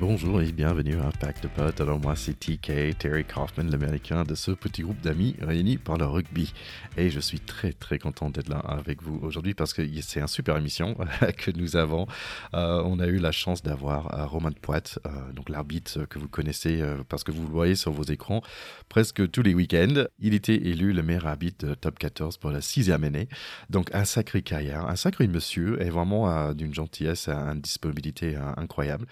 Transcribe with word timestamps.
Bonjour 0.00 0.40
et 0.40 0.50
bienvenue 0.50 0.98
à 0.98 1.10
Pack 1.20 1.42
de 1.42 1.48
Potes. 1.48 1.82
Alors 1.82 2.00
moi 2.00 2.16
c'est 2.16 2.32
TK, 2.32 2.96
Terry 2.96 3.22
Kaufman, 3.22 3.64
l'américain 3.70 4.22
de 4.22 4.34
ce 4.34 4.50
petit 4.50 4.80
groupe 4.80 4.98
d'amis 5.02 5.36
réunis 5.42 5.76
par 5.76 5.98
le 5.98 6.06
rugby. 6.06 6.54
Et 6.96 7.10
je 7.10 7.20
suis 7.20 7.38
très 7.38 7.74
très 7.74 7.98
content 7.98 8.30
d'être 8.30 8.48
là 8.48 8.60
avec 8.60 9.02
vous 9.02 9.20
aujourd'hui 9.22 9.52
parce 9.52 9.74
que 9.74 9.82
c'est 10.00 10.20
une 10.20 10.26
super 10.26 10.56
émission 10.56 10.96
que 11.36 11.50
nous 11.50 11.76
avons. 11.76 12.06
Euh, 12.54 12.82
on 12.86 12.98
a 12.98 13.08
eu 13.08 13.18
la 13.18 13.30
chance 13.30 13.62
d'avoir 13.62 14.18
euh, 14.18 14.24
Romain 14.24 14.52
Poit, 14.52 14.98
euh, 15.06 15.32
donc 15.34 15.50
l'arbitre 15.50 16.06
que 16.06 16.18
vous 16.18 16.28
connaissez 16.28 16.82
parce 17.10 17.22
que 17.22 17.30
vous 17.30 17.42
le 17.42 17.50
voyez 17.50 17.74
sur 17.74 17.92
vos 17.92 18.04
écrans 18.04 18.40
presque 18.88 19.30
tous 19.30 19.42
les 19.42 19.52
week-ends. 19.52 20.04
Il 20.18 20.32
était 20.32 20.56
élu 20.56 20.94
le 20.94 21.02
meilleur 21.02 21.26
arbitre 21.26 21.66
de 21.66 21.74
Top 21.74 21.98
14 21.98 22.38
pour 22.38 22.52
la 22.52 22.62
sixième 22.62 23.04
année. 23.04 23.28
Donc 23.68 23.94
un 23.94 24.06
sacré 24.06 24.40
carrière, 24.40 24.86
un 24.86 24.96
sacré 24.96 25.26
monsieur 25.26 25.82
et 25.82 25.90
vraiment 25.90 26.54
d'une 26.54 26.72
gentillesse, 26.72 27.28
une 27.28 27.60
disponibilité 27.60 28.36
incroyable. 28.56 29.06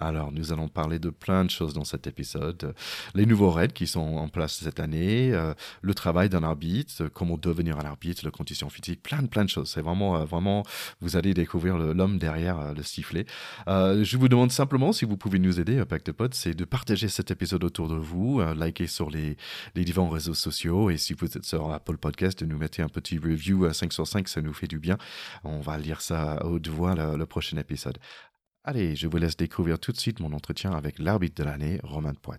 Alors, 0.00 0.32
nous 0.32 0.50
allons 0.50 0.68
parler 0.68 0.98
de 0.98 1.10
plein 1.10 1.44
de 1.44 1.50
choses 1.50 1.74
dans 1.74 1.84
cet 1.84 2.06
épisode. 2.06 2.74
Les 3.14 3.26
nouveaux 3.26 3.50
règles 3.50 3.74
qui 3.74 3.86
sont 3.86 4.00
en 4.00 4.28
place 4.28 4.54
cette 4.54 4.80
année, 4.80 5.30
euh, 5.34 5.52
le 5.82 5.92
travail 5.92 6.30
d'un 6.30 6.42
arbitre, 6.42 7.08
comment 7.08 7.36
devenir 7.36 7.78
un 7.78 7.84
arbitre, 7.84 8.24
les 8.24 8.30
conditions 8.30 8.70
physiques, 8.70 9.02
plein 9.02 9.22
de 9.22 9.26
plein 9.26 9.44
de 9.44 9.50
choses. 9.50 9.70
C'est 9.70 9.82
vraiment, 9.82 10.16
euh, 10.16 10.24
vraiment, 10.24 10.64
vous 11.02 11.16
allez 11.16 11.34
découvrir 11.34 11.76
l'homme 11.76 12.18
derrière 12.18 12.58
euh, 12.58 12.72
le 12.72 12.82
sifflet. 12.82 13.26
je 13.66 14.16
vous 14.16 14.28
demande 14.28 14.50
simplement 14.50 14.92
si 14.92 15.04
vous 15.04 15.18
pouvez 15.18 15.38
nous 15.38 15.60
aider, 15.60 15.84
Pacte 15.84 16.12
Potes, 16.12 16.34
c'est 16.34 16.54
de 16.54 16.64
partager 16.64 17.08
cet 17.08 17.30
épisode 17.30 17.62
autour 17.64 17.88
de 17.88 17.96
vous, 17.96 18.40
liker 18.40 18.86
sur 18.86 19.10
les, 19.10 19.36
les 19.74 19.84
différents 19.84 20.08
réseaux 20.08 20.34
sociaux 20.34 20.88
et 20.88 20.96
si 20.96 21.12
vous 21.12 21.26
êtes 21.26 21.44
sur 21.44 21.70
Apple 21.72 21.98
Podcast, 21.98 22.40
de 22.40 22.46
nous 22.46 22.56
mettre 22.56 22.80
un 22.80 22.88
petit 22.88 23.18
review 23.18 23.66
à 23.66 23.74
5 23.74 23.92
sur 23.92 24.06
5, 24.06 24.28
ça 24.28 24.40
nous 24.40 24.54
fait 24.54 24.66
du 24.66 24.78
bien. 24.78 24.96
On 25.44 25.60
va 25.60 25.76
lire 25.76 26.00
ça 26.00 26.32
à 26.32 26.46
haute 26.46 26.68
voix 26.68 26.94
le 26.94 27.26
prochain 27.26 27.58
épisode. 27.58 27.98
Allez, 28.62 28.94
je 28.94 29.08
vous 29.08 29.16
laisse 29.16 29.38
découvrir 29.38 29.78
tout 29.78 29.90
de 29.90 29.96
suite 29.96 30.20
mon 30.20 30.34
entretien 30.34 30.72
avec 30.72 30.98
l'arbitre 30.98 31.42
de 31.42 31.48
l'année, 31.48 31.80
Romain 31.82 32.12
Poit. 32.12 32.36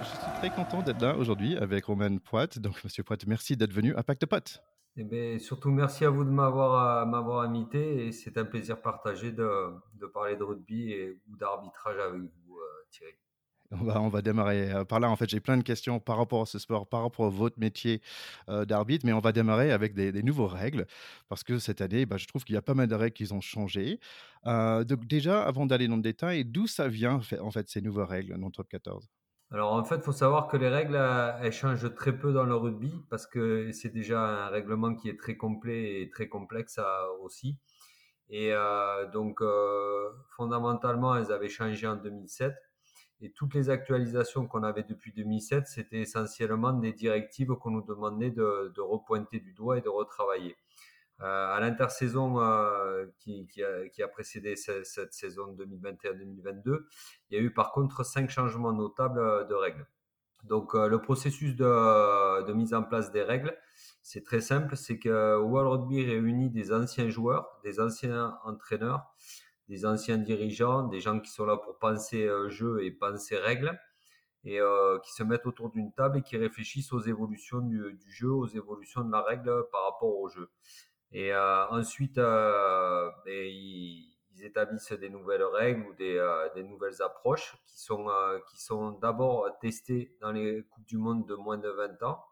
Je 0.00 0.06
suis 0.06 0.32
très 0.40 0.50
content 0.50 0.82
d'être 0.82 1.00
là 1.00 1.16
aujourd'hui 1.16 1.56
avec 1.56 1.84
Romain 1.84 2.16
Poit. 2.16 2.48
Donc, 2.58 2.82
Monsieur 2.82 3.04
Poit, 3.04 3.18
merci 3.28 3.56
d'être 3.56 3.72
venu 3.72 3.94
à 3.94 4.02
Pacte 4.02 4.26
Pote. 4.26 4.60
Eh 4.96 5.04
bien, 5.04 5.38
surtout, 5.38 5.70
merci 5.70 6.04
à 6.04 6.10
vous 6.10 6.24
de 6.24 6.30
m'avoir, 6.30 7.06
m'avoir 7.06 7.42
invité 7.42 8.04
et 8.04 8.10
c'est 8.10 8.36
un 8.36 8.46
plaisir 8.46 8.82
partagé 8.82 9.30
de, 9.30 9.70
de 9.94 10.06
parler 10.06 10.34
de 10.34 10.42
rugby 10.42 10.90
et, 10.90 11.20
ou 11.28 11.36
d'arbitrage 11.36 11.98
avec 12.00 12.20
vous, 12.20 12.58
euh, 12.58 12.86
Thierry. 12.90 13.14
On 13.72 13.84
va, 13.84 14.00
on 14.00 14.08
va 14.08 14.22
démarrer 14.22 14.72
euh, 14.72 14.84
par 14.84 14.98
là. 14.98 15.10
En 15.10 15.16
fait, 15.16 15.28
j'ai 15.28 15.40
plein 15.40 15.58
de 15.58 15.62
questions 15.62 16.00
par 16.00 16.16
rapport 16.16 16.40
à 16.40 16.46
ce 16.46 16.58
sport, 16.58 16.86
par 16.86 17.02
rapport 17.02 17.26
à 17.26 17.28
votre 17.28 17.58
métier 17.58 18.00
euh, 18.48 18.64
d'arbitre, 18.64 19.04
mais 19.04 19.12
on 19.12 19.20
va 19.20 19.32
démarrer 19.32 19.72
avec 19.72 19.94
des, 19.94 20.22
nouvelles 20.22 20.46
règles, 20.46 20.86
parce 21.28 21.44
que 21.44 21.58
cette 21.58 21.82
année, 21.82 22.06
bah, 22.06 22.16
je 22.16 22.26
trouve 22.26 22.44
qu'il 22.44 22.54
y 22.54 22.58
a 22.58 22.62
pas 22.62 22.72
mal 22.72 22.88
de 22.88 22.94
règles 22.94 23.12
qui 23.12 23.30
ont 23.30 23.42
changé. 23.42 24.00
Euh, 24.46 24.84
donc 24.84 25.06
déjà, 25.06 25.42
avant 25.42 25.66
d'aller 25.66 25.86
dans 25.86 25.96
le 25.96 26.02
détail, 26.02 26.46
d'où 26.46 26.66
ça 26.66 26.88
vient, 26.88 27.20
en 27.40 27.50
fait, 27.50 27.68
ces 27.68 27.82
nouvelles 27.82 28.06
règles 28.06 28.38
dans 28.38 28.50
Top 28.50 28.68
14 28.68 29.08
alors 29.50 29.72
en 29.72 29.82
fait, 29.82 29.96
il 29.96 30.02
faut 30.02 30.12
savoir 30.12 30.46
que 30.46 30.58
les 30.58 30.68
règles, 30.68 31.00
elles 31.40 31.52
changent 31.52 31.94
très 31.94 32.14
peu 32.14 32.34
dans 32.34 32.44
le 32.44 32.54
rugby 32.54 32.92
parce 33.08 33.26
que 33.26 33.72
c'est 33.72 33.88
déjà 33.88 34.20
un 34.20 34.48
règlement 34.48 34.94
qui 34.94 35.08
est 35.08 35.18
très 35.18 35.38
complet 35.38 36.02
et 36.02 36.10
très 36.10 36.28
complexe 36.28 36.78
aussi. 37.22 37.56
Et 38.28 38.52
donc 39.10 39.40
fondamentalement, 40.36 41.16
elles 41.16 41.32
avaient 41.32 41.48
changé 41.48 41.86
en 41.86 41.96
2007 41.96 42.54
et 43.20 43.32
toutes 43.32 43.54
les 43.54 43.70
actualisations 43.70 44.46
qu'on 44.46 44.62
avait 44.62 44.84
depuis 44.84 45.12
2007, 45.12 45.66
c'était 45.66 46.00
essentiellement 46.00 46.72
des 46.72 46.92
directives 46.92 47.54
qu'on 47.56 47.70
nous 47.70 47.82
demandait 47.82 48.30
de, 48.30 48.80
repointer 48.80 49.40
du 49.40 49.52
doigt 49.52 49.78
et 49.78 49.80
de 49.80 49.88
retravailler. 49.88 50.56
Euh, 51.20 51.52
à 51.52 51.58
l'intersaison 51.58 52.40
euh, 52.40 53.06
qui, 53.18 53.48
a, 54.02 54.08
précédé 54.08 54.54
cette, 54.54 54.86
cette 54.86 55.12
saison 55.12 55.52
2021-2022, 55.58 56.84
il 57.30 57.36
y 57.36 57.40
a 57.40 57.42
eu 57.42 57.52
par 57.52 57.72
contre 57.72 58.04
cinq 58.04 58.30
changements 58.30 58.72
notables 58.72 59.18
euh, 59.18 59.44
de 59.44 59.54
règles. 59.54 59.88
Donc 60.44 60.74
euh, 60.74 60.88
le 60.88 61.00
processus 61.00 61.56
de, 61.56 62.44
de, 62.46 62.52
mise 62.52 62.72
en 62.72 62.82
place 62.82 63.10
des 63.10 63.22
règles, 63.22 63.56
c'est 64.02 64.24
très 64.24 64.40
simple, 64.40 64.76
c'est 64.76 64.98
que 64.98 65.36
World 65.38 65.82
Rugby 65.82 66.04
réunit 66.04 66.50
des 66.50 66.72
anciens 66.72 67.10
joueurs, 67.10 67.58
des 67.64 67.80
anciens 67.80 68.38
entraîneurs, 68.44 69.12
des 69.68 69.84
anciens 69.84 70.18
dirigeants, 70.18 70.84
des 70.84 71.00
gens 71.00 71.20
qui 71.20 71.30
sont 71.30 71.44
là 71.44 71.56
pour 71.56 71.78
penser 71.78 72.24
euh, 72.24 72.48
jeu 72.48 72.82
et 72.84 72.90
penser 72.90 73.36
règles, 73.36 73.78
et 74.44 74.60
euh, 74.60 74.98
qui 75.00 75.12
se 75.12 75.22
mettent 75.22 75.46
autour 75.46 75.70
d'une 75.70 75.92
table 75.92 76.18
et 76.18 76.22
qui 76.22 76.36
réfléchissent 76.36 76.92
aux 76.92 77.00
évolutions 77.00 77.60
du, 77.60 77.98
jeu, 78.08 78.30
aux 78.30 78.46
évolutions 78.46 79.04
de 79.04 79.12
la 79.12 79.22
règle 79.22 79.66
par 79.70 79.84
rapport 79.84 80.16
au 80.16 80.28
jeu. 80.28 80.50
Et 81.12 81.32
euh, 81.34 81.66
ensuite, 81.68 82.18
ils, 83.26 84.14
établissent 84.40 84.92
des 84.92 85.10
nouvelles 85.10 85.42
règles 85.42 85.84
ou 85.88 85.94
des, 85.94 86.24
des 86.54 86.62
nouvelles 86.62 87.02
approches 87.02 87.56
qui 87.66 87.80
sont, 87.80 88.06
qui 88.48 88.62
sont 88.62 88.92
d'abord 88.92 89.58
testées 89.58 90.16
dans 90.20 90.30
les 90.30 90.62
Coupes 90.70 90.86
du 90.86 90.96
Monde 90.96 91.26
de 91.26 91.34
moins 91.34 91.58
de 91.58 91.68
20 91.68 92.04
ans 92.04 92.24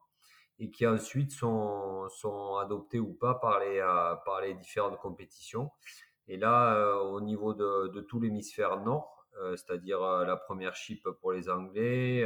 et 0.61 0.71
qui 0.71 0.87
ensuite 0.87 1.33
sont, 1.33 2.09
sont 2.09 2.59
adoptées 2.59 3.01
ou 3.01 3.13
pas 3.13 3.35
par 3.35 3.59
les, 3.59 3.81
par 4.25 4.41
les 4.41 4.55
différentes 4.55 4.99
compétitions. 4.99 5.73
Et 6.29 6.37
là, 6.37 6.75
euh, 6.75 6.95
au 6.97 7.21
niveau 7.21 7.55
de, 7.55 7.89
de 7.89 8.01
tout 8.01 8.21
l'hémisphère 8.21 8.81
nord, 8.81 9.27
euh, 9.41 9.57
c'est-à-dire 9.57 10.03
euh, 10.03 10.25
la 10.25 10.37
première 10.37 10.75
chip 10.75 11.09
pour 11.21 11.33
les 11.33 11.49
Anglais, 11.49 12.25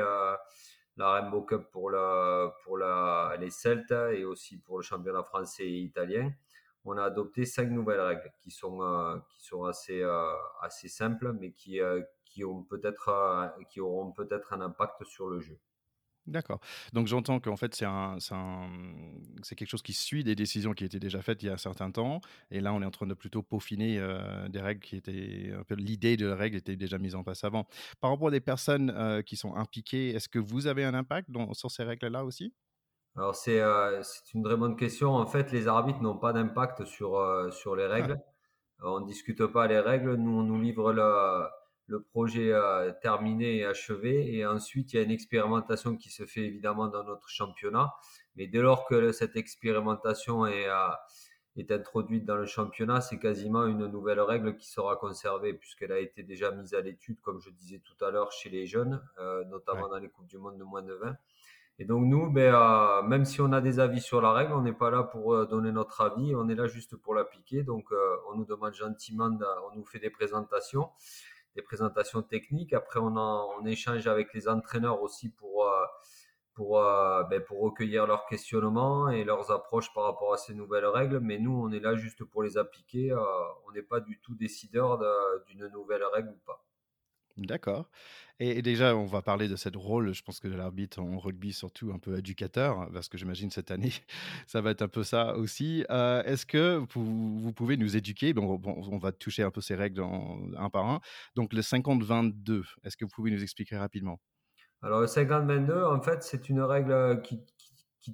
la 0.96 1.12
Rainbow 1.12 1.42
Cup 1.42 1.70
pour, 1.70 1.90
la, 1.90 2.52
pour 2.64 2.76
la, 2.78 3.36
les 3.38 3.50
Celtes 3.50 3.92
et 4.12 4.24
aussi 4.24 4.58
pour 4.58 4.78
le 4.78 4.82
championnat 4.82 5.22
français 5.22 5.64
et 5.64 5.78
italien, 5.78 6.30
on 6.84 6.96
a 6.96 7.04
adopté 7.04 7.44
cinq 7.44 7.70
nouvelles 7.70 8.00
règles 8.00 8.30
qui 8.40 8.50
sont, 8.50 8.80
qui 9.30 9.44
sont 9.44 9.64
assez, 9.64 10.02
assez 10.60 10.88
simples, 10.88 11.32
mais 11.32 11.52
qui, 11.52 11.78
qui, 12.24 12.44
ont 12.44 12.62
peut-être, 12.64 13.54
qui 13.70 13.80
auront 13.80 14.12
peut-être 14.12 14.52
un 14.52 14.60
impact 14.60 15.04
sur 15.04 15.28
le 15.28 15.40
jeu. 15.40 15.58
D'accord. 16.26 16.60
Donc 16.92 17.06
j'entends 17.06 17.40
qu'en 17.40 17.56
fait, 17.56 17.74
c'est 17.74 17.86
un, 17.86 18.18
c'est 19.42 19.54
quelque 19.56 19.68
chose 19.68 19.82
qui 19.82 19.94
suit 19.94 20.22
des 20.22 20.34
décisions 20.34 20.74
qui 20.74 20.84
étaient 20.84 21.00
déjà 21.00 21.22
faites 21.22 21.42
il 21.42 21.46
y 21.46 21.48
a 21.48 21.54
un 21.54 21.58
certain 21.58 21.90
temps. 21.90 22.20
Et 22.50 22.60
là, 22.60 22.72
on 22.72 22.82
est 22.82 22.84
en 22.84 22.90
train 22.90 23.06
de 23.06 23.14
plutôt 23.14 23.42
peaufiner 23.42 23.98
euh, 23.98 24.48
des 24.48 24.60
règles 24.60 24.80
qui 24.80 24.96
étaient 24.96 25.52
l'idée 25.70 26.16
de 26.16 26.26
la 26.26 26.36
règle 26.36 26.56
était 26.56 26.76
déjà 26.76 26.98
mise 26.98 27.14
en 27.14 27.24
place 27.24 27.42
avant. 27.42 27.66
Par 28.00 28.10
rapport 28.10 28.28
à 28.28 28.30
des 28.30 28.40
personnes 28.40 28.90
euh, 28.90 29.22
qui 29.22 29.36
sont 29.36 29.56
impliquées, 29.56 30.10
est-ce 30.10 30.28
que 30.28 30.38
vous 30.38 30.66
avez 30.66 30.84
un 30.84 30.94
impact 30.94 31.30
dans, 31.30 31.52
sur 31.54 31.70
ces 31.70 31.84
règles-là 31.84 32.24
aussi? 32.24 32.52
Alors 33.16 33.34
c'est, 33.34 33.60
euh, 33.60 34.02
c'est 34.02 34.34
une 34.34 34.44
très 34.44 34.56
bonne 34.56 34.76
question. 34.76 35.14
En 35.14 35.26
fait, 35.26 35.50
les 35.50 35.66
arbitres 35.68 36.00
n'ont 36.00 36.18
pas 36.18 36.32
d'impact 36.32 36.84
sur, 36.84 37.18
sur 37.52 37.74
les 37.74 37.86
règles. 37.86 38.20
Ah. 38.82 38.92
On 38.92 39.00
ne 39.00 39.06
discute 39.06 39.44
pas 39.46 39.66
les 39.66 39.80
règles. 39.80 40.14
Nous, 40.14 40.30
on 40.30 40.42
nous 40.42 40.60
livre 40.60 40.92
le 40.92 41.46
le 41.90 42.00
projet 42.00 42.52
terminé 43.02 43.58
et 43.58 43.64
achevé. 43.64 44.34
Et 44.34 44.46
ensuite, 44.46 44.92
il 44.92 44.96
y 44.96 44.98
a 44.98 45.02
une 45.02 45.10
expérimentation 45.10 45.96
qui 45.96 46.10
se 46.10 46.24
fait 46.24 46.42
évidemment 46.42 46.88
dans 46.88 47.04
notre 47.04 47.28
championnat. 47.28 47.92
Mais 48.36 48.46
dès 48.46 48.60
lors 48.60 48.86
que 48.86 49.12
cette 49.12 49.36
expérimentation 49.36 50.46
est, 50.46 50.68
est 51.56 51.70
introduite 51.70 52.24
dans 52.24 52.36
le 52.36 52.46
championnat, 52.46 53.00
c'est 53.00 53.18
quasiment 53.18 53.66
une 53.66 53.86
nouvelle 53.86 54.20
règle 54.20 54.56
qui 54.56 54.68
sera 54.68 54.96
conservée 54.96 55.52
puisqu'elle 55.52 55.92
a 55.92 55.98
été 55.98 56.22
déjà 56.22 56.50
mise 56.52 56.74
à 56.74 56.80
l'étude, 56.80 57.20
comme 57.20 57.40
je 57.40 57.50
disais 57.50 57.82
tout 57.84 58.04
à 58.04 58.10
l'heure, 58.10 58.32
chez 58.32 58.48
les 58.48 58.66
jeunes, 58.66 59.02
euh, 59.18 59.44
notamment 59.46 59.84
ouais. 59.84 59.90
dans 59.90 59.98
les 59.98 60.08
Coupes 60.08 60.28
du 60.28 60.38
Monde 60.38 60.58
de 60.58 60.64
moins 60.64 60.82
de 60.82 60.94
20. 60.94 61.16
Et 61.80 61.86
donc 61.86 62.04
nous, 62.04 62.30
ben, 62.30 62.54
euh, 62.54 63.00
même 63.02 63.24
si 63.24 63.40
on 63.40 63.52
a 63.52 63.62
des 63.62 63.80
avis 63.80 64.02
sur 64.02 64.20
la 64.20 64.34
règle, 64.34 64.52
on 64.52 64.60
n'est 64.60 64.74
pas 64.74 64.90
là 64.90 65.02
pour 65.02 65.32
euh, 65.32 65.46
donner 65.46 65.72
notre 65.72 66.02
avis, 66.02 66.34
on 66.34 66.46
est 66.50 66.54
là 66.54 66.66
juste 66.66 66.94
pour 66.94 67.14
l'appliquer. 67.14 67.62
Donc 67.62 67.90
euh, 67.90 68.16
on 68.30 68.36
nous 68.36 68.44
demande 68.44 68.74
gentiment, 68.74 69.30
on 69.72 69.74
nous 69.74 69.84
fait 69.86 69.98
des 69.98 70.10
présentations 70.10 70.90
des 71.54 71.62
présentations 71.62 72.22
techniques. 72.22 72.72
Après, 72.72 73.00
on, 73.00 73.16
en, 73.16 73.64
échange 73.64 74.06
avec 74.06 74.32
les 74.34 74.48
entraîneurs 74.48 75.02
aussi 75.02 75.30
pour, 75.30 75.64
euh, 75.64 75.86
euh, 76.60 77.24
ben, 77.24 77.42
pour 77.42 77.60
recueillir 77.60 78.06
leurs 78.06 78.26
questionnements 78.26 79.08
et 79.08 79.24
leurs 79.24 79.50
approches 79.50 79.92
par 79.94 80.04
rapport 80.04 80.32
à 80.32 80.36
ces 80.36 80.54
nouvelles 80.54 80.86
règles. 80.86 81.20
Mais 81.20 81.38
nous, 81.38 81.52
on 81.52 81.70
est 81.72 81.80
là 81.80 81.94
juste 81.94 82.24
pour 82.24 82.42
les 82.42 82.58
appliquer. 82.58 83.12
Euh, 83.12 83.20
on 83.66 83.72
n'est 83.72 83.82
pas 83.82 84.00
du 84.00 84.20
tout 84.20 84.34
décideur 84.34 84.98
d'une 85.46 85.66
nouvelle 85.68 86.04
règle 86.04 86.30
ou 86.30 86.40
pas. 86.46 86.64
D'accord. 87.46 87.88
Et, 88.38 88.62
déjà, 88.62 88.96
on 88.96 89.04
va 89.04 89.20
parler 89.22 89.48
de 89.48 89.56
cette 89.56 89.76
rôle, 89.76 90.14
je 90.14 90.22
pense 90.22 90.40
que 90.40 90.48
de 90.48 90.54
l'arbitre 90.54 91.00
en 91.00 91.18
rugby, 91.18 91.52
surtout 91.52 91.92
un 91.92 91.98
peu 91.98 92.18
éducateur, 92.18 92.88
parce 92.92 93.08
que 93.08 93.18
j'imagine 93.18 93.50
cette 93.50 93.70
année, 93.70 93.92
ça 94.46 94.60
va 94.60 94.70
être 94.70 94.82
un 94.82 94.88
peu 94.88 95.04
ça 95.04 95.36
aussi. 95.36 95.84
Euh, 95.90 96.22
Est-ce 96.24 96.46
que 96.46 96.82
vous, 96.94 97.52
pouvez 97.52 97.76
nous 97.76 97.96
éduquer 97.96 98.34
on 98.36 98.98
va 98.98 99.12
toucher 99.12 99.42
un 99.42 99.50
peu 99.50 99.60
ces 99.60 99.74
règles 99.74 100.02
un 100.56 100.70
par 100.70 100.86
un. 100.86 101.00
Donc, 101.34 101.52
le 101.52 101.60
50-22, 101.60 102.64
est-ce 102.84 102.96
que 102.96 103.04
vous 103.04 103.10
pouvez 103.10 103.30
nous 103.30 103.42
expliquer 103.42 103.76
rapidement? 103.76 104.20
Alors, 104.82 105.00
le 105.00 105.06
50-22, 105.06 105.84
en 105.84 106.00
fait, 106.00 106.22
c'est 106.22 106.48
une 106.48 106.62
règle 106.62 107.20
qui, 107.22 107.40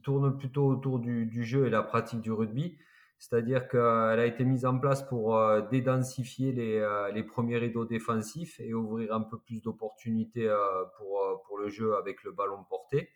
tourne 0.03 0.37
plutôt 0.37 0.67
autour 0.67 0.99
du, 0.99 1.25
du 1.25 1.45
jeu 1.45 1.67
et 1.67 1.71
la 1.71 1.83
pratique 1.83 2.21
du 2.21 2.31
rugby. 2.31 2.77
C'est-à-dire 3.19 3.67
qu'elle 3.69 3.81
a 4.21 4.27
été 4.27 4.45
mise 4.45 4.67
en 4.67 4.79
place 4.79 5.03
pour 5.03 5.37
euh, 5.37 5.63
dédensifier 5.63 6.53
les, 6.53 6.79
euh, 6.79 7.11
les, 7.13 7.23
premiers 7.23 7.57
rideaux 7.57 7.87
défensifs 7.87 8.61
et 8.61 8.75
ouvrir 8.75 9.15
un 9.15 9.23
peu 9.23 9.39
plus 9.39 9.63
d'opportunités 9.63 10.49
euh, 10.49 10.85
pour, 10.99 11.59
le 11.59 11.71
jeu 11.71 11.97
avec 11.97 12.23
le 12.23 12.33
ballon 12.33 12.63
porté. 12.69 13.11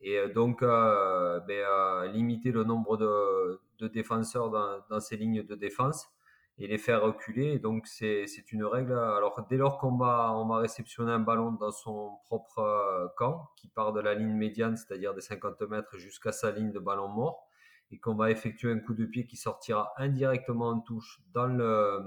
et 0.00 0.28
donc 0.28 0.62
ben, 0.62 2.04
limiter 2.12 2.50
le 2.50 2.64
nombre 2.64 2.96
de, 2.96 3.88
défenseurs 3.88 4.50
dans, 4.50 5.00
ces 5.00 5.16
lignes 5.16 5.44
de 5.44 5.54
défense 5.54 6.08
et 6.58 6.66
les 6.66 6.78
faire 6.78 7.00
reculer. 7.02 7.60
donc 7.60 7.86
c'est 7.86 8.26
une 8.50 8.64
règle. 8.64 8.92
Alors 8.92 9.46
dès 9.48 9.56
lors 9.56 9.78
qu'on 9.78 9.96
va, 9.96 10.32
on 10.34 10.46
va 10.48 10.58
réceptionner 10.58 11.12
un 11.12 11.20
ballon 11.20 11.52
dans 11.52 11.70
son 11.70 12.18
propre 12.24 13.12
camp, 13.16 13.48
qui 13.56 13.68
part 13.68 13.92
de 13.92 14.00
la 14.00 14.14
ligne 14.14 14.34
médiane, 14.34 14.76
c'est-à-dire 14.76 15.14
des 15.14 15.20
50 15.20 15.62
mètres 15.62 15.96
jusqu'à 15.96 16.32
sa 16.32 16.50
ligne 16.50 16.72
de 16.72 16.80
ballon 16.80 17.08
mort, 17.08 17.48
et 17.90 17.98
qu'on 17.98 18.14
va 18.14 18.30
effectuer 18.30 18.70
un 18.72 18.78
coup 18.78 18.94
de 18.94 19.04
pied 19.04 19.26
qui 19.26 19.36
sortira 19.36 19.92
indirectement 19.96 20.68
en 20.68 20.80
touche 20.80 21.20
dans, 21.32 21.46
le, 21.46 22.00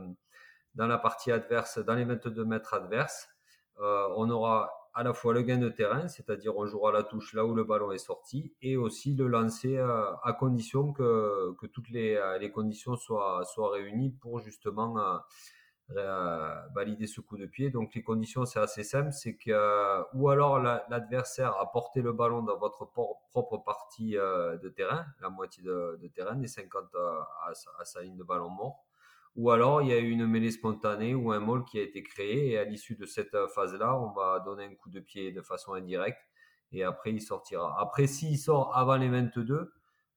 dans 0.76 0.88
la 0.88 0.98
partie 0.98 1.32
adverse, 1.32 1.80
dans 1.80 1.96
les 1.96 2.06
22 2.06 2.46
mètres 2.46 2.74
adverses, 2.74 3.30
euh, 3.80 4.08
on 4.16 4.30
aura 4.30 4.72
à 4.94 5.04
la 5.04 5.14
fois 5.14 5.34
le 5.34 5.42
gain 5.42 5.58
de 5.58 5.70
terrain, 5.70 6.08
c'est-à-dire 6.08 6.56
on 6.56 6.68
jouera 6.68 6.92
la 6.92 7.04
touche 7.04 7.34
là 7.34 7.46
où 7.46 7.56
le 7.56 7.64
ballon 7.64 7.92
est 7.92 7.98
sorti, 7.98 8.54
et 8.62 8.78
aussi 8.78 9.16
le 9.16 9.28
lancer 9.28 9.78
euh, 9.78 10.12
à 10.24 10.34
condition 10.34 10.94
que, 10.94 11.54
que 11.60 11.66
toutes 11.66 11.90
les, 11.90 12.16
euh, 12.16 12.38
les, 12.38 12.52
conditions 12.52 12.96
soient, 12.96 13.44
soient 13.46 13.72
réunies 13.72 14.12
pour 14.12 14.40
justement 14.40 14.96
valider 15.90 17.08
ce 17.08 17.22
coup 17.22 17.38
de 17.38 17.46
pied. 17.46 17.70
Donc 17.70 17.94
les 17.94 18.04
conditions, 18.04 18.46
c'est 18.46 18.60
assez 18.60 18.84
simple, 18.84 19.12
c'est 19.12 19.36
que 19.36 20.04
ou 20.16 20.30
alors 20.30 20.60
l'adversaire 20.60 21.56
a 21.58 21.72
porté 21.72 22.02
le 22.02 22.14
ballon 22.14 22.42
dans 22.42 22.58
votre 22.58 22.86
propre 22.86 23.58
partie 23.58 24.18
euh, 24.18 24.58
de 24.58 24.70
terrain, 24.70 25.06
la 25.22 25.30
moitié 25.30 25.64
de, 25.64 26.00
terrain, 26.16 26.36
des 26.36 26.48
50 26.48 26.84
euh, 26.96 27.20
à, 27.46 27.86
sa 27.86 28.02
ligne 28.02 28.18
de 28.18 28.24
ballon 28.24 28.50
mort, 28.50 28.86
ou 29.36 29.52
alors 29.52 29.82
il 29.82 29.90
y 29.90 29.94
a 29.94 30.00
eu 30.00 30.10
une 30.10 30.26
mêlée 30.26 30.52
spontanée 30.52 31.16
ou 31.16 31.32
un 31.32 31.40
maul 31.40 31.64
qui 31.66 31.80
a 31.80 31.84
été 31.84 32.04
créé 32.04 32.52
et 32.52 32.58
à 32.58 32.64
l'issue 32.64 32.96
de 32.96 33.06
cette 33.06 33.36
phase-là, 33.54 33.98
on 34.00 34.12
va 34.12 34.40
donner 34.40 34.66
un 34.66 34.76
coup 34.76 34.90
de 34.90 35.00
pied 35.00 35.32
de 35.32 35.42
façon 35.42 35.74
indirecte 35.74 36.22
et 36.72 36.84
après 36.84 37.12
il 37.12 37.22
sortira. 37.22 37.76
Après, 37.80 38.08
s'il 38.08 38.38
sort 38.38 38.76
avant 38.76 38.98
les 38.98 39.10
22, 39.10 39.72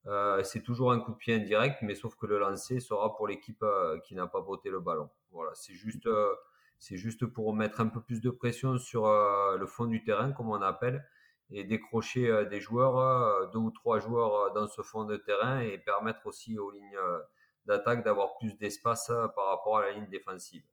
euh, 0.07 0.41
c'est 0.43 0.61
toujours 0.61 0.91
un 0.91 0.99
coup 0.99 1.11
de 1.11 1.17
pied 1.17 1.35
indirect, 1.35 1.81
mais 1.81 1.95
sauf 1.95 2.15
que 2.15 2.25
le 2.25 2.39
lancer 2.39 2.79
sera 2.79 3.15
pour 3.15 3.27
l'équipe 3.27 3.61
euh, 3.63 3.99
qui 3.99 4.15
n'a 4.15 4.27
pas 4.27 4.41
botté 4.41 4.69
le 4.69 4.79
ballon. 4.79 5.09
Voilà, 5.31 5.51
c'est 5.55 5.73
juste, 5.73 6.07
euh, 6.07 6.33
c'est 6.79 6.97
juste 6.97 7.25
pour 7.25 7.53
mettre 7.53 7.81
un 7.81 7.87
peu 7.87 8.01
plus 8.01 8.21
de 8.21 8.29
pression 8.29 8.77
sur 8.77 9.07
le 9.07 9.65
fond 9.65 9.85
du 9.85 10.03
terrain, 10.03 10.31
comme 10.31 10.49
on 10.49 10.61
appelle, 10.61 11.05
et 11.49 11.63
décrocher 11.63 12.45
des 12.49 12.59
joueurs, 12.59 13.49
deux 13.51 13.59
ou 13.59 13.71
trois 13.71 13.99
joueurs 13.99 14.53
dans 14.53 14.67
ce 14.67 14.81
fond 14.81 15.05
de 15.05 15.17
terrain, 15.17 15.59
et 15.59 15.77
permettre 15.79 16.25
aussi 16.27 16.57
aux 16.59 16.71
lignes 16.71 16.99
d'attaque 17.65 18.03
d'avoir 18.03 18.37
plus 18.37 18.57
d'espace 18.57 19.07
par 19.35 19.47
rapport 19.47 19.77
à 19.79 19.81
la 19.81 19.91
ligne 19.91 20.09
défensive. 20.09 20.63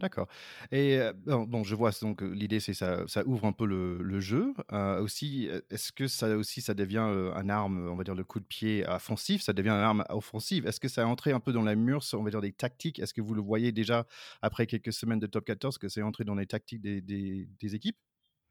D'accord. 0.00 0.28
Et 0.72 0.98
bon, 1.26 1.62
je 1.62 1.74
vois 1.74 1.90
donc 2.02 2.22
l'idée 2.22 2.60
c'est 2.60 2.74
ça, 2.74 3.06
ça 3.06 3.26
ouvre 3.26 3.44
un 3.44 3.52
peu 3.52 3.66
le, 3.66 4.20
jeu. 4.20 4.54
aussi, 5.00 5.48
est-ce 5.70 5.92
que 5.92 6.08
ça 6.08 6.36
aussi 6.36 6.60
ça 6.60 6.74
devient 6.74 6.98
un 6.98 7.48
arme, 7.48 7.88
on 7.88 7.96
va 7.96 8.04
dire 8.04 8.14
le 8.14 8.24
coup 8.24 8.40
de 8.40 8.44
pied 8.44 8.86
offensif, 8.86 9.42
ça 9.42 9.52
devient 9.52 9.70
une 9.70 9.76
arme 9.76 10.04
offensive? 10.08 10.66
Est-ce 10.66 10.80
que 10.80 10.88
ça 10.88 11.02
a 11.02 11.06
entré 11.06 11.32
un 11.32 11.40
peu 11.40 11.52
dans 11.52 11.62
la 11.62 11.74
mur, 11.74 12.00
on 12.14 12.22
va 12.22 12.30
dire 12.30 12.40
des 12.40 12.52
tactiques? 12.52 12.98
Est-ce 12.98 13.14
que 13.14 13.20
vous 13.20 13.34
le 13.34 13.42
voyez 13.42 13.72
déjà 13.72 14.06
après 14.42 14.66
quelques 14.66 14.92
semaines 14.92 15.20
de 15.20 15.26
top 15.26 15.44
14 15.44 15.78
que 15.78 15.88
c'est 15.88 16.02
entré 16.02 16.24
dans 16.24 16.34
les 16.34 16.46
tactiques 16.46 16.80
des, 16.80 17.00
des, 17.00 17.74
équipes? 17.74 17.96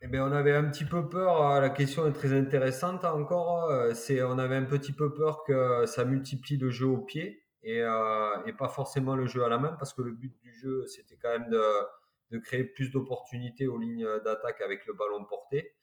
Eh 0.02 0.08
bien, 0.08 0.26
on 0.26 0.32
avait 0.32 0.56
un 0.56 0.64
petit 0.64 0.86
peu 0.86 1.10
peur. 1.10 1.60
La 1.60 1.70
question 1.70 2.08
est 2.08 2.14
très 2.14 2.34
intéressante 2.34 3.04
encore. 3.04 3.70
C'est, 3.94 4.24
on 4.24 4.38
avait 4.40 4.56
un 4.56 4.64
petit 4.64 4.94
peu 4.94 5.14
peur 5.14 5.44
que 5.46 5.86
ça 5.86 6.06
multiplie 6.06 6.58
le 6.58 6.70
jeu 6.70 6.88
au 6.88 7.00
pied 7.00 7.44
et, 7.64 7.82
euh, 7.82 8.44
et, 8.46 8.54
pas 8.54 8.70
forcément 8.70 9.16
le 9.16 9.26
jeu 9.26 9.44
à 9.44 9.50
la 9.50 9.58
main 9.58 9.74
parce 9.74 9.94
que 9.94 10.02
le 10.02 10.12
but 10.12 10.34
du 10.42 10.54
jeu 10.54 10.86
c'était 10.88 11.18
quand 11.18 11.30
même 11.30 11.50
de, 11.50 12.38
créer 12.40 12.64
plus 12.64 12.92
d'opportunités 12.92 13.68
aux 13.68 13.78
lignes 13.78 14.08
d'attaque 14.24 14.62
avec 14.62 14.86
le 14.86 14.94
ballon 14.94 15.26
porté. 15.26 15.74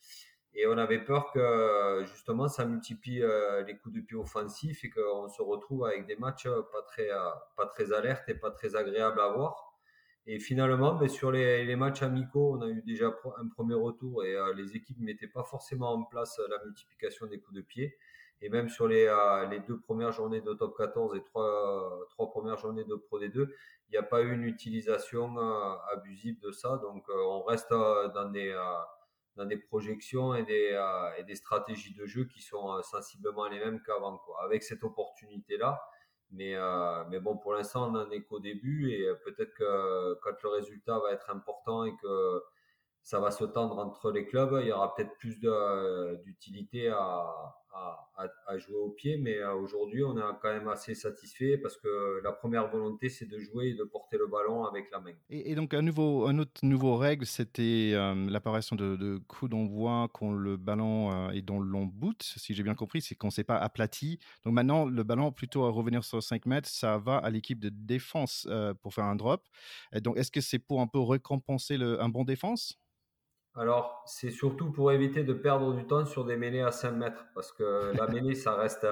Et 0.54 0.66
on 0.66 0.78
avait 0.78 1.04
peur 1.04 1.32
que 1.32 2.02
justement 2.06 2.48
ça 2.48 2.64
multiplie 2.64 3.22
euh, 3.22 3.62
les 3.64 3.76
coups 3.76 3.94
de 3.94 4.00
pied 4.00 4.16
offensifs 4.16 4.84
et 4.84 4.90
qu'on 4.90 5.28
se 5.28 5.42
retrouve 5.42 5.84
avec 5.84 6.06
des 6.06 6.16
matchs 6.16 6.48
pas 6.72 6.82
très 6.86 7.10
euh, 7.10 7.30
pas 7.56 7.66
très 7.66 7.92
alertes 7.92 8.28
et 8.28 8.34
pas 8.34 8.50
très 8.50 8.74
agréables 8.74 9.20
à 9.20 9.28
voir. 9.28 9.74
Et 10.26 10.38
finalement 10.38 10.94
ben, 10.94 11.08
sur 11.08 11.30
les, 11.30 11.64
les, 11.64 11.76
matchs 11.76 12.02
amicaux 12.02 12.56
on 12.56 12.62
a 12.62 12.68
eu 12.68 12.82
déjà 12.82 13.14
un 13.38 13.48
premier 13.48 13.74
retour 13.74 14.24
et 14.24 14.34
les 14.54 14.76
équipes 14.76 14.98
mettaient 15.00 15.28
pas 15.28 15.44
forcément 15.44 15.92
en 15.92 16.04
place 16.04 16.40
la 16.48 16.64
multiplication 16.64 17.26
des 17.26 17.38
coups 17.38 17.56
de 17.56 17.62
pied 17.62 17.96
et 18.42 18.48
même 18.48 18.68
sur 18.68 18.86
les, 18.86 19.06
euh, 19.06 19.46
les 19.46 19.60
deux 19.60 19.80
premières 19.80 20.12
journées 20.12 20.40
de 20.40 20.52
top 20.52 20.76
14 20.76 21.16
et 21.16 21.22
trois, 21.24 22.06
trois 22.10 22.30
premières 22.30 22.58
journées 22.58 22.84
de 22.84 22.94
Pro 22.94 23.18
D2, 23.18 23.48
il 23.88 23.92
n'y 23.92 23.96
a 23.96 24.02
pas 24.02 24.20
eu 24.20 24.32
une 24.32 24.44
utilisation 24.44 25.38
euh, 25.38 25.74
abusive 25.92 26.38
de 26.40 26.50
ça. 26.50 26.76
Donc, 26.82 27.08
euh, 27.08 27.14
on 27.16 27.42
reste 27.44 27.70
dans 27.70 28.30
des, 28.30 28.54
dans 29.36 29.46
des 29.46 29.56
projections 29.56 30.34
et 30.34 30.42
des, 30.42 30.78
et 31.18 31.24
des 31.24 31.34
stratégies 31.34 31.94
de 31.94 32.04
jeu 32.06 32.24
qui 32.24 32.42
sont 32.42 32.82
sensiblement 32.82 33.48
les 33.48 33.58
mêmes 33.58 33.80
qu'avant, 33.82 34.20
avec 34.42 34.62
cette 34.62 34.84
opportunité-là. 34.84 35.80
Mais, 36.32 36.56
mais 37.08 37.20
bon, 37.20 37.36
pour 37.38 37.54
l'instant, 37.54 37.88
on 37.88 37.92
n'en 37.92 38.10
est 38.10 38.22
qu'au 38.22 38.40
début 38.40 38.90
et 38.90 39.08
peut-être 39.24 39.54
que 39.54 40.14
quand 40.22 40.42
le 40.42 40.48
résultat 40.48 40.98
va 40.98 41.12
être 41.12 41.30
important 41.30 41.84
et 41.84 41.96
que 42.02 42.42
ça 43.06 43.20
va 43.20 43.30
se 43.30 43.44
tendre 43.44 43.78
entre 43.78 44.10
les 44.10 44.26
clubs, 44.26 44.58
il 44.60 44.66
y 44.66 44.72
aura 44.72 44.92
peut-être 44.92 45.16
plus 45.18 45.38
d'utilité 46.24 46.88
à, 46.88 47.32
à, 48.46 48.58
jouer 48.58 48.76
au 48.76 48.90
pied, 48.90 49.18
mais 49.18 49.36
euh, 49.38 49.54
aujourd'hui 49.54 50.02
on 50.02 50.16
est 50.16 50.22
quand 50.40 50.52
même 50.52 50.68
assez 50.68 50.94
satisfait 50.94 51.58
parce 51.58 51.76
que 51.76 52.22
la 52.22 52.32
première 52.32 52.68
volonté 52.70 53.10
c'est 53.10 53.26
de 53.26 53.38
jouer 53.38 53.68
et 53.68 53.74
de 53.74 53.84
porter 53.84 54.16
le 54.16 54.26
ballon 54.26 54.64
avec 54.64 54.90
la 54.90 55.00
main. 55.00 55.12
Et, 55.28 55.54
donc 55.54 55.74
un, 55.74 55.82
nouveau, 55.82 56.26
un 56.26 56.38
autre 56.38 56.60
nouveau 56.62 56.96
règle, 56.96 57.26
c'était 57.26 57.92
euh, 57.94 58.14
l'apparition 58.30 58.76
de, 58.76 58.96
de 58.96 59.18
coups 59.28 59.50
d'envoi 59.50 60.08
quand 60.14 60.32
le 60.32 60.56
ballon 60.56 61.12
euh, 61.12 61.30
est 61.30 61.42
dans 61.42 61.58
le 61.58 61.68
long 61.68 61.92
si 62.20 62.54
j'ai 62.54 62.62
bien 62.62 62.74
compris, 62.74 63.00
c'est 63.00 63.14
qu'on 63.14 63.28
ne 63.28 63.32
s'est 63.32 63.44
pas 63.44 63.58
aplati. 63.58 64.18
Donc 64.44 64.54
maintenant 64.54 64.84
le 64.86 65.02
ballon 65.02 65.32
plutôt 65.32 65.64
à 65.64 65.70
revenir 65.70 66.04
sur 66.04 66.22
5 66.22 66.46
mètres, 66.46 66.68
ça 66.68 66.98
va 66.98 67.18
à 67.18 67.30
l'équipe 67.30 67.58
de 67.58 67.68
défense 67.68 68.48
pour 68.82 68.94
faire 68.94 69.04
un 69.04 69.16
drop. 69.16 69.42
Donc 70.02 70.16
est-ce 70.18 70.30
que 70.30 70.40
c'est 70.40 70.58
pour 70.58 70.80
un 70.80 70.86
peu 70.86 71.00
récompenser 71.00 71.76
un 71.76 72.08
bon 72.08 72.24
défense? 72.24 72.78
Alors, 73.56 74.02
c'est 74.06 74.30
surtout 74.30 74.70
pour 74.70 74.92
éviter 74.92 75.24
de 75.24 75.32
perdre 75.32 75.72
du 75.72 75.86
temps 75.86 76.04
sur 76.04 76.24
des 76.24 76.36
mêlées 76.36 76.60
à 76.60 76.72
5 76.72 76.92
mètres, 76.92 77.24
parce 77.34 77.52
que 77.52 77.92
la 77.96 78.06
mêlée, 78.08 78.34
ça 78.34 78.54
reste, 78.54 78.86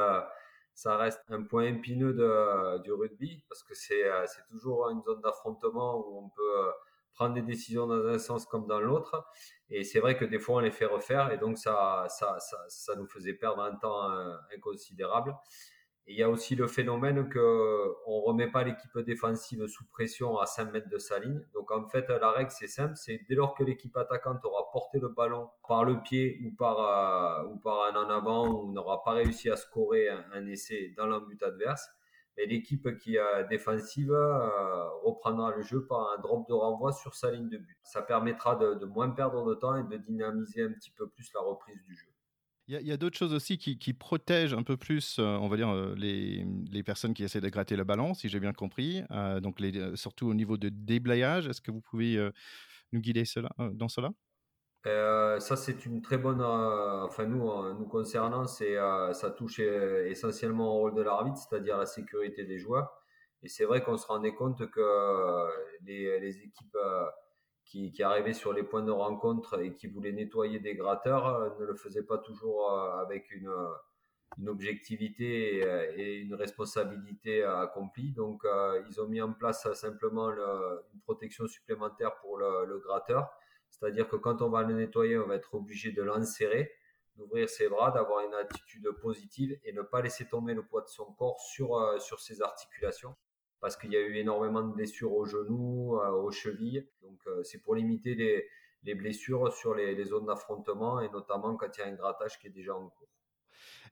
ça 0.74 0.96
reste 0.96 1.20
un 1.28 1.42
point 1.42 1.64
épineux 1.64 2.14
de, 2.14 2.78
du 2.82 2.92
rugby, 2.92 3.44
parce 3.48 3.62
que 3.62 3.74
c'est 3.74 4.04
toujours 4.50 4.88
une 4.88 5.02
zone 5.02 5.20
d'affrontement 5.20 5.98
où 5.98 6.18
on 6.24 6.28
peut 6.30 6.72
prendre 7.12 7.34
des 7.34 7.42
décisions 7.42 7.86
dans 7.86 8.06
un 8.06 8.18
sens 8.18 8.46
comme 8.46 8.66
dans 8.66 8.80
l'autre. 8.80 9.24
Et 9.68 9.84
c'est 9.84 10.00
vrai 10.00 10.16
que 10.16 10.24
des 10.24 10.38
fois, 10.38 10.56
on 10.56 10.60
les 10.60 10.72
fait 10.72 10.86
refaire, 10.86 11.30
et 11.30 11.38
donc 11.38 11.58
ça, 11.58 12.06
ça, 12.08 12.38
ça, 12.40 12.58
ça 12.68 12.96
nous 12.96 13.06
faisait 13.06 13.34
perdre 13.34 13.62
un 13.62 13.76
temps 13.76 14.10
inconsidérable. 14.54 15.34
Et 16.06 16.12
il 16.12 16.18
y 16.18 16.22
a 16.22 16.28
aussi 16.28 16.54
le 16.54 16.66
phénomène 16.66 17.28
que 17.30 17.94
on 18.06 18.20
remet 18.20 18.50
pas 18.50 18.62
l'équipe 18.62 18.98
défensive 18.98 19.66
sous 19.66 19.86
pression 19.86 20.38
à 20.38 20.44
5 20.44 20.70
mètres 20.70 20.90
de 20.90 20.98
sa 20.98 21.18
ligne. 21.18 21.40
Donc 21.54 21.70
en 21.70 21.88
fait, 21.88 22.08
la 22.08 22.30
règle 22.30 22.50
c'est 22.50 22.68
simple, 22.68 22.94
c'est 22.96 23.22
dès 23.26 23.34
lors 23.34 23.54
que 23.54 23.64
l'équipe 23.64 23.96
attaquante 23.96 24.44
aura 24.44 24.70
porté 24.70 24.98
le 24.98 25.08
ballon 25.08 25.48
par 25.66 25.84
le 25.84 26.02
pied 26.02 26.40
ou 26.44 26.54
par 26.54 26.78
euh, 26.80 27.48
un 27.64 27.96
en 27.96 28.10
avant 28.10 28.48
ou 28.48 28.72
n'aura 28.72 29.02
pas 29.02 29.12
réussi 29.12 29.48
à 29.48 29.56
scorer 29.56 30.10
un, 30.10 30.46
essai 30.46 30.92
dans 30.94 31.06
l'embut 31.06 31.42
adverse, 31.42 31.88
mais 32.36 32.44
l'équipe 32.44 32.98
qui 32.98 33.16
est 33.16 33.44
défensive 33.48 34.12
euh, 34.12 34.90
reprendra 35.04 35.56
le 35.56 35.62
jeu 35.62 35.86
par 35.86 36.12
un 36.12 36.18
drop 36.18 36.46
de 36.48 36.52
renvoi 36.52 36.92
sur 36.92 37.14
sa 37.14 37.30
ligne 37.30 37.48
de 37.48 37.56
but. 37.56 37.78
Ça 37.82 38.02
permettra 38.02 38.56
de 38.56 38.84
moins 38.84 39.08
perdre 39.08 39.46
de 39.46 39.54
temps 39.54 39.76
et 39.76 39.84
de 39.84 39.96
dynamiser 39.96 40.64
un 40.64 40.72
petit 40.72 40.90
peu 40.90 41.08
plus 41.08 41.32
la 41.32 41.40
reprise 41.40 41.82
du 41.86 41.96
jeu. 41.96 42.13
Il 42.66 42.80
y 42.80 42.92
a, 42.92 42.96
d'autres 42.96 43.18
choses 43.18 43.34
aussi 43.34 43.58
qui, 43.58 43.92
protègent 43.92 44.54
un 44.54 44.62
peu 44.62 44.78
plus, 44.78 45.18
euh, 45.18 45.36
on 45.36 45.48
va 45.48 45.56
dire, 45.58 45.68
euh, 45.68 45.94
les, 45.98 46.82
personnes 46.82 47.12
qui 47.12 47.22
essaient 47.22 47.42
de 47.42 47.48
gratter 47.50 47.76
le 47.76 47.84
ballon, 47.84 48.14
si 48.14 48.30
j'ai 48.30 48.40
bien 48.40 48.54
compris. 48.54 49.02
Euh, 49.10 49.38
donc, 49.40 49.60
surtout 49.96 50.28
au 50.28 50.34
niveau 50.34 50.56
de 50.56 50.70
déblayage, 50.70 51.46
est-ce 51.46 51.60
que 51.60 51.70
vous 51.70 51.82
pouvez 51.82 52.16
nous 52.92 53.00
guider 53.00 53.24
dans 53.72 53.88
cela? 53.88 54.10
Ça, 54.84 55.56
c'est 55.56 55.84
une 55.84 56.00
très 56.00 56.16
bonne. 56.16 56.40
enfin, 56.40 57.26
nous, 57.26 57.74
nous 57.74 57.86
concernant, 57.86 58.46
ça 58.46 59.30
touche 59.36 59.58
essentiellement 59.58 60.74
au 60.74 60.78
rôle 60.80 60.94
de 60.94 61.02
l'arbitre, 61.02 61.36
c'est-à-dire 61.36 61.76
la 61.76 61.86
sécurité 61.86 62.44
des 62.44 62.58
joueurs. 62.58 62.90
Et 63.42 63.48
c'est 63.48 63.66
vrai 63.66 63.82
qu'on 63.82 63.98
se 63.98 64.06
rendait 64.06 64.34
compte 64.34 64.70
que 64.70 65.48
les 65.82 66.38
équipes 66.38 66.78
qui, 67.64 68.02
arrivait 68.02 68.34
sur 68.34 68.52
les 68.52 68.62
points 68.62 68.82
de 68.82 68.90
rencontre 68.90 69.60
et 69.60 69.74
qui 69.74 69.86
voulait 69.86 70.12
nettoyer 70.12 70.60
des 70.60 70.74
gratteurs 70.74 71.26
euh, 71.26 71.50
ne 71.58 71.64
le 71.64 71.74
faisait 71.74 72.02
pas 72.02 72.18
toujours 72.18 72.70
euh, 72.70 73.02
avec 73.02 73.30
une, 73.32 73.48
euh, 73.48 73.68
objectivité 74.46 75.60
et 75.96 76.16
une 76.16 76.34
responsabilité 76.34 77.44
accomplie. 77.44 78.10
Donc, 78.10 78.42
ils 78.88 79.00
ont 79.00 79.06
mis 79.06 79.20
en 79.20 79.32
place 79.32 79.72
simplement 79.74 80.28
une 80.28 81.00
protection 81.02 81.46
supplémentaire 81.46 82.16
pour 82.16 82.38
le, 82.38 82.80
gratteur. 82.80 83.30
C'est-à-dire 83.70 84.08
que 84.08 84.16
quand 84.16 84.42
on 84.42 84.50
va 84.50 84.64
le 84.64 84.74
nettoyer, 84.74 85.18
on 85.18 85.28
va 85.28 85.36
être 85.36 85.54
obligé 85.54 85.92
de 85.92 86.02
l'enserrer, 86.02 86.72
d'ouvrir 87.14 87.48
ses 87.48 87.68
bras, 87.68 87.92
d'avoir 87.92 88.26
une 88.26 88.34
attitude 88.34 88.90
positive 89.00 89.56
et 89.62 89.72
ne 89.72 89.82
pas 89.82 90.02
laisser 90.02 90.26
tomber 90.26 90.54
le 90.54 90.64
poids 90.64 90.82
de 90.82 90.88
son 90.88 91.12
corps 91.12 91.38
sur, 91.38 92.02
sur 92.02 92.18
ses 92.18 92.42
articulations 92.42 93.14
parce 93.64 93.78
qu'il 93.78 93.90
y 93.90 93.96
a 93.96 94.00
eu 94.00 94.16
énormément 94.16 94.60
de 94.60 94.74
blessures 94.74 95.14
aux 95.14 95.24
genoux, 95.24 95.96
euh, 95.96 96.10
aux 96.10 96.30
chevilles. 96.30 96.86
Donc 97.00 97.18
euh, 97.26 97.42
c'est 97.44 97.62
pour 97.62 97.74
limiter 97.74 98.14
les, 98.14 98.46
les 98.82 98.94
blessures 98.94 99.50
sur 99.54 99.74
les, 99.74 99.94
les 99.94 100.04
zones 100.04 100.26
d'affrontement 100.26 101.00
et 101.00 101.08
notamment 101.08 101.56
quand 101.56 101.74
il 101.74 101.80
y 101.80 101.82
a 101.82 101.86
un 101.86 101.94
grattage 101.94 102.38
qui 102.38 102.48
est 102.48 102.50
déjà 102.50 102.76
en 102.76 102.90
cours. 102.90 103.08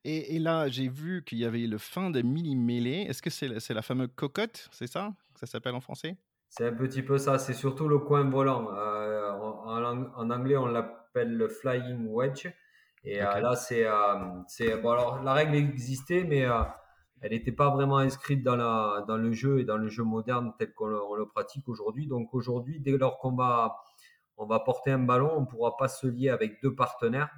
Et, 0.04 0.38
là, 0.40 0.68
j'ai 0.68 0.88
vu 0.88 1.24
qu'il 1.24 1.38
y 1.38 1.46
avait 1.46 1.66
le 1.66 1.78
fin 1.78 2.10
de 2.10 2.20
mini-mêlée. 2.20 3.06
Est-ce 3.08 3.22
que 3.22 3.30
c'est 3.30 3.48
la, 3.48 3.60
la 3.70 3.82
fameuse 3.82 4.10
cocotte, 4.14 4.68
c'est 4.72 4.88
ça 4.88 5.14
que 5.32 5.40
ça 5.40 5.46
s'appelle 5.46 5.74
en 5.74 5.80
français? 5.80 6.18
C'est 6.50 6.66
un 6.66 6.74
petit 6.74 7.02
peu 7.02 7.16
ça, 7.16 7.38
c'est 7.38 7.54
surtout 7.54 7.88
le 7.88 7.98
coin 7.98 8.28
volant. 8.28 8.68
Euh, 8.74 9.30
en, 9.30 10.30
anglais, 10.30 10.56
on 10.58 10.66
l'appelle 10.66 11.34
le 11.34 11.48
flying 11.48 12.08
wedge. 12.08 12.46
Et 13.04 13.22
euh, 13.22 13.40
là, 13.40 13.56
c'est, 13.56 13.86
euh, 13.86 13.94
c'est 14.48 14.76
bon, 14.76 14.90
alors 14.90 15.22
la 15.22 15.32
règle 15.32 15.54
existait, 15.54 16.24
mais 16.24 16.44
elle 17.22 17.30
n'était 17.30 17.52
pas 17.52 17.70
vraiment 17.70 17.98
inscrite 17.98 18.42
dans, 18.42 18.56
la, 18.56 19.04
dans 19.06 19.16
le 19.16 19.32
jeu 19.32 19.60
et 19.60 19.64
dans 19.64 19.76
le 19.76 19.88
jeu 19.88 20.02
moderne 20.02 20.52
tel 20.58 20.74
qu'on 20.74 20.86
le, 20.86 21.26
pratique 21.26 21.68
aujourd'hui. 21.68 22.06
Donc 22.06 22.34
aujourd'hui, 22.34 22.80
dès 22.80 22.98
lors 22.98 23.18
qu'on 23.18 23.34
va, 23.34 23.76
on 24.36 24.46
va 24.46 24.60
porter 24.60 24.90
un 24.90 24.98
ballon, 24.98 25.30
on 25.36 25.40
ne 25.42 25.46
pourra 25.46 25.76
pas 25.76 25.88
se 25.88 26.06
lier 26.06 26.30
avec 26.30 26.60
deux 26.62 26.74
partenaires 26.74 27.30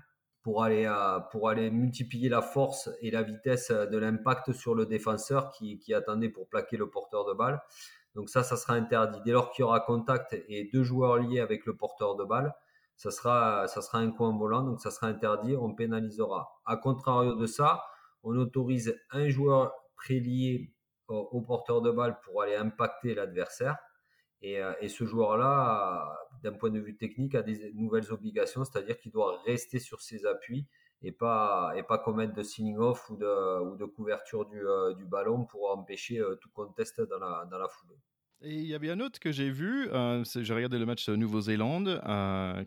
pour 0.42 0.62
aller, 0.62 0.90
pour 1.30 1.48
aller 1.50 1.70
multiplier 1.70 2.28
la 2.28 2.42
force 2.42 2.90
et 3.00 3.10
la 3.10 3.22
vitesse 3.22 3.70
de 3.70 3.98
l'impact 3.98 4.52
sur 4.52 4.74
le 4.74 4.86
défenseur 4.86 5.50
qui, 5.50 5.78
qui 5.78 5.94
attendait 5.94 6.30
pour 6.30 6.48
plaquer 6.48 6.76
le 6.76 6.88
porteur 6.88 7.26
de 7.26 7.34
balle. 7.34 7.62
Donc 8.14 8.30
ça, 8.30 8.42
ça 8.42 8.56
sera 8.56 8.74
interdit. 8.74 9.20
Dès 9.24 9.32
lors 9.32 9.50
qu'il 9.50 9.62
y 9.62 9.64
aura 9.64 9.80
contact 9.80 10.34
et 10.48 10.70
deux 10.72 10.82
joueurs 10.82 11.18
liés 11.18 11.40
avec 11.40 11.66
le 11.66 11.76
porteur 11.76 12.16
de 12.16 12.24
balle, 12.24 12.54
ça 12.96 13.10
sera, 13.10 13.66
ça 13.66 13.82
sera 13.82 13.98
un 13.98 14.10
coin 14.12 14.36
volant, 14.36 14.62
donc 14.62 14.80
ça 14.80 14.90
sera 14.90 15.08
interdit, 15.08 15.56
on 15.56 15.74
pénalisera. 15.74 16.48
A 16.64 16.76
contrario 16.76 17.34
de 17.34 17.46
ça, 17.46 17.84
on 18.25 18.37
autorise 18.37 18.99
un 19.11 19.28
joueur 19.28 19.73
prélié 19.97 20.75
au, 21.09 21.40
porteur 21.43 21.83
de 21.83 21.90
balle 21.90 22.19
pour 22.25 22.43
aller 22.43 22.57
impacter 22.57 23.14
l'adversaire. 23.14 23.78
Et, 24.40 24.61
euh, 24.61 24.73
et, 24.81 24.88
ce 24.88 25.04
joueur-là, 25.04 26.19
d'un 26.43 26.52
point 26.52 26.71
de 26.71 26.81
vue 26.81 26.97
technique, 26.97 27.35
a 27.35 27.43
des 27.43 27.73
nouvelles 27.75 28.12
obligations, 28.12 28.64
c'est-à-dire 28.64 28.99
qu'il 28.99 29.12
doit 29.12 29.40
rester 29.47 29.78
sur 29.78 30.00
ses 30.02 30.26
appuis 30.26 30.66
et 31.02 31.12
pas, 31.12 31.75
pas 31.87 31.99
commettre 31.99 32.35
de 32.35 32.43
sealing 32.43 32.78
off 32.78 33.11
ou 33.11 33.16
de, 33.16 33.61
ou 33.61 33.76
de 33.76 33.85
couverture 33.85 34.47
du, 34.47 34.66
euh, 34.66 34.95
ballon 35.07 35.45
pour 35.45 35.71
empêcher 35.71 36.19
euh, 36.19 36.37
tout 36.37 36.50
contest 36.50 37.00
dans 37.02 37.19
la, 37.19 37.47
dans 37.50 37.59
la 37.59 37.69
foulée. 37.69 37.99
Et 38.44 38.56
il 38.56 38.66
y 38.66 38.74
avait 38.74 38.90
un 38.90 39.00
autre 39.00 39.18
que 39.18 39.32
j'ai 39.32 39.50
vu, 39.50 39.88
euh, 39.90 40.22
j'ai 40.24 40.54
regardé 40.54 40.78
le 40.78 40.86
match 40.86 41.08
Nouvelle-Zélande, 41.08 42.00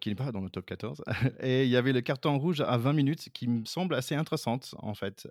qui 0.01 0.09
n'est 0.09 0.15
pas 0.15 0.31
dans 0.31 0.41
le 0.41 0.49
top 0.49 0.65
14, 0.65 1.03
et 1.39 1.65
il 1.65 1.69
y 1.69 1.77
avait 1.77 1.93
le 1.93 2.01
carton 2.01 2.37
rouge 2.37 2.61
à 2.61 2.77
20 2.77 2.93
minutes 2.93 3.29
qui 3.31 3.47
me 3.47 3.63
semble 3.65 3.93
assez 3.93 4.15
intéressante 4.15 4.73
en 4.79 4.95
fait. 4.95 5.27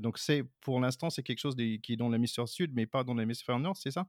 donc 0.00 0.18
c'est 0.18 0.44
pour 0.60 0.80
l'instant 0.80 1.08
c'est 1.08 1.22
quelque 1.22 1.38
chose 1.38 1.56
qui 1.56 1.92
est 1.92 1.96
dans 1.96 2.10
l'hémisphère 2.10 2.46
sud 2.46 2.72
mais 2.74 2.86
pas 2.86 3.04
dans 3.04 3.14
l'hémisphère 3.14 3.58
nord, 3.58 3.76
c'est 3.76 3.90
ça? 3.90 4.06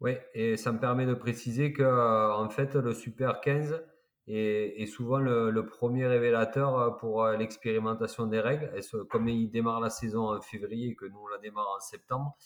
Oui, 0.00 0.12
et 0.34 0.56
ça 0.56 0.72
me 0.72 0.78
permet 0.78 1.06
de 1.06 1.14
préciser 1.14 1.72
que 1.72 1.82
euh, 1.82 2.34
en 2.34 2.50
fait 2.50 2.74
le 2.74 2.92
Super 2.92 3.40
15 3.40 3.82
est, 4.28 4.86
souvent 4.86 5.18
le, 5.18 5.64
premier 5.64 6.06
révélateur 6.06 6.78
euh, 6.78 6.90
pour 6.90 7.24
euh, 7.24 7.36
l'expérimentation 7.36 8.26
des 8.26 8.40
règles. 8.40 8.70
Comme 9.08 9.28
il 9.28 9.50
démarre 9.50 9.80
la 9.80 9.88
saison 9.88 10.28
en 10.28 10.40
février 10.40 10.88
et 10.88 10.94
que 10.94 11.06
nous 11.06 11.18
on 11.18 11.28
la 11.28 11.38
démarre 11.38 11.72
en 11.76 11.80
septembre, 11.80 12.36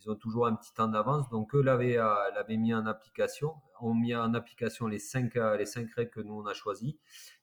ils 0.00 0.10
ont 0.10 0.14
toujours 0.14 0.46
un 0.46 0.54
petit 0.54 0.72
temps 0.72 0.88
d'avance. 0.88 1.28
Donc 1.30 1.54
eux 1.54 1.62
l'avaient 1.62 1.96
l'avaient 2.34 2.56
mis 2.56 2.74
en 2.74 2.86
application, 2.86 3.54
ont 3.80 3.94
mis 3.94 4.14
en 4.14 4.34
application 4.34 4.86
les 4.86 4.98
cinq 4.98 5.34
les 5.34 5.66
cinq 5.66 5.90
règles 5.94 6.10
que 6.10 6.20
nous 6.20 6.34
on 6.34 6.46
a 6.46 6.54
choisies. 6.54 6.98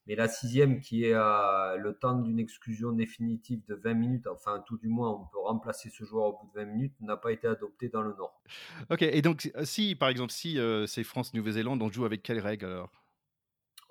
Mais 0.06 0.16
la 0.16 0.28
sixième, 0.28 0.82
qui 0.82 1.06
est 1.06 1.14
à 1.14 1.76
le 1.80 1.94
temps 1.94 2.16
d'une 2.16 2.38
exclusion 2.38 2.92
définitive 2.92 3.62
de 3.70 3.76
20 3.76 3.94
minutes, 3.94 4.28
enfin 4.28 4.62
tout 4.68 4.78
du 4.78 4.90
moins 4.90 5.12
on 5.12 5.26
peut 5.26 5.40
remplacer 5.40 5.90
ce 5.90 6.04
joueur 6.04 6.26
au 6.26 6.40
bout 6.40 6.52
de 6.54 6.60
20 6.60 6.66
minutes, 6.66 6.94
n'a 7.00 7.16
pas 7.16 7.32
été 7.32 7.48
adoptée 7.48 7.88
dans 7.88 8.02
le 8.02 8.14
Nord. 8.14 8.42
Ok, 8.90 9.02
et 9.02 9.22
donc 9.22 9.52
si 9.64 9.96
par 9.96 10.10
exemple 10.10 10.32
si 10.32 10.60
euh, 10.60 10.86
c'est 10.88 11.04
France-Nouvelle-Zélande, 11.04 11.82
on 11.82 11.90
joue 11.90 12.06
avec 12.06 12.22
quelles 12.22 12.40
règles 12.42 12.66
alors? 12.66 13.03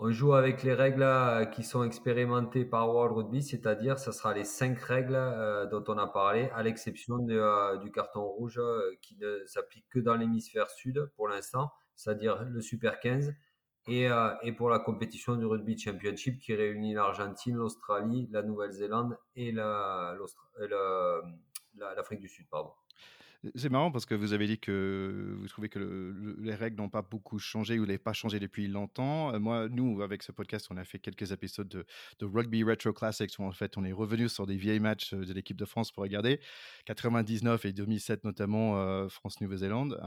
On 0.05 0.11
joue 0.11 0.35
avec 0.35 0.65
les 0.65 0.75
règles 0.75 1.05
euh, 1.05 1.45
qui 1.45 1.63
sont 1.63 1.85
expérimentées 1.85 2.65
par 2.65 2.89
World 2.89 3.17
Rugby, 3.17 3.41
c'est-à-dire 3.41 4.01
ça 4.01 4.11
sera 4.11 4.35
les 4.35 4.43
cinq 4.43 4.81
règles 4.81 5.15
euh, 5.15 5.65
dont 5.67 5.85
on 5.87 5.97
a 5.97 6.09
parlé, 6.09 6.51
à 6.57 6.65
l'exception 6.65 7.19
du 7.19 7.93
carton 7.93 8.25
rouge 8.25 8.61
qui 9.01 9.17
ne 9.19 9.45
s'applique 9.47 9.87
que 9.91 10.01
dans 10.01 10.17
l'hémisphère 10.17 10.69
sud 10.71 11.09
pour 11.15 11.29
l'instant, 11.29 11.71
c'est-à-dire 11.95 12.45
le 12.51 12.61
Super 12.61 12.99
15 12.99 13.33
et, 13.87 14.09
euh, 14.09 14.35
pour 14.57 14.71
la 14.71 14.81
compétition 14.81 15.37
du 15.37 15.47
Rugby 15.47 15.79
Championship 15.79 16.41
qui 16.41 16.53
réunit 16.53 16.95
l'Argentine, 16.95 17.55
l'Australie, 17.55 18.29
la 18.33 18.43
Nouvelle-Zélande 18.43 19.17
et 19.37 19.53
l'Afrique 19.53 20.11
la, 21.79 22.17
du 22.17 22.29
Sud. 22.29 22.47
Pardon. 22.51 22.73
C'est 23.57 23.71
marrant 23.71 23.91
parce 23.91 24.07
que 24.07 24.15
vous 24.15 24.35
avez 24.35 24.47
dit 24.47 24.61
que 24.61 25.35
vous 25.37 25.49
trouvez 25.49 25.69
que 25.69 26.37
les 26.39 26.55
règles 26.55 26.77
n'ont 26.77 26.89
pas 26.89 27.03
beaucoup 27.03 27.41
changé 27.41 27.81
ou 27.81 27.87
n'ont 27.87 27.97
pas 27.97 28.13
changé 28.13 28.39
depuis 28.39 28.69
longtemps. 28.69 29.35
Euh, 29.35 29.41
moi, 29.41 29.69
nous, 29.69 30.01
avec 30.01 30.23
ce 30.23 30.31
podcast, 30.31 30.69
on 30.71 30.77
a 30.77 30.85
fait 30.85 31.01
quelques 31.01 31.33
épisodes 31.33 31.67
de, 31.69 31.85
Rugby 32.25 32.63
Retro 32.63 32.93
Classics 32.93 33.33
où 33.41 33.43
en 33.43 33.51
fait 33.51 33.77
on 33.77 33.85
est 33.85 33.93
revenu 33.93 34.29
sur 34.29 34.47
des 34.47 34.57
vieilles 34.57 34.79
matchs 34.79 35.13
euh, 35.13 35.25
de 35.25 35.33
l'équipe 35.33 35.57
de 35.57 35.65
France 35.65 35.91
pour 35.91 36.05
regarder. 36.05 36.39
99 36.85 37.65
et 37.65 37.73
2007 37.73 38.23
notamment, 38.23 38.77
euh, 38.79 39.09
France-Nouvelle-Zélande. 39.09 39.99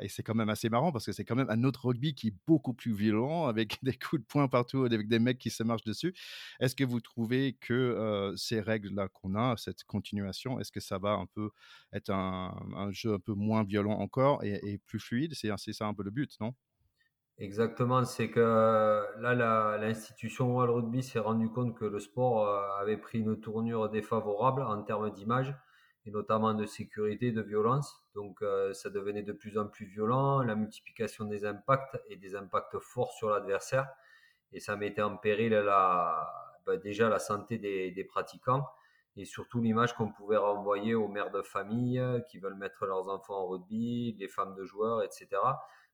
et 0.00 0.08
c'est 0.08 0.22
quand 0.22 0.34
même 0.34 0.48
assez 0.48 0.70
marrant 0.70 0.90
parce 0.90 1.04
que 1.04 1.12
c'est 1.12 1.24
quand 1.24 1.36
même 1.36 1.50
un 1.50 1.64
autre 1.64 1.84
rugby 1.88 2.14
qui 2.14 2.28
est 2.28 2.34
beaucoup 2.46 2.72
plus 2.72 2.94
violent 2.94 3.46
avec 3.46 3.76
des 3.82 3.92
coups 3.92 4.22
de 4.22 4.26
poing 4.26 4.48
partout, 4.48 4.84
avec 4.84 5.06
des 5.06 5.18
mecs 5.18 5.38
qui 5.38 5.50
se 5.50 5.62
marchent 5.62 5.84
dessus. 5.84 6.14
Est-ce 6.60 6.74
que 6.74 6.84
vous 6.84 7.00
trouvez 7.00 7.58
que 7.60 8.32
ces 8.36 8.60
règles-là 8.60 9.08
qu'on 9.08 9.34
a, 9.34 9.56
cette 9.58 9.84
continuation, 9.84 10.58
est-ce 10.60 10.72
que 10.72 10.80
ça 10.80 10.96
va 10.96 11.10
un 11.10 11.26
peu 11.26 11.50
être 11.92 12.10
un 12.10 12.69
un 12.76 12.90
jeu 12.90 13.14
un 13.14 13.18
peu 13.18 13.34
moins 13.34 13.64
violent 13.64 13.98
encore 13.98 14.42
et, 14.44 14.78
plus 14.86 14.98
fluide. 14.98 15.34
C'est 15.34 15.72
ça 15.72 15.86
un 15.86 15.94
peu 15.94 16.02
le 16.02 16.10
but, 16.10 16.38
non? 16.40 16.54
Exactement, 17.38 18.04
c'est 18.04 18.28
que 18.30 18.40
là, 19.18 19.78
l'institution 19.78 20.52
World 20.52 20.74
Rugby 20.74 21.02
s'est 21.02 21.18
rendu 21.18 21.48
compte 21.48 21.74
que 21.74 21.86
le 21.86 21.98
sport 21.98 22.46
euh, 22.46 22.82
avait 22.82 22.98
pris 22.98 23.20
une 23.20 23.40
tournure 23.40 23.88
défavorable 23.88 24.60
en 24.62 24.82
termes 24.82 25.10
d'image 25.10 25.54
et 26.04 26.10
notamment 26.10 26.52
de 26.52 26.66
sécurité, 26.66 27.32
de 27.32 27.40
violence. 27.40 28.04
Donc 28.14 28.42
euh, 28.42 28.74
ça 28.74 28.90
devenait 28.90 29.22
de 29.22 29.32
plus 29.32 29.56
en 29.56 29.68
plus 29.68 29.86
violent, 29.86 30.42
la 30.42 30.54
multiplication 30.54 31.24
des 31.24 31.46
impacts 31.46 31.98
et 32.10 32.16
des 32.16 32.36
impacts 32.36 32.78
forts 32.78 33.12
sur 33.12 33.30
l'adversaire. 33.30 33.88
Et 34.52 34.60
ça 34.60 34.76
mettait 34.76 35.00
en 35.00 35.16
péril 35.16 35.52
la, 35.52 36.30
bah, 36.66 36.76
déjà 36.76 37.08
la 37.08 37.18
santé 37.18 37.56
des 37.56 38.04
pratiquants 38.04 38.66
et 39.16 39.24
surtout 39.24 39.60
l'image 39.60 39.94
qu'on 39.94 40.10
pouvait 40.10 40.36
renvoyer 40.36 40.94
aux 40.94 41.08
mères 41.08 41.30
de 41.30 41.42
famille 41.42 41.98
euh, 41.98 42.20
qui 42.20 42.38
veulent 42.38 42.56
mettre 42.56 42.86
leurs 42.86 43.08
enfants 43.08 43.44
en 43.44 43.46
rugby, 43.48 44.16
les 44.18 44.28
femmes 44.28 44.54
de 44.54 44.64
joueurs, 44.64 45.02
etc. 45.02 45.28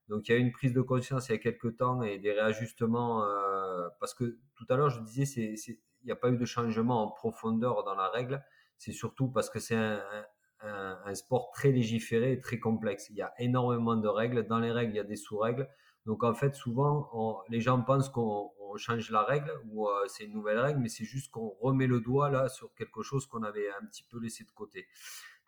Donc 0.07 0.27
il 0.27 0.31
y 0.31 0.35
a 0.35 0.37
eu 0.37 0.41
une 0.41 0.51
prise 0.51 0.73
de 0.73 0.81
conscience 0.81 1.29
il 1.29 1.33
y 1.33 1.35
a 1.35 1.39
quelques 1.39 1.77
temps 1.77 2.01
et 2.01 2.19
des 2.19 2.31
réajustements 2.31 3.25
euh, 3.25 3.89
parce 3.99 4.13
que 4.13 4.37
tout 4.55 4.65
à 4.69 4.75
l'heure 4.75 4.89
je 4.89 5.01
disais 5.01 5.25
c'est 5.25 5.79
il 6.03 6.05
n'y 6.05 6.11
a 6.11 6.15
pas 6.15 6.29
eu 6.29 6.37
de 6.37 6.45
changement 6.45 7.03
en 7.03 7.11
profondeur 7.11 7.83
dans 7.83 7.95
la 7.95 8.07
règle, 8.07 8.43
c'est 8.77 8.91
surtout 8.93 9.27
parce 9.27 9.49
que 9.49 9.59
c'est 9.59 9.75
un, 9.75 11.15
sport 11.15 11.51
très 11.51 11.71
légiféré 11.71 12.33
et 12.33 12.39
très 12.39 12.59
complexe. 12.59 13.09
Il 13.09 13.17
y 13.17 13.21
a 13.21 13.33
énormément 13.39 13.95
de 13.95 14.07
règles. 14.07 14.47
Dans 14.47 14.59
les 14.59 14.71
règles, 14.71 14.93
il 14.93 14.97
y 14.97 14.99
a 14.99 15.03
des 15.03 15.15
sous-règles. 15.15 15.67
Donc 16.05 16.23
en 16.23 16.33
fait, 16.33 16.55
souvent, 16.55 17.43
les 17.49 17.59
gens 17.59 17.81
pensent 17.81 18.09
qu'on 18.09 18.51
change 18.75 19.09
la 19.11 19.23
règle 19.23 19.51
ou 19.69 19.87
euh, 19.87 20.05
c'est 20.07 20.25
une 20.25 20.33
nouvelle 20.33 20.59
règle, 20.59 20.79
mais 20.79 20.89
c'est 20.89 21.05
juste 21.05 21.31
qu'on 21.31 21.55
remet 21.61 21.87
le 21.87 22.01
doigt 22.01 22.29
là 22.29 22.49
sur 22.49 22.73
quelque 22.75 23.01
chose 23.01 23.25
qu'on 23.27 23.43
avait 23.43 23.69
un 23.69 23.85
petit 23.85 24.03
peu 24.03 24.19
laissé 24.19 24.43
de 24.43 24.51
côté. 24.51 24.87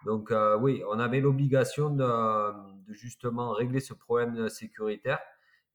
Donc 0.06 0.32
euh, 0.32 0.58
oui, 0.58 0.82
on 0.88 1.00
avait 1.00 1.20
l'obligation 1.20 1.90
de, 1.90 2.06
de, 2.88 2.94
justement 2.94 3.52
régler 3.52 3.82
ce 3.82 3.94
problème 3.94 4.48
sécuritaire 4.48 5.20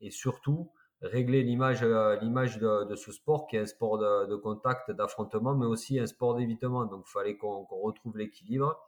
et 0.00 0.10
surtout 0.10 0.70
régler 1.02 1.42
l'image 1.42 1.82
euh, 1.82 2.16
l'image 2.20 2.58
de, 2.58 2.94
ce 2.96 3.12
sport 3.12 3.46
qui 3.46 3.56
est 3.56 3.60
un 3.60 3.66
sport 3.66 3.98
de, 3.98 4.36
contact, 4.36 4.90
d'affrontement, 4.90 5.54
mais 5.54 5.66
aussi 5.66 5.98
un 6.00 6.06
sport 6.06 6.36
d'évitement. 6.36 6.86
Donc 6.86 7.04
il 7.06 7.10
fallait 7.10 7.36
qu'on 7.36 7.64
retrouve 7.64 8.16
l'équilibre. 8.16 8.78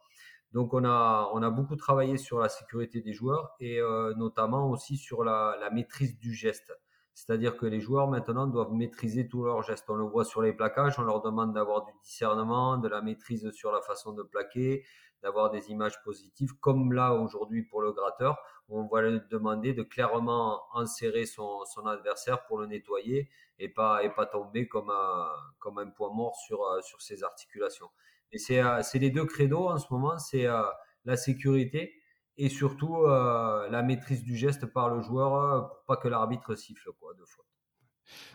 Donc 0.53 0.73
on 0.73 0.83
a, 0.85 1.29
on 1.33 1.43
a 1.43 1.49
beaucoup 1.49 1.75
travaillé 1.75 2.17
sur 2.17 2.39
la 2.39 2.49
sécurité 2.49 3.01
des 3.01 3.13
joueurs 3.13 3.55
et 3.59 3.79
euh, 3.79 4.13
notamment 4.15 4.69
aussi 4.71 4.97
sur 4.97 5.23
la 5.23 5.69
maîtrise 5.71 6.17
du 6.17 6.33
geste. 6.33 6.73
C'est-à-dire 7.17 7.57
que 7.57 7.65
les 7.65 7.79
joueurs 7.79 8.07
maintenant 8.07 8.45
doivent 8.45 8.73
maîtriser 8.73 9.27
tous 9.27 9.43
leurs 9.43 9.63
gestes. 9.63 9.89
On 9.89 9.95
le 9.95 10.03
voit 10.03 10.23
sur 10.23 10.43
les 10.43 10.53
plaquages, 10.53 10.99
on 10.99 11.01
leur 11.01 11.19
demande 11.23 11.51
d'avoir 11.51 11.83
du 11.83 11.91
discernement, 12.03 12.77
de 12.77 12.87
la 12.87 13.01
maîtrise 13.01 13.49
sur 13.53 13.71
la 13.71 13.81
façon 13.81 14.13
de 14.13 14.21
plaquer, 14.21 14.85
d'avoir 15.23 15.49
des 15.49 15.71
images 15.71 15.99
positives, 16.03 16.53
comme 16.59 16.93
là 16.93 17.15
aujourd'hui 17.15 17.63
pour 17.63 17.81
le 17.81 17.91
gratteur, 17.91 18.37
où 18.69 18.79
on 18.79 18.85
va 18.85 19.01
lui 19.01 19.19
demander 19.31 19.73
de 19.73 19.81
clairement 19.81 20.61
enserrer 20.73 21.25
son, 21.25 21.63
adversaire 21.87 22.45
pour 22.45 22.59
le 22.59 22.67
nettoyer 22.67 23.31
et 23.57 23.69
pas, 23.69 24.03
et 24.03 24.11
pas 24.11 24.27
tomber 24.27 24.67
comme 24.67 24.91
un, 24.91 25.27
comme 25.57 25.79
un 25.79 25.89
point 25.89 26.13
mort 26.13 26.35
sur, 26.35 26.59
sur 26.83 27.01
ses 27.01 27.23
articulations. 27.23 27.89
Et 28.31 28.37
c'est 28.37 28.61
euh, 28.61 28.79
les 28.93 29.09
deux 29.09 29.25
credos 29.25 29.69
en 29.69 29.79
ce 29.79 29.91
moment, 29.91 30.19
c'est 30.19 30.45
euh, 30.45 30.61
la 31.03 31.17
sécurité 31.17 31.95
et 32.37 32.49
surtout 32.49 32.95
euh, 33.05 33.67
la 33.69 33.81
maîtrise 33.83 34.23
du 34.23 34.35
geste 34.35 34.65
par 34.67 34.89
le 34.89 35.01
joueur 35.01 35.69
pour 35.69 35.83
pas 35.85 35.97
que 35.97 36.07
l'arbitre 36.07 36.55
siffle 36.55 36.91
quoi, 36.99 37.13
de 37.13 37.25
faute. 37.25 37.45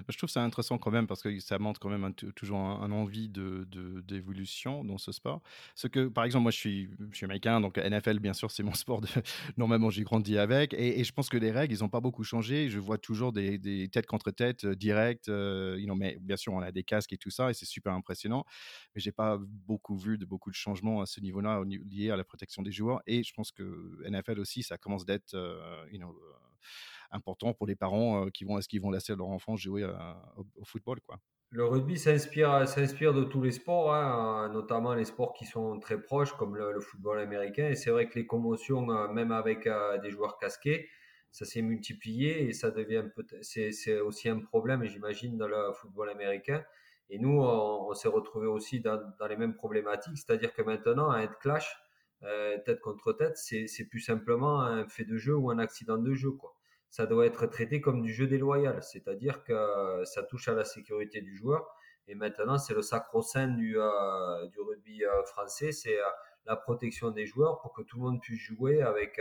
Je 0.08 0.16
trouve 0.16 0.30
ça 0.30 0.42
intéressant 0.42 0.78
quand 0.78 0.90
même 0.90 1.06
parce 1.06 1.22
que 1.22 1.38
ça 1.40 1.58
montre 1.58 1.80
quand 1.80 1.90
même 1.90 2.12
toujours 2.14 2.58
un, 2.58 2.90
envie 2.90 3.28
de, 3.28 3.66
d'évolution 4.06 4.84
dans 4.84 4.98
ce 4.98 5.12
sport. 5.12 5.42
Ce 5.74 5.86
que, 5.86 6.08
par 6.08 6.24
exemple, 6.24 6.42
moi 6.42 6.50
je 6.50 6.58
suis, 6.58 6.90
je 7.10 7.16
suis 7.16 7.24
américain, 7.24 7.60
donc 7.60 7.78
NFL, 7.78 8.18
bien 8.18 8.32
sûr, 8.32 8.50
c'est 8.50 8.62
mon 8.62 8.74
sport. 8.74 9.00
De... 9.00 9.08
Normalement, 9.56 9.90
j'ai 9.90 10.02
grandi 10.02 10.38
avec. 10.38 10.74
Et, 10.74 11.02
je 11.02 11.12
pense 11.12 11.28
que 11.28 11.36
les 11.36 11.50
règles, 11.50 11.74
ils 11.74 11.80
n'ont 11.80 11.88
pas 11.88 12.00
beaucoup 12.00 12.24
changé. 12.24 12.68
Je 12.68 12.78
vois 12.78 12.98
toujours 12.98 13.32
des, 13.32 13.58
des 13.58 13.88
têtes 13.88 14.06
contre 14.06 14.30
têtes 14.30 14.64
euh, 14.64 14.74
directes. 14.74 15.28
Euh, 15.28 15.76
you 15.78 15.86
know, 15.86 15.96
bien 16.20 16.36
sûr, 16.36 16.52
on 16.52 16.60
a 16.60 16.72
des 16.72 16.84
casques 16.84 17.12
et 17.12 17.18
tout 17.18 17.30
ça, 17.30 17.50
et 17.50 17.54
c'est 17.54 17.66
super 17.66 17.92
impressionnant. 17.92 18.44
Mais 18.94 19.00
j'ai 19.00 19.12
pas 19.12 19.38
beaucoup 19.40 19.96
vu 19.96 20.18
de 20.18 20.24
beaucoup 20.24 20.50
de 20.50 20.56
changements 20.56 21.00
à 21.00 21.06
ce 21.06 21.20
niveau-là 21.20 21.62
liés 21.90 22.10
à 22.10 22.16
la 22.16 22.24
protection 22.24 22.62
des 22.62 22.72
joueurs. 22.72 23.02
Et 23.06 23.22
je 23.22 23.32
pense 23.32 23.52
que 23.52 23.98
NFL 24.08 24.40
aussi, 24.40 24.62
ça 24.62 24.78
commence 24.78 25.04
d'être 25.04 25.34
euh, 25.34 25.84
you 25.90 25.98
know, 25.98 26.16
important 27.12 27.52
pour 27.54 27.66
les 27.66 27.76
parents 27.76 28.28
qui 28.30 28.44
vont, 28.44 28.58
est-ce 28.58 28.68
qu'ils 28.68 28.80
vont 28.80 28.90
laisser 28.90 29.14
leur 29.14 29.28
enfant 29.28 29.56
jouer 29.56 29.84
au, 30.36 30.64
football, 30.64 31.00
quoi. 31.00 31.18
Le 31.54 31.66
rugby 31.66 31.98
s'inspire, 31.98 32.64
de 33.12 33.24
tous 33.24 33.42
les 33.42 33.52
sports, 33.52 33.94
hein, 33.94 34.48
notamment 34.54 34.94
les 34.94 35.04
sports 35.04 35.34
qui 35.34 35.44
sont 35.44 35.78
très 35.80 36.00
proches, 36.00 36.32
comme 36.32 36.56
le, 36.56 36.80
football 36.80 37.18
américain. 37.18 37.68
Et 37.68 37.74
c'est 37.74 37.90
vrai 37.90 38.08
que 38.08 38.18
les 38.18 38.26
commotions, 38.26 38.80
même 39.08 39.32
avec 39.32 39.68
des 40.02 40.10
joueurs 40.10 40.38
casqués, 40.38 40.88
ça 41.30 41.44
s'est 41.44 41.60
multiplié 41.60 42.46
et 42.46 42.52
ça 42.52 42.70
devient 42.70 43.04
c'est, 43.42 44.00
aussi 44.00 44.30
un 44.30 44.40
problème, 44.40 44.84
j'imagine, 44.84 45.36
dans 45.36 45.48
le 45.48 45.72
football 45.74 46.08
américain. 46.08 46.64
Et 47.10 47.18
nous, 47.18 47.42
on, 47.42 47.92
s'est 47.92 48.08
retrouvé 48.08 48.46
aussi 48.46 48.80
dans, 48.80 48.98
les 49.28 49.36
mêmes 49.36 49.54
problématiques, 49.54 50.16
c'est-à-dire 50.16 50.54
que 50.54 50.62
maintenant, 50.62 51.10
un 51.10 51.20
head 51.20 51.36
clash, 51.40 51.76
euh, 52.22 52.56
tête 52.64 52.80
contre 52.80 53.12
tête, 53.12 53.36
c'est, 53.36 53.66
c'est 53.66 53.84
plus 53.84 54.00
simplement 54.00 54.62
un 54.62 54.86
fait 54.86 55.04
de 55.04 55.18
jeu 55.18 55.36
ou 55.36 55.50
un 55.50 55.58
accident 55.58 55.98
de 55.98 56.14
jeu, 56.14 56.30
quoi 56.30 56.54
ça 56.92 57.06
doit 57.06 57.24
être 57.24 57.46
traité 57.46 57.80
comme 57.80 58.02
du 58.02 58.12
jeu 58.12 58.26
déloyal, 58.26 58.82
c'est-à-dire 58.82 59.42
que 59.44 60.02
ça 60.04 60.22
touche 60.22 60.48
à 60.48 60.52
la 60.52 60.64
sécurité 60.64 61.22
du 61.22 61.34
joueur. 61.34 61.66
Et 62.06 62.14
maintenant, 62.14 62.58
c'est 62.58 62.74
le 62.74 62.82
sacro-saint 62.82 63.48
du, 63.48 63.80
euh, 63.80 64.46
du 64.48 64.60
rugby 64.60 65.02
euh, 65.02 65.22
français, 65.24 65.72
c'est 65.72 65.98
euh, 65.98 66.04
la 66.44 66.54
protection 66.54 67.10
des 67.10 67.24
joueurs 67.24 67.62
pour 67.62 67.72
que 67.72 67.80
tout 67.80 67.96
le 67.96 68.02
monde 68.02 68.20
puisse 68.20 68.40
jouer 68.40 68.82
avec, 68.82 69.18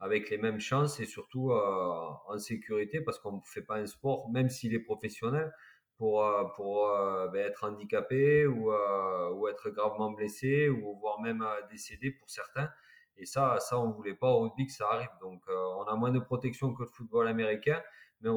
avec 0.00 0.30
les 0.30 0.38
mêmes 0.38 0.60
chances 0.60 0.98
et 0.98 1.04
surtout 1.04 1.50
en 1.50 2.38
sécurité, 2.38 3.00
parce 3.00 3.18
qu'on 3.18 3.32
ne 3.32 3.40
fait 3.44 3.62
pas 3.62 3.76
un 3.76 3.86
sport, 3.86 4.30
même 4.30 4.48
s'il 4.48 4.72
est 4.72 4.78
professionnel, 4.80 5.52
pour, 5.98 6.24
pour 6.54 6.88
ben, 7.32 7.44
être 7.44 7.64
handicapé 7.64 8.46
ou, 8.46 8.70
ou 8.70 9.48
être 9.48 9.70
gravement 9.70 10.12
blessé 10.12 10.68
ou 10.68 10.96
voire 11.00 11.20
même 11.20 11.44
décédé 11.68 12.12
pour 12.12 12.30
certains. 12.30 12.70
Et 13.18 13.26
ça, 13.26 13.58
ça 13.60 13.78
on 13.78 13.90
voulait 13.90 14.14
pas 14.14 14.28
au 14.28 14.40
rugby 14.40 14.66
que 14.66 14.72
ça 14.72 14.88
arrive. 14.90 15.10
Donc, 15.20 15.42
euh, 15.48 15.54
on 15.78 15.84
a 15.84 15.94
moins 15.96 16.10
de 16.10 16.18
protection 16.18 16.74
que 16.74 16.82
le 16.82 16.88
football 16.88 17.28
américain, 17.28 17.82
mais 18.20 18.30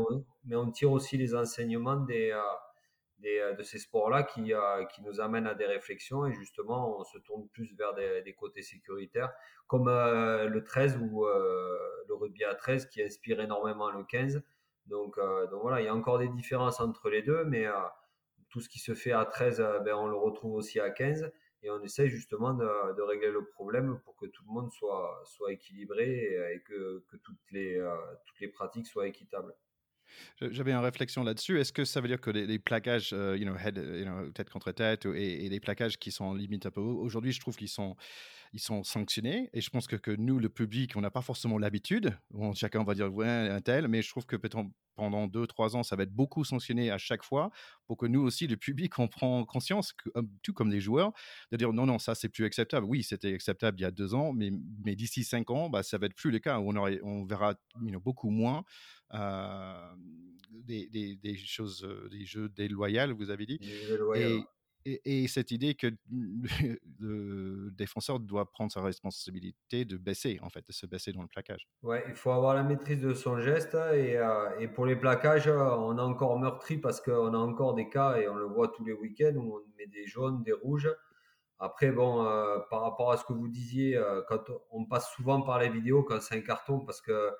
on, 0.56 0.72
tire 0.72 0.92
aussi 0.92 1.18
les 1.18 1.36
enseignements 1.36 2.06
euh, 2.10 2.42
euh, 3.26 3.54
de 3.54 3.64
ces 3.64 3.80
sports-là 3.80 4.24
qui, 4.24 4.54
nous 5.04 5.20
amènent 5.20 5.48
à 5.48 5.54
des 5.54 5.66
réflexions 5.66 6.26
et 6.26 6.34
justement, 6.34 7.00
on 7.00 7.04
se 7.04 7.18
tourne 7.18 7.48
plus 7.50 7.76
vers 7.76 7.94
des, 7.94 8.34
côtés 8.38 8.62
sécuritaires, 8.62 9.32
comme 9.68 9.90
le 9.90 10.60
13 10.64 10.98
ou 10.98 11.26
le 11.26 12.14
rugby 12.14 12.44
à 12.44 12.56
13 12.56 12.88
qui 12.88 13.02
inspire 13.02 13.40
énormément 13.40 13.90
le 13.90 14.04
15. 14.04 14.42
Donc, 14.88 15.18
donc 15.18 15.62
voilà, 15.62 15.82
il 15.82 15.86
y 15.86 15.90
a 15.90 15.96
encore 15.96 16.20
des 16.20 16.30
différences 16.30 16.80
entre 16.80 17.10
les 17.10 17.22
deux, 17.22 17.44
mais 17.46 17.66
tout 18.50 18.60
ce 18.60 18.70
qui 18.70 18.80
se 18.80 18.96
fait 18.96 19.12
à 19.12 19.26
13, 19.26 19.60
ben, 19.86 19.94
on 19.96 20.08
le 20.08 20.16
retrouve 20.16 20.56
aussi 20.56 20.80
à 20.80 20.90
15 20.90 21.32
et 21.62 21.70
on 21.70 21.82
essaye 21.84 22.10
justement 22.10 22.54
de, 22.54 23.02
régler 23.02 23.32
le 23.32 23.46
problème 23.46 24.00
pour 24.04 24.16
que 24.16 24.26
tout 24.28 24.44
le 24.48 24.54
monde 24.54 24.72
soit, 24.72 25.22
soit 25.26 25.52
équilibré 25.52 26.54
et, 26.54 26.62
que, 26.62 27.04
que, 27.10 27.18
toutes, 27.18 27.40
les, 27.52 27.78
euh, 27.78 27.96
toutes 28.26 28.40
les 28.40 28.48
pratiques 28.48 28.88
soient 28.88 29.08
équitables. 29.08 29.54
J'avais 30.42 30.72
une 30.72 30.80
réflexion 30.80 31.24
là-dessus. 31.24 31.60
Est-ce 31.60 31.72
que 31.72 31.86
ça 31.86 32.02
veut 32.02 32.08
dire 32.08 32.20
que 32.20 32.32
les, 32.32 32.60
plaquages, 32.60 33.12
euh, 33.14 34.32
tête 34.32 34.50
contre 34.50 34.72
tête, 34.72 35.06
et, 35.06 35.46
et, 35.46 35.50
les 35.50 35.60
plaquages 35.60 36.00
qui 36.00 36.12
sont 36.12 36.34
limite 36.34 36.66
un 36.66 36.72
peu 36.72 36.82
aujourd'hui, 36.82 37.32
je 37.32 37.40
trouve 37.40 37.56
qu'ils 37.56 37.70
sont, 37.70 37.96
ils 38.54 38.60
sont 38.60 38.84
sanctionnés. 38.84 39.50
Et 39.54 39.62
je 39.62 39.70
pense 39.70 39.88
que, 39.88 39.96
que 39.96 40.12
nous, 40.12 40.40
le 40.40 40.50
public, 40.50 40.96
on 40.96 41.02
n'a 41.02 41.12
pas 41.12 41.22
forcément 41.22 41.58
l'habitude. 41.58 42.18
chacun 42.54 42.84
va 42.84 42.94
dire, 42.94 43.14
ouais, 43.14 43.28
un 43.28 43.62
tel, 43.62 43.88
mais 43.88 44.02
je 44.02 44.10
trouve 44.10 44.26
que 44.26 44.36
pendant 44.96 45.28
deux, 45.28 45.48
trois 45.48 45.76
ans, 45.76 45.84
ça 45.84 45.96
va 45.96 46.04
être 46.04 46.14
beaucoup 46.14 46.44
sanctionné 46.44 46.92
à 46.92 46.98
chaque 46.98 47.24
fois 47.24 47.52
pour 47.86 47.98
que 47.98 48.06
nous 48.06 48.22
aussi, 48.22 48.48
le 48.48 48.58
public, 48.58 48.98
on 49.00 49.08
prend 49.08 49.46
conscience, 49.46 49.94
que, 49.94 50.10
tout 50.44 50.54
comme 50.54 50.72
les 50.72 50.82
joueurs, 50.82 51.14
de 51.52 51.58
dire 51.58 51.72
non, 51.74 51.86
non, 51.86 52.00
ça, 52.00 52.16
c'est 52.16 52.30
plus 52.30 52.46
acceptable. 52.46 52.86
Oui, 52.86 53.04
c'était 53.04 53.34
acceptable 53.34 53.80
il 53.80 53.84
y 53.84 53.86
a 53.86 53.92
deux 53.92 54.14
ans, 54.14 54.34
mais, 54.34 54.52
mais 54.84 54.96
d'ici 54.96 55.24
cinq 55.24 55.50
ans, 55.52 55.70
bah, 55.70 55.84
ça 55.84 55.98
va 55.98 56.08
être 56.08 56.16
plus 56.16 56.32
le 56.32 56.40
cas. 56.40 56.60
On, 56.60 56.76
aurait, 56.76 57.00
on 57.04 57.26
verra 57.26 57.56
beaucoup 58.04 58.30
moins 58.30 58.64
euh, 59.14 59.96
des, 60.52 60.88
des, 60.90 61.16
des, 61.16 61.38
choses, 61.38 61.84
euh, 61.84 62.10
des 62.10 62.26
jeux 62.26 62.50
déloyaux, 62.50 63.16
vous 63.16 63.30
avez 63.30 63.46
dit. 63.46 63.60
Et, 64.16 64.44
et, 64.86 65.28
cette 65.28 65.52
idée 65.52 65.76
que 65.76 65.88
le 67.00 67.72
défenseur 67.72 68.20
doit 68.20 68.50
prendre 68.50 68.72
sa 68.72 68.82
responsabilité 68.82 69.86
de 69.86 69.98
baisser, 69.98 70.40
en 70.42 70.50
fait, 70.50 70.66
de 70.68 70.74
se 70.74 70.86
baisser 70.86 71.12
dans 71.12 71.22
le 71.22 71.28
plaquage. 71.28 71.68
Ouais, 71.84 72.04
il 72.08 72.16
faut 72.16 72.32
avoir 72.32 72.56
la 72.56 72.64
maîtrise 72.64 73.02
de 73.02 73.14
son 73.14 73.40
geste. 73.40 73.76
Et, 73.94 74.18
euh, 74.18 74.60
et 74.60 74.68
pour 74.68 74.86
les 74.86 74.96
plaquages, 74.96 75.48
on 75.48 75.98
a 75.98 76.04
encore 76.04 76.40
meurtri 76.40 76.78
parce 76.78 77.02
qu'on 77.02 77.34
a 77.34 77.38
encore 77.38 77.76
des 77.76 77.90
cas, 77.90 78.18
et 78.18 78.28
on 78.28 78.36
le 78.36 78.46
voit 78.46 78.70
tous 78.70 78.86
les 78.86 78.94
week-ends, 78.94 79.36
où 79.36 79.58
on 79.58 79.78
met 79.78 79.88
des 79.88 80.08
jaunes, 80.08 80.44
des 80.44 80.54
rouges. 80.54 80.90
Après, 81.60 81.92
bon, 81.92 82.26
euh, 82.26 82.58
par 82.70 82.82
rapport 82.82 83.12
à 83.12 83.18
ce 83.18 83.26
que 83.26 83.34
vous 83.34 83.50
disiez, 83.50 83.98
euh, 83.98 84.22
quand 84.30 84.44
on 84.72 84.86
passe 84.86 85.12
souvent 85.12 85.42
par 85.42 85.60
les 85.60 85.70
vidéos 85.70 86.04
quand 86.04 86.22
c'est 86.22 86.36
un 86.36 86.42
carton, 86.42 86.80
parce 86.80 87.02
que 87.02 87.32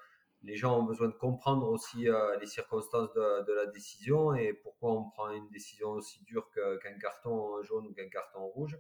les 0.44 0.56
gens 0.56 0.80
ont 0.80 0.84
besoin 0.84 1.08
de 1.10 1.14
comprendre 1.14 1.68
aussi 1.70 2.08
euh, 2.08 2.38
les 2.40 2.48
circonstances 2.48 3.12
de, 3.14 3.54
la 3.54 3.66
décision 3.68 4.34
et 4.34 4.54
pourquoi 4.54 4.94
on 4.94 5.10
prend 5.10 5.30
une 5.32 5.50
décision 5.50 5.90
aussi 5.92 6.24
dure 6.24 6.50
qu'un 6.52 6.98
carton 6.98 7.62
jaune 7.64 7.88
ou 7.88 7.94
qu'un 7.94 8.10
carton 8.10 8.46
rouge. 8.48 8.78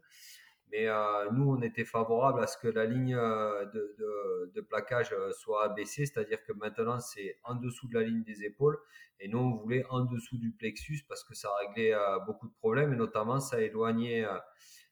Mais 0.71 0.87
euh, 0.87 1.29
nous, 1.31 1.49
on 1.49 1.61
était 1.61 1.83
favorable 1.83 2.41
à 2.41 2.47
ce 2.47 2.57
que 2.57 2.67
la 2.67 2.85
ligne 2.85 3.15
euh, 3.15 3.65
de, 3.65 4.61
plaquage 4.61 5.13
soit 5.31 5.65
abaissée, 5.65 6.05
c'est-à-dire 6.05 6.43
que 6.43 6.53
maintenant 6.53 6.99
c'est 6.99 7.37
en 7.43 7.55
dessous 7.55 7.87
de 7.87 7.95
la 7.95 8.05
ligne 8.05 8.23
des 8.23 8.43
épaules 8.43 8.77
et 9.19 9.27
nous 9.27 9.39
on 9.39 9.55
voulait 9.55 9.83
en 9.89 10.01
dessous 10.05 10.37
du 10.37 10.51
plexus 10.51 11.03
parce 11.07 11.23
que 11.23 11.33
ça 11.33 11.49
réglait 11.59 11.95
beaucoup 12.27 12.47
de 12.47 12.53
problèmes 12.53 12.93
et 12.93 12.95
notamment 12.95 13.39
ça 13.39 13.59
éloignait 13.61 14.27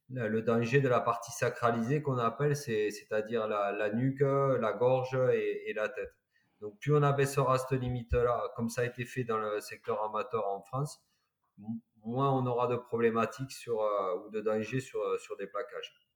le 0.10 0.42
danger 0.42 0.82
de 0.82 0.88
la 0.88 1.00
partie 1.02 1.32
sacralisée 1.32 2.02
qu'on 2.02 2.18
appelle, 2.18 2.56
c'est-à-dire 2.56 3.48
la, 3.48 3.92
nuque, 3.94 4.22
la 4.22 4.74
gorge 4.74 5.16
et 5.34 5.74
la 5.76 5.90
tête. 5.90 6.18
Donc 6.62 6.80
plus 6.80 6.96
on 6.96 7.04
abaissera 7.04 7.58
cette 7.58 7.80
limite-là, 7.80 8.52
comme 8.56 8.70
ça 8.70 8.82
a 8.82 8.86
été 8.86 9.06
fait 9.06 9.24
dans 9.24 9.38
le 9.38 9.60
secteur 9.60 10.04
amateur 10.04 10.48
en 10.48 10.62
France, 10.62 11.02
moins 12.04 12.32
on 12.32 12.46
aura 12.46 12.68
de 12.68 12.76
problématiques 12.76 13.54
euh, 13.68 14.16
ou 14.26 14.30
de 14.30 14.42
dangers 14.42 14.80
sur, 14.80 15.00
sur 15.20 15.38
des 15.38 15.48
plaquages. 15.48 16.07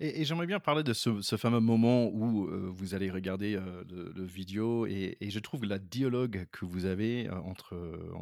Et, 0.00 0.24
j'aimerais 0.24 0.46
bien 0.46 0.60
parler 0.60 0.82
de 0.82 0.92
ce, 0.92 1.36
fameux 1.36 1.60
moment 1.60 2.06
où 2.06 2.46
euh, 2.46 2.70
vous 2.72 2.94
allez 2.94 3.10
regarder 3.10 3.56
euh, 3.56 3.84
le, 3.90 4.24
vidéo 4.24 4.86
et, 4.86 5.16
je 5.20 5.38
trouve 5.38 5.64
la 5.64 5.78
dialogue 5.78 6.46
que 6.52 6.64
vous 6.64 6.84
avez 6.84 7.28
euh, 7.28 7.40
entre 7.40 7.74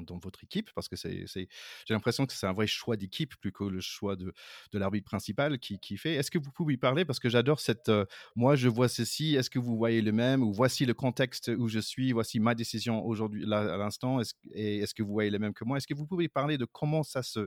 dans 0.06 0.18
votre 0.18 0.44
équipe 0.44 0.70
parce 0.74 0.88
que 0.88 0.96
c'est, 0.96 1.26
j'ai 1.26 1.48
l'impression 1.90 2.26
que 2.26 2.32
c'est 2.32 2.46
un 2.46 2.52
vrai 2.52 2.66
choix 2.66 2.96
d'équipe 2.96 3.34
plus 3.36 3.52
que 3.52 3.64
le 3.64 3.80
choix 3.80 4.16
de, 4.16 4.32
de 4.72 4.78
l'arbitre 4.78 5.04
principal 5.04 5.58
qui, 5.58 5.78
qui 5.78 5.96
fait. 5.96 6.14
Est-ce 6.14 6.30
que 6.30 6.38
vous 6.38 6.50
pouvez 6.50 6.76
parler? 6.76 7.04
Parce 7.04 7.18
que 7.18 7.28
j'adore 7.28 7.60
cette 7.60 7.90
moi 8.36 8.56
je 8.56 8.68
vois 8.68 8.88
ceci. 8.88 9.34
Est-ce 9.34 9.50
que 9.50 9.58
vous 9.58 9.76
voyez 9.76 10.02
le 10.02 10.12
même? 10.12 10.42
Ou 10.42 10.52
voici 10.52 10.86
le 10.86 10.94
contexte 10.94 11.50
où 11.56 11.68
je 11.68 11.78
suis. 11.78 12.12
Voici 12.12 12.40
ma 12.40 12.54
décision 12.54 13.04
aujourd'hui 13.04 13.44
là 13.46 13.74
à 13.74 13.76
l'instant. 13.76 14.20
Est-ce, 14.20 14.34
et 14.52 14.78
est-ce 14.78 14.94
que 14.94 15.02
vous 15.02 15.12
voyez 15.12 15.30
le 15.30 15.38
même 15.38 15.54
que 15.54 15.64
moi? 15.64 15.76
Est-ce 15.78 15.86
que 15.86 15.94
vous 15.94 16.06
pouvez 16.06 16.28
parler 16.28 16.58
de 16.58 16.64
comment 16.64 17.02
ça 17.02 17.22
se 17.22 17.46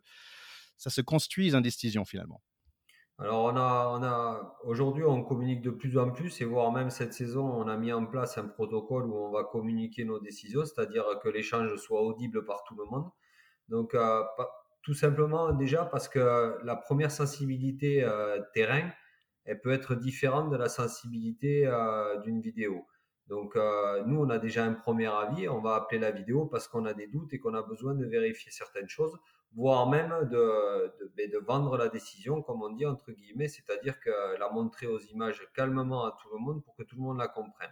ça 0.78 0.89
se 0.89 1.02
construit 1.02 1.54
une 1.54 1.62
décision 1.62 2.06
finalement? 2.06 2.41
Alors 3.17 3.45
on 3.45 3.56
a, 3.56 3.97
on 3.97 4.04
a 4.04 4.58
aujourd'hui 4.65 5.06
on 5.06 5.23
communique 5.23 5.62
de 5.62 5.69
plus 5.69 5.97
en 5.97 6.12
plus 6.12 6.41
et 6.41 6.45
voire 6.45 6.71
même 6.73 6.89
cette 6.89 7.13
saison 7.13 7.45
on 7.45 7.67
a 7.67 7.78
mis 7.78 7.93
en 7.93 8.06
place 8.06 8.38
un 8.38 8.45
protocole 8.45 9.06
où 9.06 9.15
on 9.15 9.32
va 9.32 9.45
communiquer 9.45 10.04
nos 10.04 10.19
décisions, 10.19 10.65
c'est-à-dire 10.65 11.06
que 11.23 11.30
l'échange 11.30 11.73
soit 11.78 12.01
audible 12.01 12.43
par 12.43 12.63
tout 12.65 12.75
le 12.75 12.84
monde. 12.84 13.10
Donc 13.69 13.95
euh, 13.95 14.21
tout 14.84 14.93
simplement 14.93 15.54
déjà 15.54 15.86
parce 15.86 16.10
que 16.10 16.58
la 16.63 16.75
première 16.75 17.10
sensibilité 17.10 18.04
euh, 18.04 18.41
terrain, 18.54 18.91
elle 19.45 19.62
peut 19.62 19.71
être 19.71 19.95
différente 19.95 20.49
de 20.51 20.58
la 20.58 20.67
sensibilité 20.67 21.65
euh, 21.67 22.19
d'une 22.19 22.41
vidéo. 22.41 22.86
Donc 23.28 23.56
nous 23.56 24.19
on 24.19 24.30
a 24.30 24.38
déjà 24.38 24.65
un 24.65 24.73
premier 24.73 25.08
avis, 25.08 25.47
on 25.49 25.60
va 25.62 25.75
appeler 25.75 25.99
la 25.99 26.12
vidéo 26.12 26.45
parce 26.45 26.67
qu'on 26.67 26.86
a 26.86 26.93
des 26.93 27.08
doutes 27.08 27.34
et 27.34 27.39
qu'on 27.39 27.56
a 27.56 27.63
besoin 27.63 27.95
de 27.95 28.06
vérifier 28.06 28.51
certaines 28.51 28.89
choses 28.89 29.17
voire 29.56 29.89
même 29.89 30.13
de, 30.30 30.94
de, 31.18 31.32
de, 31.32 31.38
vendre 31.46 31.78
la 31.78 31.88
décision, 31.88 32.41
comme 32.41 32.62
on 32.62 32.70
dit 32.70 32.86
entre 32.86 33.12
guillemets, 33.12 33.48
c'est-à-dire 33.48 34.00
que 34.00 34.38
la 34.38 34.50
montrer 34.50 34.88
aux 34.88 35.00
images 35.00 35.41
calmement 35.54 36.06
à 36.06 36.18
tout 36.22 36.30
le 36.34 36.39
monde 36.39 36.63
pour 36.63 36.76
que 36.76 36.84
tout 36.84 36.98
le 36.98 37.02
monde 37.02 37.18
la 37.18 37.30
comprenne. 37.30 37.72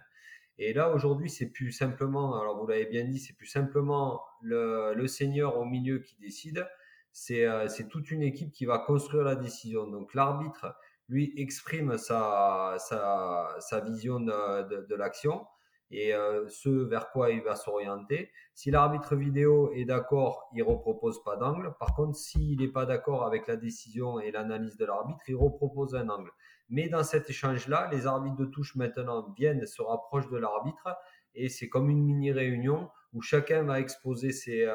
Et 0.58 0.72
là 0.72 0.90
aujourd'hui, 0.90 1.28
c'est 1.28 1.50
plus 1.50 1.72
simplement, 1.72 2.40
alors 2.40 2.58
vous 2.58 2.66
l'avez 2.66 2.86
bien 2.86 3.04
dit, 3.04 3.18
c'est 3.18 3.34
plus 3.34 3.46
simplement 3.46 4.22
le, 4.40 4.94
le, 4.94 5.06
seigneur 5.08 5.58
au 5.58 5.64
milieu 5.64 5.98
qui 5.98 6.16
décide. 6.16 6.66
C'est 7.12 7.44
euh, 7.44 7.68
toute 7.90 8.10
une 8.10 8.22
équipe 8.22 8.52
qui 8.52 8.64
va 8.64 8.78
construire 8.78 9.24
la 9.24 9.36
décision. 9.36 9.86
Donc 9.86 10.14
l'arbitre, 10.14 10.74
lui, 11.08 11.34
exprime 11.36 11.98
sa, 11.98 12.76
sa, 12.78 13.56
sa 13.58 13.80
vision 13.80 14.20
de, 14.20 14.86
de 14.86 14.94
l'action. 14.94 15.44
Et 15.90 16.12
ce 16.48 16.68
vers 16.68 17.10
quoi 17.10 17.30
il 17.30 17.42
va 17.42 17.54
s'orienter. 17.54 18.30
Si 18.54 18.70
l'arbitre 18.70 19.16
vidéo 19.16 19.70
est 19.72 19.84
d'accord, 19.84 20.48
il 20.54 20.62
repropose 20.62 21.22
pas 21.22 21.36
d'angle. 21.36 21.74
Par 21.78 21.94
contre, 21.94 22.16
s'il 22.16 22.58
n'est 22.60 22.68
pas 22.68 22.86
d'accord 22.86 23.24
avec 23.24 23.46
la 23.46 23.56
décision 23.56 24.18
et 24.18 24.30
l'analyse 24.30 24.76
de 24.76 24.84
l'arbitre, 24.84 25.22
il 25.28 25.36
repropose 25.36 25.94
un 25.94 26.08
angle. 26.08 26.30
Mais 26.68 26.88
dans 26.88 27.04
cet 27.04 27.28
échange-là, 27.30 27.88
les 27.92 28.06
arbitres 28.06 28.36
de 28.36 28.46
touche 28.46 28.74
maintenant 28.74 29.32
viennent 29.36 29.66
se 29.66 29.82
rapprochent 29.82 30.30
de 30.30 30.38
l'arbitre 30.38 30.88
et 31.34 31.48
c'est 31.48 31.68
comme 31.68 31.90
une 31.90 32.02
mini 32.02 32.32
réunion 32.32 32.90
où 33.12 33.22
chacun 33.22 33.62
va 33.62 33.80
exposer 33.80 34.32
ses, 34.32 34.68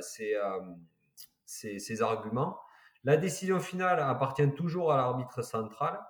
ses, 0.00 1.78
ses 1.78 2.02
arguments. 2.02 2.58
La 3.04 3.16
décision 3.16 3.60
finale 3.60 4.00
appartient 4.00 4.50
toujours 4.54 4.92
à 4.92 4.96
l'arbitre 4.96 5.42
central. 5.42 6.00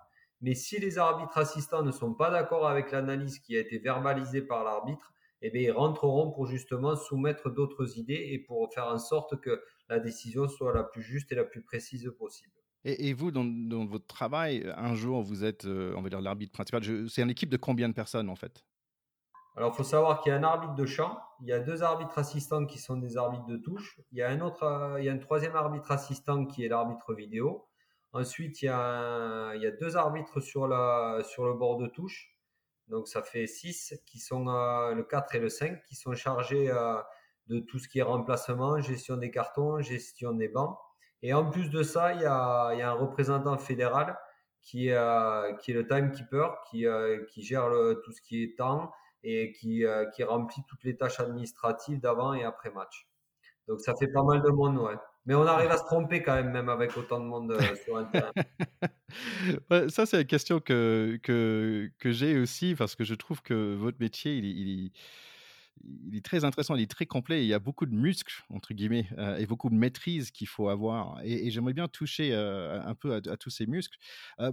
Mais 0.40 0.55
si 0.55 0.79
les 0.79 0.99
arbitres 0.99 1.38
assistants 1.38 1.83
ne 1.83 1.92
sont 1.92 2.14
pas 2.14 2.31
d'accord 2.31 2.68
avec 2.68 2.92
l'analyse 2.92 3.38
qui 3.38 3.57
a 3.57 3.61
été 3.61 3.79
verbalisée 3.79 4.42
par 4.42 4.64
l'arbitre, 4.64 5.12
eh 5.42 5.51
bien, 5.51 5.62
ils 5.62 5.72
rentreront 5.72 6.31
pour 6.31 6.46
justement 6.46 6.96
soumettre 6.96 7.51
d'autres 7.51 7.99
idées 7.99 8.29
et 8.31 8.38
pour 8.38 8.72
faire 8.72 8.87
en 8.87 8.99
sorte 8.99 9.40
que 9.40 9.62
la 9.88 10.01
décision 10.01 10.49
soit 10.49 10.75
la 10.75 10.83
plus 10.83 11.03
juste 11.03 11.31
et 11.33 11.35
la 11.35 11.44
plus 11.44 11.62
précise 11.62 12.11
possible. 12.18 12.53
Et, 12.85 13.12
vous, 13.14 13.33
dans, 13.33 13.85
votre 13.85 14.07
travail, 14.07 14.72
un 14.77 14.94
jour, 14.94 15.20
vous 15.20 15.44
êtes, 15.44 15.64
euh, 15.64 15.92
on 15.96 16.03
va 16.03 16.09
dire, 16.09 16.20
l'arbitre 16.20 16.53
principal. 16.53 16.83
C'est 17.09 17.20
une 17.20 17.31
équipe 17.31 17.51
de 17.51 17.57
combien 17.57 17.88
de 17.88 17.94
personnes, 17.94 18.29
en 18.29 18.37
fait? 18.37 18.64
Alors, 19.57 19.72
il 19.72 19.77
faut 19.77 19.83
savoir 19.83 20.20
qu'il 20.20 20.31
y 20.31 20.35
a 20.35 20.38
un 20.38 20.44
arbitre 20.44 20.75
de 20.75 20.87
champ, 20.87 21.18
il 21.40 21.49
y 21.49 21.53
a 21.53 21.59
deux 21.59 21.83
arbitres 21.83 22.16
assistants 22.18 22.64
qui 22.64 22.79
sont 22.79 22.96
des 22.96 23.16
arbitres 23.16 23.46
de 23.46 23.57
touche, 23.57 24.01
il 24.12 24.18
y 24.18 24.22
a 24.22 24.29
un 24.29 24.40
autre, 24.40 24.62
euh, 24.62 25.01
il 25.01 25.07
y 25.07 25.09
a 25.09 25.12
un 25.12 25.18
troisième 25.18 25.57
arbitre 25.57 25.90
assistant 25.90 26.44
qui 26.46 26.64
est 26.64 26.68
l'arbitre 26.68 27.12
vidéo, 27.14 27.66
Ensuite, 28.12 28.62
il 28.62 28.66
y, 28.66 28.69
a, 28.69 29.71
deux 29.81 29.97
arbitres 29.97 30.40
sur, 30.40 30.66
le 30.66 31.53
bord 31.53 31.77
de 31.77 31.87
touche. 31.87 32.33
Donc, 32.88 33.09
ça 33.09 33.23
fait 33.23 33.47
six 33.47 33.95
qui 34.07 34.19
sont 34.19 34.49
euh, 34.49 34.95
le 34.95 35.03
4 35.03 35.35
et 35.35 35.40
le 35.40 35.49
5 35.49 35.83
qui 35.83 35.97
sont 35.97 36.14
chargés 36.14 36.71
euh, 36.71 36.97
de 37.49 37.59
tout 37.59 37.79
ce 37.79 37.88
qui 37.88 37.99
est 37.99 38.03
remplacement, 38.03 38.81
gestion 38.81 39.16
des 39.16 39.31
cartons, 39.31 39.81
gestion 39.81 40.33
des 40.33 40.49
bancs. 40.49 40.79
Et 41.23 41.35
en 41.35 41.51
plus 41.51 41.69
de 41.71 41.83
ça, 41.83 42.12
il 42.14 42.21
y 42.21 42.25
a, 42.25 42.69
un 42.69 42.92
représentant 42.92 43.59
fédéral 43.59 44.16
qui, 44.62 44.90
euh, 44.90 45.53
est 45.53 45.73
le 45.73 45.87
timekeeper, 45.87 46.62
qui, 46.71 46.83
gère 47.42 47.69
tout 48.05 48.12
ce 48.12 48.23
qui 48.23 48.45
est 48.45 48.57
temps 48.57 48.92
et 49.23 49.53
qui, 49.53 49.85
qui 50.14 50.23
remplit 50.23 50.62
toutes 50.69 50.85
les 50.85 50.97
tâches 50.97 51.21
administratives 51.21 52.01
d'avant 52.01 52.35
et 52.35 52.45
après 52.45 52.71
match. 52.71 53.09
Donc, 53.66 53.81
ça 53.81 53.95
fait 53.97 54.09
pas 54.09 54.23
mal 54.23 54.42
de 54.42 54.51
monde, 54.51 54.79
ouais. 54.79 54.97
Mais 55.27 55.35
on 55.35 55.43
arrive 55.43 55.71
à 55.71 55.77
se 55.77 55.85
tromper 55.85 56.23
quand 56.23 56.35
même, 56.35 56.53
même 56.53 56.69
avec 56.69 56.97
autant 56.97 57.19
de 57.19 57.25
monde 57.25 57.51
euh, 57.51 57.59
sur 57.85 57.97
un 57.97 58.05
terrain. 58.05 58.33
ça, 59.89 60.07
c'est 60.07 60.21
une 60.21 60.27
question 60.27 60.61
que, 60.61 61.19
que, 61.23 61.91
que 61.99 62.12
j'ai 62.12 62.39
aussi, 62.39 62.77
parce 62.77 62.95
que 62.95 63.05
je 63.05 63.15
trouve 63.15 63.43
que 63.43 63.75
votre 63.75 63.99
métier, 63.99 64.37
il, 64.37 64.45
il, 64.45 64.93
il, 65.85 66.17
est 66.17 66.25
très 66.25 66.45
intéressant, 66.45 66.77
il 66.77 66.83
est 66.83 66.91
très 66.91 67.07
complet. 67.07 67.45
Il 67.45 67.49
y 67.49 67.55
a 67.55 67.59
beaucoup 67.59 67.87
de 67.87 67.95
muscles, 67.95 68.45
entre 68.51 68.73
guillemets, 68.73 69.09
euh, 69.19 69.37
et 69.37 69.47
beaucoup 69.47 69.69
de 69.69 69.75
maîtrise 69.75 70.31
qu'il 70.31 70.47
faut 70.47 70.69
avoir. 70.69 71.21
Et, 71.25 71.51
j'aimerais 71.51 71.75
bien 71.75 71.89
toucher 71.89 72.33
euh, 72.33 72.81
un 72.85 72.95
peu 72.95 73.15
à, 73.15 73.37
tous 73.37 73.51
ces 73.51 73.67
muscles. 73.67 73.99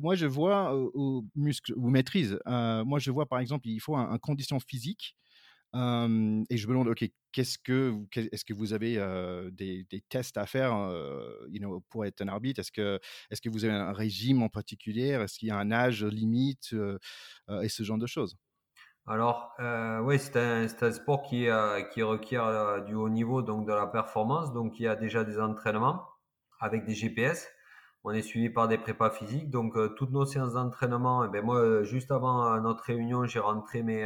moi, 0.01 0.15
je 0.15 0.25
vois 0.25 0.73
aux 0.75 1.23
muscles 1.35 1.73
ou 1.75 1.91
maîtrise, 1.91 2.39
moi, 2.47 2.97
je 2.97 3.11
vois 3.11 3.27
par 3.27 3.39
exemple, 3.39 3.67
il 3.67 3.79
faut 3.79 3.95
un, 3.95 4.17
condition 4.17 4.59
physique 4.59 5.15
et 5.73 6.57
je 6.57 6.67
me 6.67 6.73
demande, 6.73 6.87
ok, 6.87 7.05
qu'est-ce 7.31 7.57
que, 7.57 7.95
est-ce 8.15 8.45
que 8.45 8.53
vous 8.53 8.73
avez 8.73 8.95
des, 9.51 9.85
tests 10.09 10.37
à 10.37 10.45
faire 10.45 10.71
you 11.49 11.59
know, 11.59 11.81
pour 11.89 12.05
être 12.05 12.21
un 12.21 12.27
arbitre? 12.27 12.59
Est-ce 12.59 12.71
que, 12.71 12.99
est-ce 13.31 13.41
que 13.41 13.49
vous 13.49 13.65
avez 13.65 13.73
un 13.73 13.93
régime 13.93 14.43
en 14.43 14.49
particulier? 14.49 15.09
Est-ce 15.09 15.39
qu'il 15.39 15.47
y 15.47 15.51
a 15.51 15.57
un 15.57 15.71
âge 15.71 16.03
limite 16.03 16.75
et 17.61 17.69
ce 17.69 17.83
genre 17.83 17.97
de 17.97 18.07
choses? 18.07 18.37
Alors, 19.05 19.55
oui, 20.03 20.19
c'est 20.19 20.37
un, 20.37 20.67
un, 20.81 20.91
sport 20.91 21.23
qui, 21.23 21.47
qui 21.93 22.03
requiert 22.03 22.83
du 22.85 22.93
haut 22.93 23.09
niveau, 23.09 23.41
donc 23.41 23.67
de 23.67 23.73
la 23.73 23.87
performance. 23.87 24.53
Donc, 24.53 24.79
il 24.79 24.83
y 24.83 24.87
a 24.87 24.95
déjà 24.95 25.23
des 25.23 25.39
entraînements 25.39 26.03
avec 26.59 26.85
des 26.85 26.93
GPS. 26.93 27.49
On 28.05 28.11
est 28.11 28.21
suivi 28.21 28.49
par 28.49 28.67
des 28.67 28.77
prépas 28.77 29.09
physiques. 29.09 29.49
Donc, 29.49 29.77
euh, 29.77 29.89
toutes 29.89 30.11
nos 30.11 30.25
séances 30.25 30.53
d'entraînement, 30.53 31.23
eh 31.23 31.29
ben 31.29 31.43
moi, 31.43 31.59
euh, 31.59 31.83
juste 31.85 32.11
avant 32.11 32.45
euh, 32.45 32.59
notre 32.59 32.83
réunion, 32.83 33.25
j'ai 33.25 33.39
rentré 33.39 33.81
mes, 33.81 34.05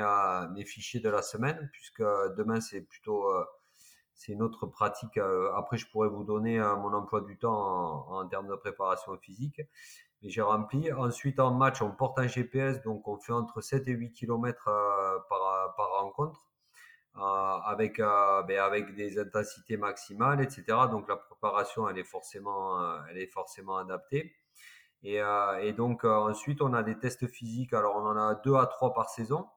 fichiers 0.65 0.99
de 0.99 1.09
la 1.09 1.23
semaine, 1.23 1.69
puisque 1.73 2.03
demain, 2.37 2.61
c'est 2.61 2.81
plutôt 2.81 3.25
une 4.27 4.41
autre 4.43 4.67
pratique. 4.67 5.17
après, 5.55 5.77
je 5.77 5.89
pourrais 5.89 6.09
vous 6.09 6.23
donner 6.23 6.59
mon 6.59 6.93
emploi 6.93 7.21
du 7.21 7.37
temps 7.37 8.07
en, 8.09 8.27
termes 8.27 8.47
de 8.49 8.55
préparation 8.55 9.17
physique. 9.17 9.61
Mais 10.21 10.29
j'ai 10.29 10.41
rempli. 10.41 10.91
Ensuite, 10.91 11.39
en 11.39 11.53
match, 11.53 11.81
on 11.81 11.91
porte 11.91 12.19
un 12.19 12.27
GPS, 12.27 12.81
donc 12.83 13.07
on 13.07 13.17
fait 13.17 13.33
entre 13.33 13.61
7 13.61 13.87
et 13.87 13.91
8 13.91 14.13
km 14.13 14.65
par 15.29 15.89
rencontre. 16.01 16.47
Euh, 17.17 17.21
avec 17.21 17.99
euh, 17.99 18.43
ben, 18.43 18.59
avec 18.59 18.93
des 18.93 19.17
intensités 19.17 19.75
maximales, 19.75 20.39
etc. 20.39 20.65
Donc 20.91 21.07
la 21.09 21.15
préparation, 21.15 21.89
elle 21.89 21.97
est 21.97 22.03
forcément, 22.03 22.79
euh, 22.79 22.99
elle 23.09 23.17
est 23.17 23.31
forcément 23.33 23.77
adaptée. 23.77 24.35
Et, 25.03 25.19
et 25.61 25.73
donc 25.73 26.03
ensuite, 26.05 26.61
on 26.61 26.73
a 26.73 26.83
des 26.83 26.97
tests 26.97 27.27
physiques. 27.27 27.73
Alors 27.73 27.95
on 27.95 28.05
en 28.05 28.17
a 28.17 28.35
deux 28.35 28.55
à 28.55 28.65
trois 28.67 28.93
par 28.93 29.09
saison 29.09 29.47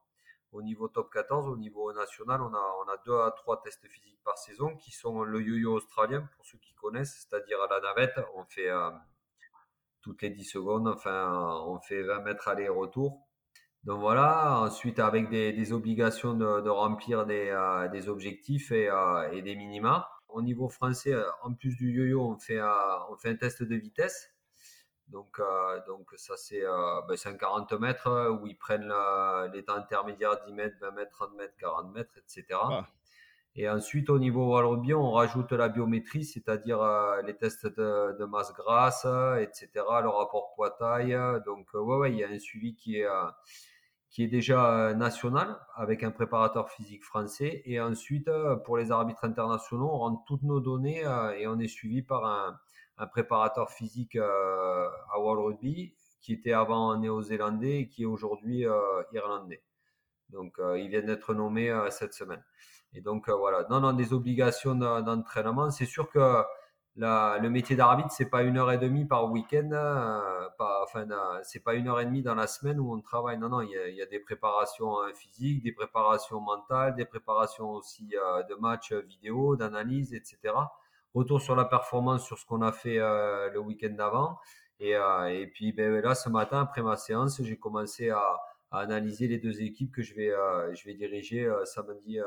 au 0.53 0.63
niveau 0.63 0.89
top 0.89 1.11
14, 1.13 1.49
au 1.49 1.57
niveau 1.57 1.93
national, 1.93 2.43
on 2.43 2.53
a, 2.53 2.75
on 2.85 2.89
a 2.89 2.97
deux 3.07 3.19
à 3.21 3.31
trois 3.31 3.63
tests 3.63 3.87
physiques 3.89 4.21
par 4.25 4.37
saison 4.37 4.77
qui 4.77 4.91
sont 4.91 5.23
le 5.23 5.41
yo-yo 5.41 5.75
australien, 5.77 6.29
pour 6.37 6.45
ceux 6.45 6.59
qui 6.59 6.75
connaissent, 6.75 7.15
c'est-à-dire 7.29 7.59
à 7.63 7.69
la 7.69 7.81
navette, 7.81 8.19
on 8.35 8.45
fait 8.45 8.69
toutes 10.03 10.23
les 10.23 10.31
10 10.31 10.45
secondes, 10.45 10.89
enfin, 10.89 11.63
on 11.67 11.79
fait 11.81 12.03
20 12.03 12.21
mètres 12.21 12.49
aller-retour. 12.49 13.30
Donc 13.85 14.01
voilà, 14.01 14.61
ensuite 14.61 14.99
avec 14.99 15.31
des, 15.31 15.73
obligations 15.73 16.35
de, 16.35 16.69
remplir 16.69 17.25
des, 17.25 17.49
euh, 17.49 18.09
objectifs 18.09 18.73
et, 18.73 18.91
euh, 18.91 19.31
et, 19.33 19.41
des 19.43 19.57
minima. 19.57 20.11
Au 20.29 20.43
niveau 20.43 20.69
français, 20.69 21.15
euh, 21.15 21.25
en 21.43 21.55
plus 21.55 21.77
du 21.77 21.91
yo-yo, 21.91 22.21
on 22.23 22.39
fait, 22.39 22.59
un 22.61 23.37
test 23.37 23.63
de 23.63 23.75
vitesse. 23.77 24.31
Donc, 25.09 25.41
ça 26.17 26.37
c'est 26.37 26.63
ben, 27.09 27.37
40 27.37 27.73
mètres 27.73 28.39
où 28.41 28.47
ils 28.47 28.57
prennent 28.57 28.93
les 29.53 29.65
temps 29.65 29.75
intermédiaires 29.75 30.45
10 30.47 30.53
mètres, 30.53 30.77
20 30.81 30.91
mètres, 30.93 31.11
30 31.11 31.35
mètres, 31.35 31.55
40 31.59 31.93
mètres, 31.93 32.13
etc. 32.19 32.59
Et 33.57 33.69
ensuite, 33.69 34.11
au 34.11 34.19
niveau 34.19 34.49
Wall 34.53 34.65
on 34.95 35.11
rajoute 35.11 35.53
la 35.53 35.69
biométrie, 35.69 36.25
c'est-à-dire 36.25 36.81
les 37.27 37.37
tests 37.37 37.67
de, 37.67 38.25
masse 38.25 38.53
grasse, 38.55 39.05
etc., 39.41 39.69
le 40.03 40.09
rapport 40.09 40.53
poids-taille. 40.55 41.19
Donc, 41.45 41.69
ouais, 41.75 41.97
ouais, 41.97 42.13
il 42.13 42.19
y 42.19 42.25
a 42.25 42.29
un 42.29 42.39
suivi 42.39 42.77
qui 42.77 42.99
est, 42.99 43.09
qui 44.11 44.25
est 44.25 44.29
déjà 44.29 44.89
euh, 44.89 44.95
national 44.95 45.57
avec 45.75 46.03
un 46.03 46.11
préparateur 46.11 46.69
physique 46.71 47.05
français. 47.05 47.63
Et 47.65 47.81
ensuite, 47.81 48.29
euh, 48.29 48.57
pour 48.57 48.77
les 48.77 48.91
arbitres 48.91 49.25
internationaux, 49.25 49.89
on 49.89 49.99
rentre 49.99 50.25
toutes 50.27 50.43
nos 50.43 50.61
données 50.61 51.07
euh, 51.07 51.31
et 51.39 51.47
on 51.47 51.59
est 51.59 51.69
suivi 51.69 52.03
par 52.03 52.25
un, 52.27 52.59
un 52.99 53.07
préparateur 53.07 53.71
physique 53.71 54.17
à 54.17 55.19
World 55.19 55.45
Rugby 55.45 55.95
qui 56.21 56.35
était 56.35 56.53
avant 56.53 56.99
néo-zélandais 56.99 57.81
et 57.81 57.89
qui 57.89 58.03
est 58.03 58.07
aujourd'hui 58.07 58.67
irlandais. 59.13 59.63
Donc, 60.29 60.61
il 60.77 60.89
vient 60.91 61.01
d'être 61.01 61.33
nommé 61.33 61.75
cette 61.91 62.13
semaine. 62.13 62.45
Et 62.95 63.01
donc, 63.01 63.29
voilà. 63.29 63.67
Non, 63.71 63.81
non, 63.81 63.93
des 63.93 64.13
obligations 64.13 64.75
d'entraînement. 64.75 65.71
C'est 65.71 65.87
sûr 65.87 66.11
que 66.11 66.45
le 66.97 67.49
métier 67.49 67.77
d'arbitre, 67.77 68.11
c'est 68.11 68.29
pas 68.29 68.43
une 68.43 68.59
heure 68.59 68.71
et 68.73 68.79
demie 68.79 69.05
par 69.05 69.31
week-end, 69.31 69.71
euh, 69.73 70.49
pas, 70.59 70.83
enfin, 70.85 71.11
euh, 71.11 71.41
c'est 71.43 71.61
pas 71.61 71.75
une 71.75 71.89
heure 71.89 72.01
et 72.01 72.05
demie 72.05 72.23
dans 72.23 72.35
la 72.35 72.47
semaine 72.47 72.81
où 72.81 72.93
on 72.93 73.01
travaille. 73.01 73.39
Non, 73.39 73.49
non, 73.49 73.61
il 73.63 73.71
y 73.71 74.03
a, 74.03 74.07
des 74.07 74.21
préparations 74.21 75.01
euh, 75.03 75.13
physiques, 75.15 75.63
des 75.63 75.73
préparations 75.73 76.41
mentales, 76.41 76.95
des 76.97 77.05
préparations 77.05 77.71
aussi 77.71 78.09
de 78.09 78.55
matchs 78.57 78.93
vidéo, 78.93 79.57
d'analyse, 79.57 80.15
etc. 80.15 80.55
Retour 81.15 81.41
sur 81.41 81.57
la 81.57 81.65
performance 81.65 82.25
sur 82.25 82.39
ce 82.39 82.47
qu'on 82.47 82.63
a 82.63 82.73
fait 82.73 82.99
le 82.99 83.59
week-end 83.59 83.91
d'avant. 83.91 84.39
Et, 84.79 84.93
et, 84.93 85.47
puis 85.53 85.73
ben, 85.73 86.01
là, 86.01 86.15
ce 86.15 86.29
matin, 86.29 86.61
après 86.63 86.83
ma 86.83 86.97
séance, 86.97 87.43
j'ai 87.43 87.59
commencé 87.59 88.11
à, 88.11 88.23
à, 88.71 88.79
analyser 88.79 89.27
les 89.29 89.39
deux 89.39 89.63
équipes 89.63 89.93
que 89.93 90.03
je 90.03 90.15
vais, 90.15 90.33
je 90.75 90.85
vais 90.85 90.95
diriger 90.95 91.51
samedi 91.65 92.19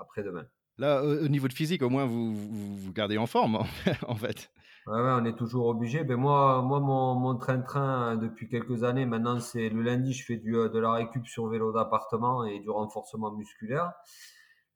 après-demain. 0.00 0.46
Là, 0.80 1.02
au 1.02 1.28
niveau 1.28 1.46
de 1.46 1.52
physique, 1.52 1.82
au 1.82 1.90
moins, 1.90 2.06
vous 2.06 2.34
vous, 2.34 2.92
gardez 2.92 3.18
en 3.18 3.26
forme, 3.26 3.56
en 4.08 4.14
fait. 4.14 4.50
Ouais, 4.86 4.94
ouais, 4.94 5.12
on 5.12 5.24
est 5.26 5.36
toujours 5.36 5.66
obligé. 5.66 6.04
Ben 6.04 6.16
moi, 6.16 6.62
moi, 6.62 6.80
mon 6.80 7.36
train-train 7.36 8.16
depuis 8.16 8.48
quelques 8.48 8.82
années, 8.82 9.04
maintenant, 9.04 9.38
c'est 9.40 9.68
le 9.68 9.82
lundi, 9.82 10.14
je 10.14 10.24
fais 10.24 10.38
du, 10.38 10.56
euh, 10.56 10.70
de 10.70 10.78
la 10.78 10.92
récup 10.92 11.26
sur 11.26 11.48
vélo 11.48 11.70
d'appartement 11.70 12.44
et 12.44 12.60
du 12.60 12.70
renforcement 12.70 13.30
musculaire. 13.30 13.92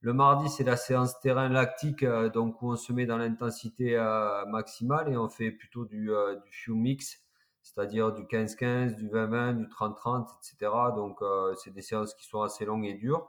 Le 0.02 0.12
mardi, 0.12 0.50
c'est 0.50 0.64
la 0.64 0.76
séance 0.76 1.18
terrain 1.20 1.48
lactique, 1.48 2.02
euh, 2.02 2.28
donc 2.28 2.60
où 2.60 2.72
on 2.72 2.76
se 2.76 2.92
met 2.92 3.06
dans 3.06 3.16
l'intensité 3.16 3.96
euh, 3.96 4.44
maximale 4.44 5.10
et 5.10 5.16
on 5.16 5.30
fait 5.30 5.50
plutôt 5.52 5.86
du, 5.86 6.10
du 6.44 6.52
few 6.52 6.74
mix, 6.74 7.22
c'est-à-dire 7.62 8.12
du 8.12 8.24
15-15, 8.24 8.96
du 8.96 9.08
20-20, 9.08 9.56
du 9.56 9.64
30-30, 9.68 10.26
etc. 10.38 10.70
Donc, 10.94 11.20
c'est 11.56 11.72
des 11.72 11.80
séances 11.80 12.14
qui 12.14 12.26
sont 12.26 12.42
assez 12.42 12.66
longues 12.66 12.84
et 12.84 12.94
dures 12.94 13.26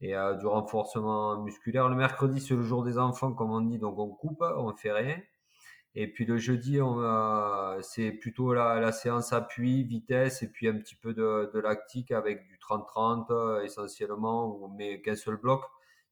et 0.00 0.16
euh, 0.16 0.34
du 0.34 0.46
renforcement 0.46 1.42
musculaire. 1.42 1.88
Le 1.88 1.96
mercredi, 1.96 2.40
c'est 2.40 2.54
le 2.54 2.62
jour 2.62 2.84
des 2.84 2.98
enfants, 2.98 3.32
comme 3.32 3.50
on 3.50 3.60
dit, 3.60 3.78
donc 3.78 3.98
on 3.98 4.08
coupe, 4.08 4.42
on 4.42 4.74
fait 4.74 4.92
rien. 4.92 5.20
Et 5.94 6.06
puis 6.12 6.26
le 6.26 6.36
jeudi, 6.38 6.78
c'est 7.82 8.12
plutôt 8.12 8.52
la, 8.54 8.78
la, 8.78 8.92
séance 8.92 9.32
appui, 9.32 9.84
vitesse 9.84 10.42
et 10.42 10.48
puis 10.48 10.68
un 10.68 10.78
petit 10.78 10.94
peu 10.94 11.12
de, 11.14 11.50
de 11.52 11.58
lactique 11.58 12.12
avec 12.12 12.46
du 12.46 12.58
30-30 12.58 13.64
essentiellement, 13.64 14.68
mais 14.76 15.00
qu'un 15.00 15.16
seul 15.16 15.36
bloc. 15.36 15.62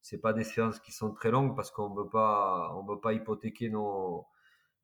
C'est 0.01 0.19
pas 0.19 0.33
des 0.33 0.45
séances 0.45 0.81
qui 0.81 0.93
sont 0.93 1.13
très 1.13 1.31
longues 1.31 1.55
parce 1.57 1.71
qu'on 1.71 1.93
veut 1.95 2.09
pas, 2.09 2.73
on 2.77 2.85
veut 2.85 3.01
pas 3.01 3.13
hypothéquer 3.13 3.71
nos, 3.71 4.27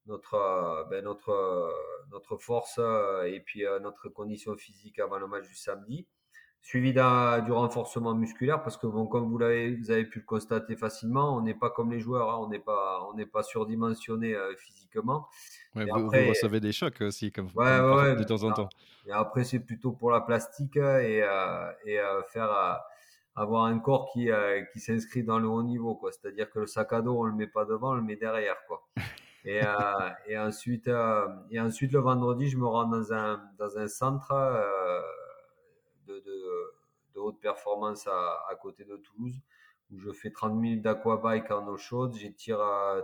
notre, 0.07 0.87
ben 0.91 1.05
notre, 1.05 1.73
notre 2.11 2.37
force 2.37 2.79
et 3.27 3.41
puis 3.41 3.65
notre 3.81 4.09
condition 4.09 4.57
physique 4.57 4.99
avant 5.01 5.19
le 5.19 5.27
match 5.27 5.49
du 5.49 5.57
samedi 5.57 6.07
suivi 6.63 6.93
du 6.93 7.53
renforcement 7.53 8.15
musculaire 8.15 8.63
parce 8.63 8.77
que 8.77 8.87
bon, 8.87 9.07
comme 9.07 9.29
vous 9.29 9.37
l'avez, 9.37 9.75
vous 9.75 9.91
avez 9.91 10.05
pu 10.05 10.21
le 10.21 10.25
constater 10.25 10.77
facilement, 10.77 11.37
on 11.37 11.43
n'est 11.43 11.55
pas 11.55 11.71
comme 11.71 11.91
les 11.91 11.99
joueurs, 11.99 12.31
hein, 12.31 12.39
on 12.41 12.49
n'est 12.49 12.61
pas, 12.61 13.07
on 13.11 13.17
n'est 13.17 13.27
pas 13.27 13.43
surdimensionné 13.43 14.35
euh, 14.35 14.55
physiquement. 14.57 15.27
Ouais, 15.75 15.85
vous, 15.85 16.07
après, 16.07 16.23
vous, 16.23 16.31
recevez 16.31 16.61
des 16.61 16.73
chocs 16.73 17.01
aussi, 17.01 17.33
comme, 17.33 17.49
ouais, 17.57 17.81
ouais, 17.81 18.17
de 18.17 18.23
temps 18.23 18.45
en 18.45 18.53
temps. 18.53 18.69
Et 19.07 19.13
après, 19.13 19.43
c'est 19.43 19.59
plutôt 19.59 19.91
pour 19.91 20.13
la 20.13 20.21
plastique 20.21 20.77
et, 20.77 21.23
euh, 21.25 21.73
et 21.85 21.99
euh, 21.99 22.23
faire 22.33 22.81
avoir 23.35 23.65
un 23.65 23.79
corps 23.81 24.11
qui, 24.13 24.29
qui 24.73 24.81
s'inscrit 24.81 25.25
dans 25.25 25.41
le 25.41 25.49
haut 25.49 25.65
niveau, 25.65 25.97
quoi. 25.97 26.13
C'est-à-dire 26.13 26.49
que 26.51 26.61
le 26.61 26.67
sac 26.67 26.93
à 26.93 27.01
dos, 27.01 27.19
on 27.19 27.25
le 27.25 27.35
met 27.35 27.49
pas 27.49 27.65
devant, 27.65 27.91
on 27.91 27.95
le 27.95 28.03
met 28.03 28.17
derrière, 28.17 28.57
quoi. 28.69 28.87
Et, 29.45 29.61
et 30.29 30.39
ensuite, 30.39 30.89
et 31.51 31.59
ensuite 31.59 31.93
le 31.93 31.99
vendredi, 31.99 32.49
je 32.49 32.57
me 32.57 32.65
rends 32.65 32.87
dans 32.87 33.13
un 33.13 33.43
dans 33.59 33.77
un 33.77 33.89
centre 33.89 34.33
de, 36.21 36.75
de, 37.15 37.21
haute 37.21 37.41
performance 37.41 38.07
à, 38.07 38.55
côté 38.61 38.85
de 38.85 38.97
Toulouse, 38.97 39.41
où 39.91 39.99
je 39.99 40.11
fais 40.11 40.31
30 40.31 40.55
minutes 40.55 40.83
d'aquabike 40.83 41.51
en 41.51 41.67
eau 41.69 41.77
chaude, 41.77 42.15
j'étire 42.15 42.59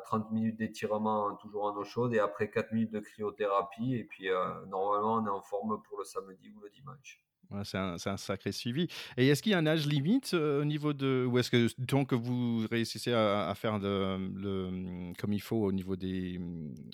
30 0.05 0.31
minutes 0.31 0.57
d'étirement 0.57 1.35
toujours 1.37 1.65
en 1.65 1.77
eau 1.77 1.85
chaude 1.85 2.15
et 2.15 2.19
après 2.19 2.51
4 2.51 2.73
minutes 2.73 2.93
de 2.93 3.01
cryothérapie. 3.01 3.95
Et 3.95 4.05
puis 4.05 4.29
euh, 4.31 4.65
normalement, 4.67 5.17
on 5.17 5.27
est 5.27 5.31
en 5.31 5.43
forme 5.43 5.83
pour 5.83 5.99
le 5.99 6.05
samedi 6.05 6.51
ou 6.57 6.61
le 6.61 6.71
dimanche. 6.71 7.21
c'est 7.65 7.77
un, 7.77 7.97
un, 8.03 8.17
sacré 8.17 8.53
suivi. 8.53 8.89
Et 9.19 9.29
est-ce 9.29 9.43
qu'il 9.43 9.53
y 9.53 9.55
a 9.55 9.59
un 9.59 9.67
âge 9.67 9.87
limite 9.87 10.33
euh, 10.33 10.63
au 10.63 10.65
niveau 10.65 10.95
de. 10.95 11.27
Ou 11.29 11.39
est-ce 11.39 11.51
que 11.51 11.69
tant 11.85 12.07
que 12.07 12.15
vous 12.15 12.67
réussissez 12.71 13.13
à, 13.13 13.53
faire 13.55 13.79
le, 13.79 15.13
comme 15.19 15.35
il 15.35 15.43
faut 15.43 15.65
au 15.65 15.73
niveau 15.73 15.97
des. 15.97 16.41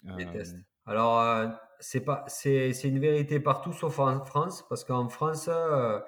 Euh, 0.09 0.33
tests. 0.33 0.57
Alors, 0.87 1.49
c'est 1.85 2.01
pas, 2.01 2.25
c'est, 2.29 2.73
c'est 2.73 2.89
une 2.89 2.99
vérité 2.99 3.41
partout 3.41 3.73
sauf 3.73 3.99
en 3.99 4.25
France, 4.25 4.65
parce 4.69 4.85
qu'en 4.85 5.09
France, 5.09 5.49
euh, 5.53 6.01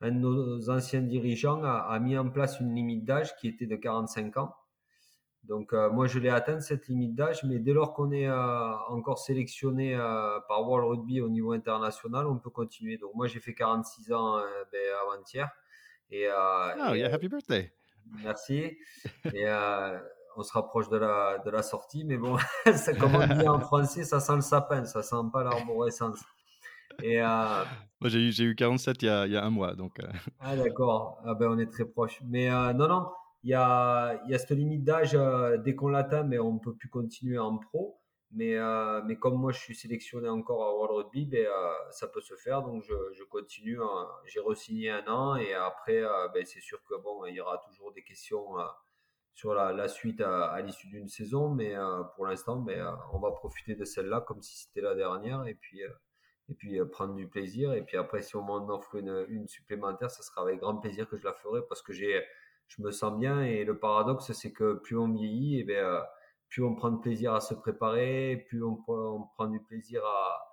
un 0.00 0.12
de 0.12 0.18
nos 0.18 0.70
anciens 0.70 1.02
dirigeants 1.02 1.62
a, 1.64 1.78
a, 1.88 1.98
mis 1.98 2.16
en 2.16 2.28
place 2.28 2.60
une 2.60 2.74
limite 2.74 3.04
d'âge 3.04 3.34
qui 3.36 3.48
était 3.48 3.66
de 3.66 3.76
45 3.76 4.36
ans. 4.36 4.54
Donc, 5.42 5.72
euh, 5.72 5.90
moi, 5.90 6.06
je 6.06 6.18
l'ai 6.20 6.30
atteint 6.30 6.60
cette 6.60 6.86
limite 6.88 7.14
d'âge, 7.14 7.42
mais 7.44 7.58
dès 7.58 7.72
lors 7.72 7.94
qu'on 7.94 8.12
est 8.12 8.28
euh, 8.28 8.72
encore 8.88 9.18
sélectionné 9.18 9.96
par 10.48 10.62
World 10.66 10.88
Rugby 10.88 11.20
au 11.20 11.28
niveau 11.28 11.52
international, 11.52 12.26
on 12.26 12.38
peut 12.38 12.50
continuer. 12.50 12.96
Donc, 12.96 13.14
moi, 13.14 13.26
j'ai 13.26 13.40
fait 13.40 13.54
46 13.54 14.12
ans 14.12 14.40
ben, 14.72 14.80
avant-hier. 15.02 15.50
Et, 16.10 16.28
oh, 16.28 16.94
yeah, 16.94 17.12
happy 17.12 17.28
birthday! 17.28 17.72
Merci. 18.22 18.78
Et 19.32 19.46
on 20.36 20.42
se 20.42 20.52
rapproche 20.52 20.88
de 20.88 20.96
la, 20.96 21.38
de 21.38 21.50
la 21.50 21.62
sortie, 21.62 22.04
mais 22.04 22.16
bon, 22.16 22.36
comme 23.00 23.14
on 23.14 23.26
dit 23.26 23.48
en 23.48 23.60
français, 23.60 24.04
ça 24.04 24.20
sent 24.20 24.36
le 24.36 24.40
sapin, 24.40 24.84
ça 24.84 25.02
sent 25.02 25.16
pas 25.32 25.44
l'arborescence. 25.44 26.20
Et 27.02 27.20
euh, 27.20 27.64
Moi, 28.00 28.10
j'ai 28.10 28.20
eu, 28.20 28.50
eu 28.50 28.54
47 28.54 29.02
il 29.02 29.06
y, 29.06 29.08
a, 29.08 29.26
il 29.26 29.32
y 29.32 29.36
a 29.36 29.44
un 29.44 29.50
mois, 29.50 29.74
donc. 29.74 29.98
Euh. 30.00 30.06
Ah 30.40 30.56
d'accord, 30.56 31.20
ah, 31.24 31.34
ben, 31.34 31.48
on 31.48 31.58
est 31.58 31.70
très 31.70 31.84
proche. 31.84 32.20
Mais 32.24 32.50
euh, 32.50 32.72
non, 32.72 32.88
non, 32.88 33.08
il 33.42 33.50
y 33.50 33.54
a, 33.54 34.20
il 34.24 34.30
y 34.30 34.34
a 34.34 34.38
cette 34.38 34.50
limite 34.50 34.84
d'âge, 34.84 35.18
dès 35.64 35.74
qu'on 35.74 35.88
l'atteint, 35.88 36.22
mais 36.22 36.38
on 36.38 36.54
ne 36.54 36.58
peut 36.58 36.74
plus 36.74 36.88
continuer 36.88 37.38
en 37.38 37.58
pro. 37.58 38.00
Mais, 38.36 38.56
mais 39.06 39.16
comme 39.16 39.36
moi, 39.36 39.52
je 39.52 39.60
suis 39.60 39.76
sélectionné 39.76 40.28
encore 40.28 40.64
à 40.64 40.74
World 40.74 41.06
Rugby, 41.06 41.26
ben, 41.26 41.46
ça 41.92 42.08
peut 42.08 42.20
se 42.20 42.34
faire, 42.34 42.62
donc 42.62 42.82
je, 42.82 42.94
je 43.12 43.22
continue. 43.24 43.80
Hein. 43.80 44.08
J'ai 44.24 44.40
re-signé 44.40 44.90
un 44.90 45.06
an, 45.06 45.36
et 45.36 45.54
après, 45.54 46.02
ben, 46.32 46.44
c'est 46.44 46.60
sûr 46.60 46.82
que 46.84 46.94
bon, 47.00 47.26
il 47.26 47.34
y 47.34 47.40
aura 47.40 47.58
toujours 47.58 47.92
des 47.92 48.02
questions 48.02 48.44
sur 49.34 49.52
la, 49.52 49.88
suite 49.88 50.20
à, 50.20 50.60
l'issue 50.62 50.86
d'une 50.88 51.08
saison, 51.08 51.50
mais 51.50 51.74
euh, 51.76 52.02
pour 52.14 52.26
l'instant, 52.26 52.60
mais, 52.60 52.78
euh, 52.78 52.90
on 53.12 53.18
va 53.18 53.32
profiter 53.32 53.74
de 53.74 53.84
celle-là 53.84 54.20
comme 54.20 54.40
si 54.42 54.56
c'était 54.56 54.80
la 54.80 54.94
dernière 54.94 55.44
et 55.46 55.54
puis, 55.54 55.82
euh, 55.82 55.88
et 56.48 56.54
puis 56.54 56.78
prendre 56.92 57.14
du 57.14 57.26
plaisir. 57.28 57.72
Et 57.72 57.82
puis 57.82 57.96
après, 57.96 58.22
si 58.22 58.36
on 58.36 58.42
m'en 58.42 58.68
offre 58.68 58.94
une, 58.96 59.48
supplémentaire, 59.48 60.10
ça 60.10 60.22
sera 60.22 60.42
avec 60.42 60.60
grand 60.60 60.76
plaisir 60.76 61.08
que 61.08 61.16
je 61.16 61.24
la 61.24 61.32
ferai 61.32 61.60
parce 61.68 61.82
que 61.82 61.92
je 61.92 62.22
me 62.78 62.90
sens 62.92 63.18
bien. 63.18 63.42
Et 63.42 63.64
le 63.64 63.78
paradoxe, 63.78 64.32
c'est 64.32 64.52
que 64.52 64.74
plus 64.74 64.96
on 64.96 65.12
vieillit, 65.12 65.58
et 65.60 65.64
bien, 65.64 66.04
plus 66.48 66.62
on 66.62 66.74
prend 66.74 66.90
de 66.90 67.00
plaisir 67.00 67.34
à 67.34 67.40
se 67.40 67.54
préparer, 67.54 68.44
plus 68.48 68.62
on 68.62 68.76
prend 68.76 69.46
du 69.48 69.60
plaisir 69.60 70.04
à, 70.04 70.43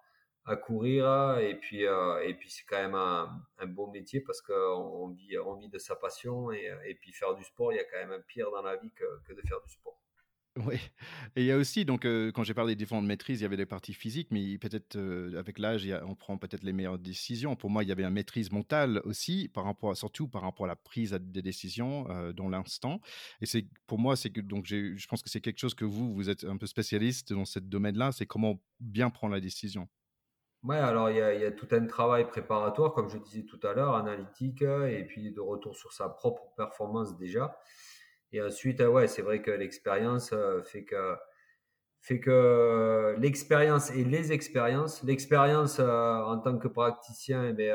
à 0.46 0.56
courir 0.56 1.38
et 1.40 1.56
puis 1.56 1.86
euh, 1.86 2.20
et 2.24 2.34
puis 2.34 2.50
c'est 2.50 2.64
quand 2.66 2.82
même 2.82 2.96
un, 2.96 3.30
un, 3.60 3.68
beau 3.68 3.88
métier 3.88 4.22
parce 4.22 4.42
qu'on 4.42 5.10
vit 5.10 5.38
on 5.38 5.56
vit 5.56 5.70
de 5.70 5.78
sa 5.78 5.96
passion 5.96 6.52
et, 6.52 6.72
et, 6.86 6.96
puis 6.96 7.12
faire 7.12 7.36
du 7.36 7.44
sport 7.44 7.72
il 7.72 7.76
y 7.76 7.80
a 7.80 7.84
quand 7.84 7.98
même 7.98 8.12
un 8.12 8.22
pire 8.22 8.50
dans 8.52 8.64
la 8.64 8.76
vie 8.76 8.92
que, 8.92 9.34
de 9.34 9.42
faire 9.48 9.62
du 9.62 9.70
sport 9.70 9.98
oui, 10.66 10.76
et 11.38 11.44
il 11.44 11.46
y 11.46 11.52
a 11.52 11.56
aussi, 11.56 11.86
donc, 11.86 12.04
euh, 12.04 12.30
quand 12.34 12.44
j'ai 12.44 12.54
parlé 12.54 12.74
des 12.74 12.80
différentes 12.84 13.06
maîtrises, 13.06 13.40
il 13.40 13.44
y 13.44 13.46
avait 13.46 13.56
des 13.56 13.66
parties 13.66 13.94
physiques, 13.94 14.28
mais 14.32 14.58
peut-être 14.58 14.98
euh, 14.98 15.40
avec 15.40 15.58
l'âge, 15.58 15.88
on 16.06 16.14
prend 16.14 16.38
peut-être 16.38 16.64
les 16.64 16.74
meilleures 16.74 17.00
décisions. 17.00 17.56
Pour 17.56 17.70
moi, 17.70 17.86
il 17.86 17.88
y 17.88 17.92
avait 17.94 18.04
une 18.04 18.10
maîtrise 18.10 18.52
mentale 18.52 19.02
aussi, 19.06 19.48
par 19.48 19.64
rapport 19.64 19.96
surtout 19.96 20.28
par 20.28 20.42
rapport 20.42 20.66
à 20.66 20.68
la 20.68 20.76
prise 20.76 21.12
des 21.22 21.42
décisions 21.42 22.06
dans 22.34 22.50
l'instant. 22.50 23.00
Et 23.40 23.46
c'est 23.46 23.66
pour 23.88 23.98
moi, 23.98 24.18
c'est 24.18 24.30
que 24.30 24.42
donc 24.42 24.66
je 24.66 25.08
pense 25.08 25.22
que 25.22 25.30
c'est 25.30 25.40
quelque 25.40 25.60
chose 25.60 25.74
que 25.74 25.86
vous, 25.86 26.14
vous 26.14 26.30
êtes 26.30 26.44
un 26.44 26.58
peu 26.58 26.68
spécialiste 26.68 27.32
dans 27.32 27.46
ce 27.46 27.60
domaine-là, 27.60 28.12
c'est 28.12 28.26
comment 28.26 28.62
bien 28.82 29.10
prendre 29.10 29.34
la 29.34 29.40
décision. 29.40 29.88
Ouais, 30.64 30.78
alors 30.78 31.10
il 31.10 31.18
y 31.18 31.22
a, 31.22 31.52
tout 31.52 31.68
un 31.72 31.88
travail 31.88 32.28
préparatoire, 32.28 32.94
comme 32.94 33.10
je 33.10 33.18
disais 33.18 33.44
tout 33.44 33.60
à 33.66 33.74
l'heure, 33.74 33.96
analytique, 33.96 34.62
et 34.62 35.04
puis 35.08 35.32
de 35.32 35.40
retour 35.40 35.76
sur 35.76 35.92
sa 35.92 36.08
propre 36.08 36.54
performance 36.56 37.18
déjà. 37.18 37.58
Et 38.34 38.42
ensuite, 38.42 38.82
euh, 38.82 38.88
ouais, 38.88 39.08
c'est 39.08 39.22
vrai 39.22 39.42
que 39.42 39.52
l'expérience 39.52 40.32
euh, 40.34 40.62
fait 40.62 40.84
que 40.84 41.16
fait 42.04 42.20
que 42.20 43.16
l'expérience 43.20 43.92
et 43.92 44.04
les 44.04 44.32
expériences, 44.32 45.04
l'expérience 45.04 45.80
euh, 45.80 46.16
en 46.24 46.40
tant 46.40 46.58
que 46.58 46.68
praticien, 46.68 47.56
eh 47.56 47.74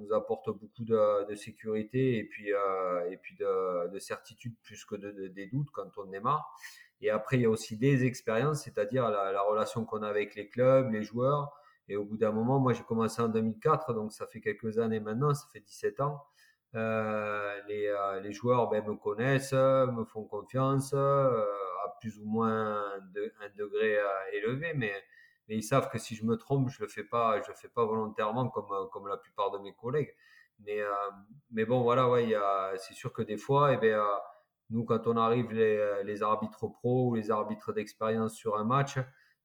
nous 0.00 0.12
apporte 0.12 0.50
beaucoup 0.50 0.84
de, 0.84 1.34
sécurité 1.36 2.18
et 2.18 2.24
puis 2.24 2.48
et 2.48 3.16
puis 3.18 3.36
de, 3.36 3.88
de, 3.92 3.98
certitude 4.00 4.56
plus 4.62 4.84
que 4.84 4.96
de, 4.96 5.28
des 5.28 5.46
doutes 5.46 5.70
quand 5.72 5.88
on 5.98 6.06
démarre. 6.06 6.52
Et 7.00 7.10
après, 7.10 7.36
il 7.38 7.42
y 7.42 7.46
a 7.46 7.50
aussi 7.50 7.76
des 7.76 8.04
expériences, 8.04 8.64
c'est-à-dire 8.64 9.08
la 9.08 9.40
relation 9.42 9.84
qu'on 9.84 10.02
a 10.02 10.08
avec 10.08 10.34
les 10.34 10.48
clubs, 10.48 10.90
les 10.90 11.02
joueurs 11.02 11.52
et 11.90 11.96
au 11.96 12.04
bout 12.04 12.16
d'un 12.16 12.30
moment, 12.30 12.60
moi 12.60 12.72
j'ai 12.72 12.84
commencé 12.84 13.20
en 13.20 13.28
2004, 13.28 13.94
donc 13.94 14.12
ça 14.12 14.26
fait 14.28 14.40
quelques 14.40 14.78
années 14.78 15.00
maintenant, 15.00 15.34
ça 15.34 15.48
fait 15.52 15.58
17 15.58 16.00
ans. 16.00 16.22
Euh, 16.76 17.60
les, 17.66 17.88
euh, 17.88 18.20
les, 18.20 18.32
joueurs 18.32 18.68
ben, 18.68 18.84
me 18.86 18.94
connaissent, 18.94 19.52
me 19.52 20.04
font 20.04 20.22
confiance, 20.22 20.92
euh, 20.94 21.44
à 21.84 21.96
plus 22.00 22.16
ou 22.20 22.24
moins 22.24 22.80
un 22.94 23.48
degré 23.56 23.98
élevé, 24.32 24.72
mais, 24.74 24.94
ils 25.48 25.64
savent 25.64 25.90
que 25.90 25.98
si 25.98 26.14
je 26.14 26.24
me 26.24 26.36
trompe, 26.36 26.68
je 26.68 26.80
le 26.80 26.86
le 26.86 27.54
fais 27.54 27.68
pas 27.68 27.84
volontairement 27.84 28.48
comme, 28.50 28.68
comme 28.92 29.08
la 29.08 29.16
plupart 29.16 29.50
de 29.50 29.58
mes 29.58 29.74
collègues. 29.74 30.14
Mais, 30.60 30.78
mais 31.50 31.64
bon, 31.64 31.82
voilà, 31.82 32.08
ouais, 32.08 32.32
c'est 32.76 32.94
sûr 32.94 33.12
que 33.12 33.22
des 33.22 33.36
fois, 33.36 33.72
eh 33.72 33.76
bien, 33.76 34.00
nous, 34.68 34.84
quand 34.84 35.08
on 35.08 35.16
arrive 35.16 35.50
les, 35.50 36.04
les 36.04 36.22
arbitres 36.22 36.68
pro 36.68 37.08
ou 37.08 37.14
les 37.16 37.32
arbitres 37.32 37.72
d'expérience 37.72 38.36
sur 38.36 38.58
un 38.58 38.64
match, 38.64 38.96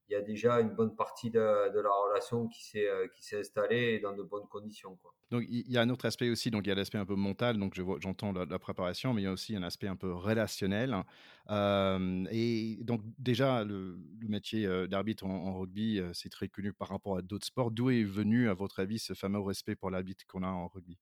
il 0.08 0.12
y 0.12 0.16
a 0.16 0.22
déjà 0.22 0.60
une 0.60 0.70
bonne 0.70 0.94
partie 0.94 1.30
de, 1.30 1.38
la 1.38 1.90
relation 1.90 2.48
qui 2.48 2.64
s'est 2.64 2.88
euh, 2.88 3.08
qui 3.08 3.24
s'est 3.24 3.40
installée 3.40 3.98
dans 3.98 4.14
de 4.14 4.22
bonnes 4.22 4.46
conditions. 4.48 4.98
Donc 5.30 5.44
il 5.48 5.70
y 5.70 5.76
a 5.76 5.80
un 5.80 5.90
autre 5.90 6.04
aspect 6.04 6.30
aussi 6.30 6.50
donc 6.50 6.66
il 6.66 6.68
y 6.68 6.72
a 6.72 6.76
l'aspect 6.76 6.98
un 6.98 7.04
peu 7.04 7.16
mental 7.16 7.58
donc 7.58 7.74
j'entends 7.98 8.32
la, 8.32 8.58
préparation 8.60 9.12
mais 9.12 9.22
il 9.22 9.24
y 9.24 9.28
a 9.28 9.32
aussi 9.32 9.56
un 9.56 9.62
aspect 9.62 9.88
un 9.88 9.96
peu 9.96 10.12
relationnel. 10.12 10.96
Euh, 11.50 12.24
et 12.30 12.78
donc 12.82 13.02
déjà 13.18 13.64
le, 13.64 13.98
métier 14.28 14.66
euh, 14.66 14.86
d'arbitre 14.86 15.26
en, 15.26 15.58
rugby 15.58 16.00
c'est 16.12 16.30
très 16.30 16.48
connu 16.48 16.72
par 16.72 16.88
rapport 16.88 17.18
à 17.18 17.22
d'autres 17.22 17.46
sports. 17.46 17.70
D'où 17.70 17.90
est 17.90 18.04
venu 18.04 18.48
à 18.48 18.54
votre 18.54 18.80
avis 18.80 18.98
ce 18.98 19.14
fameux 19.14 19.40
respect 19.40 19.74
pour 19.74 19.90
l'arbitre 19.90 20.24
qu'on 20.26 20.42
a 20.42 20.48
en 20.48 20.68
rugby? 20.68 20.98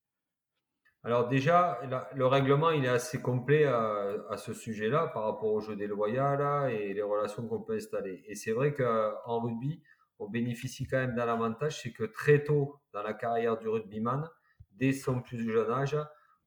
Alors 1.04 1.28
déjà, 1.28 1.78
le 2.14 2.26
règlement, 2.26 2.70
il 2.70 2.86
est 2.86 2.88
assez 2.88 3.20
complet 3.20 3.66
à, 3.66 4.36
ce 4.38 4.54
sujet-là 4.54 5.08
par 5.08 5.24
rapport 5.24 5.52
au 5.52 5.60
jeu 5.60 5.76
déloyal 5.76 6.72
et 6.72 6.94
les 6.94 7.02
relations 7.02 7.46
qu'on 7.46 7.60
peut 7.60 7.74
installer. 7.74 8.24
Et 8.26 8.34
c'est 8.34 8.52
vrai 8.52 8.72
qu'en 8.72 9.40
rugby, 9.40 9.82
on 10.18 10.30
bénéficie 10.30 10.86
quand 10.86 10.96
même 10.96 11.14
d'un 11.14 11.28
avantage, 11.28 11.82
c'est 11.82 11.92
que 11.92 12.04
très 12.04 12.42
tôt 12.42 12.80
dans 12.94 13.02
la 13.02 13.12
carrière 13.12 13.58
du 13.58 13.68
rugbyman, 13.68 14.26
dès 14.72 14.92
son 14.92 15.20
plus 15.20 15.50
jeune 15.52 15.70
âge, 15.70 15.98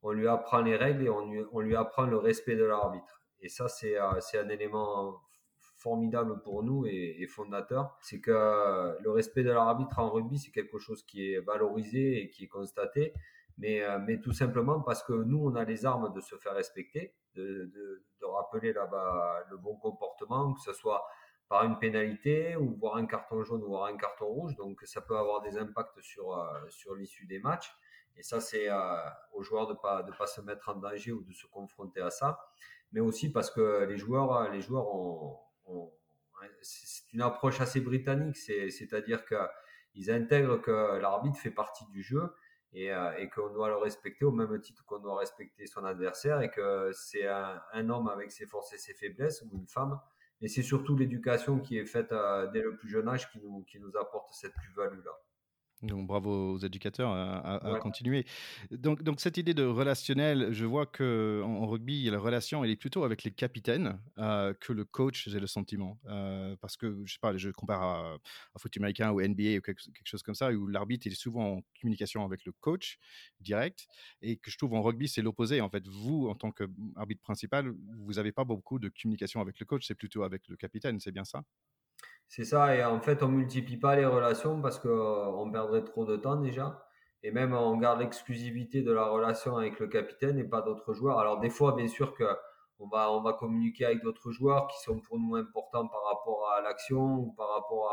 on 0.01 0.11
lui 0.11 0.27
apprend 0.27 0.61
les 0.61 0.75
règles 0.75 1.03
et 1.03 1.09
on 1.09 1.59
lui, 1.59 1.75
apprend 1.75 2.07
le 2.07 2.17
respect 2.17 2.55
de 2.55 2.63
l'arbitre. 2.63 3.21
Et 3.41 3.49
ça, 3.49 3.67
c'est 3.67 3.95
un 3.95 4.49
élément 4.49 5.21
formidable 5.75 6.41
pour 6.41 6.63
nous 6.63 6.87
et, 6.87 7.17
et 7.19 7.27
fondateur. 7.27 7.95
C'est 8.01 8.21
que 8.21 8.31
le 9.03 9.11
respect 9.11 9.43
de 9.43 9.51
l'arbitre 9.51 9.99
en 9.99 10.09
rugby, 10.09 10.39
c'est 10.39 10.51
quelque 10.51 10.79
chose 10.79 11.03
qui 11.03 11.33
est 11.33 11.41
valorisé 11.41 12.23
et 12.23 12.29
qui 12.29 12.45
est 12.45 12.47
constaté 12.47 13.13
mais, 13.57 13.81
euh, 13.81 13.99
mais 13.99 14.19
tout 14.19 14.33
simplement 14.33 14.81
parce 14.81 15.03
que 15.03 15.13
nous, 15.13 15.39
on 15.43 15.55
a 15.55 15.63
les 15.63 15.85
armes 15.85 16.13
de 16.13 16.21
se 16.21 16.35
faire 16.35 16.53
respecter, 16.53 17.15
de, 17.35 17.71
rappeler 18.21 18.73
là-bas 18.73 19.45
le 19.49 19.57
bon 19.57 19.75
comportement, 19.77 20.53
que 20.53 20.61
ce 20.61 20.73
soit 20.73 21.07
par 21.47 21.63
une 21.63 21.79
pénalité 21.79 22.55
ou 22.57 22.75
voir 22.75 22.97
un 22.97 23.05
carton 23.05 23.41
jaune 23.43 23.63
ou 23.63 23.67
voir 23.67 23.85
un 23.85 23.97
carton 23.97 24.27
rouge. 24.27 24.55
Donc 24.57 24.81
ça 24.83 25.01
peut 25.01 25.17
avoir 25.17 25.41
des 25.41 25.57
impacts 25.57 25.99
sur, 26.01 26.45
sur 26.69 26.93
l'issue 26.93 27.25
des 27.25 27.39
matchs. 27.39 27.73
Et 28.17 28.21
ça, 28.21 28.41
c'est 28.41 28.67
aux 29.31 29.43
joueurs 29.43 29.65
de 29.67 29.73
ne 29.73 29.77
pas, 29.77 30.03
de 30.03 30.11
pas 30.11 30.27
se 30.27 30.41
mettre 30.41 30.69
en 30.69 30.75
danger 30.75 31.13
ou 31.13 31.23
de 31.23 31.33
se 31.33 31.47
confronter 31.47 32.01
à 32.01 32.09
ça. 32.09 32.37
Mais 32.91 32.99
aussi 32.99 33.31
parce 33.31 33.49
que 33.49 33.85
les 33.85 33.97
joueurs, 33.97 34.51
les 34.51 34.61
joueurs 34.61 34.93
ont, 34.93 35.39
c'est 36.61 37.13
une 37.13 37.21
approche 37.21 37.61
assez 37.61 37.81
britannique, 37.81 38.37
c'est-à-dire 38.37 39.23
qu'ils 39.25 40.11
intègrent 40.11 40.61
que 40.61 40.97
l'arbitre 40.97 41.37
fait 41.37 41.51
partie 41.51 41.85
du 41.87 42.03
jeu 42.03 42.33
et, 42.83 42.93
et 43.17 43.29
qu'on 43.29 43.49
doit 43.49 43.69
le 43.69 43.77
respecter 43.77 44.25
au 44.25 44.31
même 44.31 44.59
titre 44.61 44.85
qu'on 44.85 44.99
doit 44.99 45.19
respecter 45.19 45.65
son 45.67 45.83
adversaire 45.83 46.41
et 46.41 46.49
que 46.49 46.91
c'est 46.93 47.27
un, 47.27 47.61
un, 47.73 47.89
homme 47.89 48.07
avec 48.07 48.31
ses 48.31 48.45
forces 48.45 48.73
et 48.73 48.77
ses 48.77 48.93
faiblesses 48.93 49.41
ou 49.41 49.49
une 49.57 49.67
femme. 49.67 49.99
Et 50.41 50.47
c'est 50.47 50.63
surtout 50.63 50.95
l'éducation 50.95 51.59
qui 51.59 51.77
est 51.77 51.85
faite 51.85 52.13
dès 52.53 52.61
le 52.61 52.77
plus 52.77 52.89
jeune 52.89 53.07
âge 53.07 53.29
qui 53.31 53.39
nous, 53.39 53.63
qui 53.63 53.79
nous 53.79 53.95
apporte 53.97 54.29
cette 54.33 54.53
plus-value-là. 54.53 55.11
Donc 55.83 56.07
bravo 56.07 56.53
aux 56.53 56.57
éducateurs 56.57 57.11
à, 57.11 57.79
continuer. 57.79 58.25
Donc, 58.71 59.03
donc 59.03 59.19
cette 59.19 59.37
idée 59.37 59.53
de 59.53 59.63
relationnel, 59.63 60.51
je 60.51 60.65
vois 60.65 60.87
que 60.87 61.43
en, 61.45 61.67
rugby, 61.67 62.09
la 62.09 62.17
relation 62.17 62.63
elle 62.63 62.71
est 62.71 62.75
plutôt 62.75 63.03
avec 63.03 63.23
les 63.23 63.31
capitaines 63.31 63.99
euh, 64.17 64.55
que 64.59 64.73
le 64.73 64.85
coach, 64.85 65.29
j'ai 65.29 65.39
le 65.39 65.45
sentiment. 65.45 65.99
Euh, 66.07 66.55
parce 66.61 66.77
que 66.77 67.03
je 67.05 67.13
sais 67.13 67.19
pas, 67.19 67.37
je 67.37 67.51
compare 67.51 67.83
à, 67.83 68.17
à 68.55 68.59
foot 68.59 68.75
américain 68.77 69.11
ou 69.11 69.21
NBA 69.21 69.57
ou 69.57 69.61
quelque, 69.61 69.81
chose 70.03 70.23
comme 70.23 70.35
ça, 70.35 70.51
où 70.51 70.67
l'arbitre 70.67 71.05
est 71.05 71.11
souvent 71.11 71.57
en 71.57 71.61
communication 71.79 72.25
avec 72.25 72.43
le 72.45 72.53
coach 72.53 72.97
direct, 73.39 73.87
et 74.21 74.37
que 74.37 74.49
je 74.49 74.57
trouve 74.57 74.73
en 74.73 74.81
rugby 74.81 75.07
c'est 75.07 75.21
l'opposé. 75.21 75.61
En 75.61 75.69
fait, 75.69 75.87
vous 75.87 76.27
en 76.27 76.33
tant 76.33 76.51
qu'arbitre 76.51 77.21
principal, 77.21 77.71
vous 77.99 78.13
n'avez 78.13 78.31
pas 78.31 78.45
beaucoup 78.45 78.79
de 78.79 78.89
communication 78.89 79.41
avec 79.41 79.59
le 79.59 79.65
coach, 79.67 79.85
c'est 79.85 79.95
plutôt 79.95 80.23
avec 80.23 80.47
le 80.47 80.57
capitaine, 80.57 80.99
c'est 80.99 81.11
bien 81.11 81.25
ça? 81.25 81.43
C'est 82.27 82.45
ça, 82.45 82.75
et 82.75 82.83
en 82.83 82.99
fait, 82.99 83.23
on 83.23 83.29
multiplie 83.29 83.77
pas 83.77 83.95
les 83.95 84.05
relations 84.05 84.61
parce 84.61 84.79
qu'on 84.79 85.47
euh, 85.47 85.51
perdrait 85.51 85.83
trop 85.83 86.05
de 86.05 86.17
temps 86.17 86.35
déjà. 86.35 86.83
Et 87.23 87.31
même, 87.31 87.53
on 87.53 87.77
garde 87.77 87.99
l'exclusivité 87.99 88.83
de 88.83 88.91
la 88.91 89.05
relation 89.05 89.57
avec 89.57 89.79
le 89.79 89.87
capitaine 89.87 90.37
et 90.37 90.43
pas 90.43 90.61
d'autres 90.61 90.93
joueurs. 90.93 91.19
Alors, 91.19 91.39
des 91.39 91.49
fois, 91.49 91.75
bien 91.75 91.87
sûr, 91.87 92.13
que 92.13 92.25
on 92.79 92.87
va, 93.21 93.33
communiquer 93.33 93.85
avec 93.85 94.03
d'autres 94.03 94.31
joueurs 94.31 94.67
qui 94.67 94.79
sont 94.83 94.99
pour 94.99 95.19
nous 95.19 95.35
importants 95.35 95.87
par 95.87 96.03
rapport 96.03 96.49
à 96.51 96.61
l'action 96.61 97.15
ou 97.15 97.33
par 97.35 97.49
rapport 97.49 97.91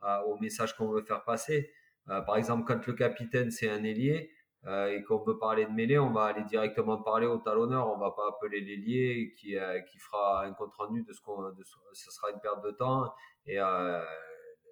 à, 0.00 0.26
au 0.26 0.38
message 0.38 0.76
qu'on 0.76 0.88
veut 0.88 1.02
faire 1.02 1.24
passer. 1.24 1.70
Euh, 2.08 2.20
par 2.20 2.36
exemple, 2.36 2.64
quand 2.66 2.86
le 2.86 2.92
capitaine, 2.92 3.50
c'est 3.50 3.68
un 3.68 3.82
ailier, 3.84 4.30
euh, 4.30 4.41
et 4.66 5.02
qu'on 5.02 5.18
veut 5.18 5.38
parler 5.38 5.64
de 5.64 5.70
mêlée, 5.72 5.98
on 5.98 6.12
va 6.12 6.26
aller 6.26 6.44
directement 6.44 6.96
parler 6.98 7.26
au 7.26 7.38
talonneur. 7.38 7.88
On 7.88 7.98
va 7.98 8.12
pas 8.12 8.28
appeler 8.28 8.60
l'ailier 8.60 9.34
qui, 9.36 9.56
qui 9.90 9.98
fera 9.98 10.44
un 10.44 10.52
compte 10.52 10.72
rendu 10.74 11.02
de 11.02 11.12
ce 11.12 11.20
qu'on, 11.20 11.52
ce 11.92 12.10
sera 12.10 12.30
une 12.30 12.40
perte 12.40 12.64
de 12.64 12.70
temps 12.70 13.12
et 13.46 13.58
euh, 13.58 14.02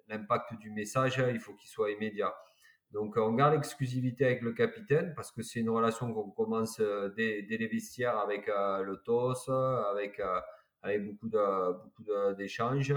l'impact 0.07 0.53
du 0.55 0.71
message, 0.71 1.23
il 1.29 1.39
faut 1.39 1.53
qu'il 1.53 1.69
soit 1.69 1.91
immédiat. 1.91 2.33
Donc 2.91 3.15
on 3.17 3.33
garde 3.33 3.53
l'exclusivité 3.53 4.25
avec 4.25 4.41
le 4.41 4.51
capitaine 4.51 5.13
parce 5.15 5.31
que 5.31 5.41
c'est 5.43 5.61
une 5.61 5.69
relation 5.69 6.13
qu'on 6.13 6.29
commence 6.29 6.79
euh, 6.81 7.09
dès, 7.15 7.41
dès, 7.43 7.57
les 7.57 7.67
vestiaires 7.67 8.17
avec 8.17 8.49
euh, 8.49 8.81
le 8.83 8.97
TOS, 8.97 9.49
avec, 9.91 10.21
avec 10.81 11.05
beaucoup 11.05 11.29
de 11.29 11.71
beaucoup 11.83 12.03
d'échanges 12.35 12.93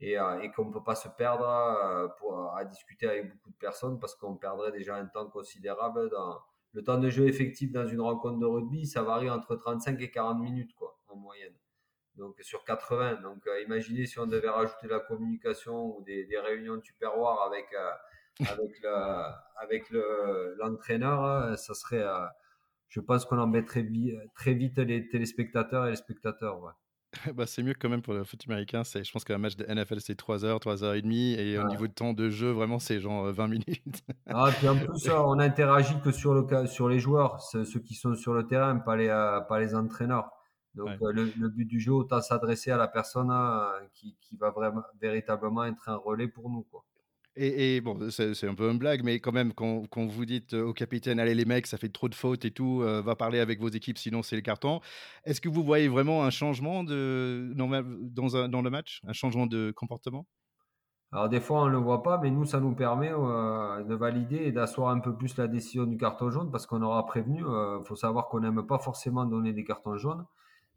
et, 0.00 0.12
et 0.12 0.52
qu'on 0.52 0.66
ne 0.66 0.72
peut 0.72 0.82
pas 0.84 0.94
se 0.94 1.08
perdre 1.08 2.14
pour, 2.18 2.54
à 2.56 2.64
discuter 2.64 3.08
avec 3.08 3.32
beaucoup 3.32 3.50
de 3.50 3.56
personnes 3.56 3.98
parce 3.98 4.14
qu'on 4.14 4.36
perdrait 4.36 4.72
déjà 4.72 4.96
un 4.96 5.06
temps 5.06 5.28
considérable 5.28 6.08
dans 6.10 6.38
le 6.72 6.84
temps 6.84 6.98
de 6.98 7.10
jeu 7.10 7.26
effectif 7.26 7.72
dans 7.72 7.86
une 7.86 8.00
rencontre 8.00 8.38
de 8.38 8.46
rugby, 8.46 8.86
ça 8.86 9.02
varie 9.02 9.30
entre 9.30 9.56
35 9.56 10.00
et 10.00 10.10
40 10.10 10.40
minutes 10.40 10.74
quoi 10.74 10.98
en 11.08 11.16
moyenne 11.16 11.54
donc 12.18 12.36
sur 12.40 12.64
80. 12.64 13.22
Donc 13.22 13.46
euh, 13.46 13.62
imaginez 13.62 14.04
si 14.04 14.18
on 14.18 14.26
devait 14.26 14.50
rajouter 14.50 14.88
la 14.88 15.00
communication 15.00 15.96
ou 15.96 16.02
des, 16.02 16.26
réunions 16.38 16.76
de 16.76 16.82
tupperware 16.82 17.42
avec 17.42 17.66
euh, 17.72 19.22
avec 19.56 19.88
le 19.90 20.54
l'entraîneur, 20.58 21.24
euh, 21.24 21.56
ça 21.56 21.74
serait 21.74 22.04
je 22.88 23.00
pense 23.00 23.24
qu'on 23.24 23.38
embêterait 23.38 23.86
très 24.34 24.54
vite 24.54 24.78
les 24.78 25.08
téléspectateurs 25.08 25.86
et 25.86 25.90
les 25.90 25.96
spectateurs. 25.96 26.74
bah, 27.34 27.46
c'est 27.46 27.62
mieux 27.62 27.74
quand 27.74 27.88
même 27.88 28.02
pour 28.02 28.14
le 28.14 28.24
foot 28.24 28.42
américain. 28.48 28.84
C'est, 28.84 29.04
je 29.04 29.12
pense 29.12 29.24
qu'un 29.24 29.38
match 29.38 29.56
de 29.56 29.64
NFL, 29.64 30.00
c'est 30.00 30.14
3 30.14 30.44
heures, 30.44 30.60
3 30.60 30.84
heures 30.84 30.94
et 30.94 31.02
demie. 31.02 31.34
Et 31.34 31.58
au 31.58 31.66
niveau 31.68 31.86
de 31.86 31.92
temps 31.92 32.12
de 32.12 32.30
jeu, 32.30 32.50
vraiment, 32.50 32.78
c'est 32.78 33.00
genre 33.00 33.32
20 33.32 33.48
minutes. 33.48 34.02
ah, 34.26 34.50
puis 34.56 34.68
en 34.68 34.76
plus, 34.76 35.08
on 35.10 35.38
interagit 35.38 36.00
que 36.00 36.10
sur, 36.10 36.34
le, 36.34 36.66
sur 36.66 36.88
les 36.88 37.00
joueurs, 37.00 37.40
ceux 37.40 37.80
qui 37.80 37.94
sont 37.94 38.14
sur 38.14 38.34
le 38.34 38.46
terrain, 38.46 38.76
pas 38.78 38.96
les, 38.96 39.08
pas 39.48 39.58
les 39.60 39.74
entraîneurs. 39.74 40.30
Donc 40.78 40.90
euh, 41.02 41.12
le, 41.12 41.48
but 41.48 41.64
du 41.64 41.80
jeu, 41.80 41.92
autant 41.92 42.20
s'adresser 42.20 42.70
à 42.70 42.76
la 42.76 42.86
personne 42.86 43.30
euh, 43.32 43.80
qui, 43.94 44.16
qui, 44.20 44.36
va 44.36 44.50
vraiment, 44.50 44.82
véritablement 45.00 45.64
être 45.64 45.88
un 45.88 45.96
relais 45.96 46.28
pour 46.28 46.48
nous. 46.50 46.62
Quoi. 46.70 46.84
Et, 47.40 47.80
bon, 47.80 48.10
c'est 48.10 48.48
un 48.48 48.54
peu 48.54 48.68
une 48.68 48.78
blague, 48.78 49.04
mais 49.04 49.20
quand 49.20 49.30
même, 49.30 49.52
quand, 49.52 49.86
vous 49.94 50.24
dites 50.24 50.54
au 50.54 50.72
capitaine, 50.72 51.20
allez 51.20 51.36
les 51.36 51.44
mecs, 51.44 51.68
ça 51.68 51.78
fait 51.78 51.88
trop 51.88 52.08
de 52.08 52.14
fautes 52.16 52.44
et 52.44 52.50
tout, 52.50 52.82
euh, 52.82 53.00
va 53.00 53.14
parler 53.14 53.38
avec 53.38 53.60
vos 53.60 53.68
équipes, 53.68 53.96
sinon 53.96 54.24
c'est 54.24 54.34
le 54.34 54.42
carton. 54.42 54.80
Est-ce 55.24 55.40
que 55.40 55.48
vous 55.48 55.62
voyez 55.62 55.86
vraiment 55.86 56.24
un 56.24 56.30
changement 56.30 56.82
dans, 56.82 56.90
le 56.90 58.70
match, 58.70 59.02
un 59.06 59.12
changement 59.12 59.46
de 59.46 59.70
comportement? 59.70 60.26
Alors 61.12 61.28
des 61.28 61.40
fois 61.40 61.62
on 61.62 61.66
ne 61.66 61.70
le 61.70 61.78
voit 61.78 62.02
pas, 62.02 62.18
mais 62.18 62.30
nous 62.30 62.44
ça 62.44 62.58
nous 62.58 62.74
permet 62.74 63.10
de 63.10 63.94
valider 63.94 64.38
et 64.38 64.52
d'asseoir 64.52 64.90
un 64.90 64.98
peu 64.98 65.16
plus 65.16 65.36
la 65.36 65.46
décision 65.46 65.84
du 65.84 65.96
carton 65.96 66.30
jaune 66.30 66.50
parce 66.50 66.66
qu'on 66.66 66.82
aura 66.82 67.06
prévenu. 67.06 67.38
Il 67.38 67.84
faut 67.86 67.96
savoir 67.96 68.26
qu'on 68.26 68.40
n'aime 68.40 68.66
pas 68.66 68.78
forcément 68.78 69.24
donner 69.24 69.52
des 69.52 69.64
cartons 69.64 69.96
jaunes 69.96 70.26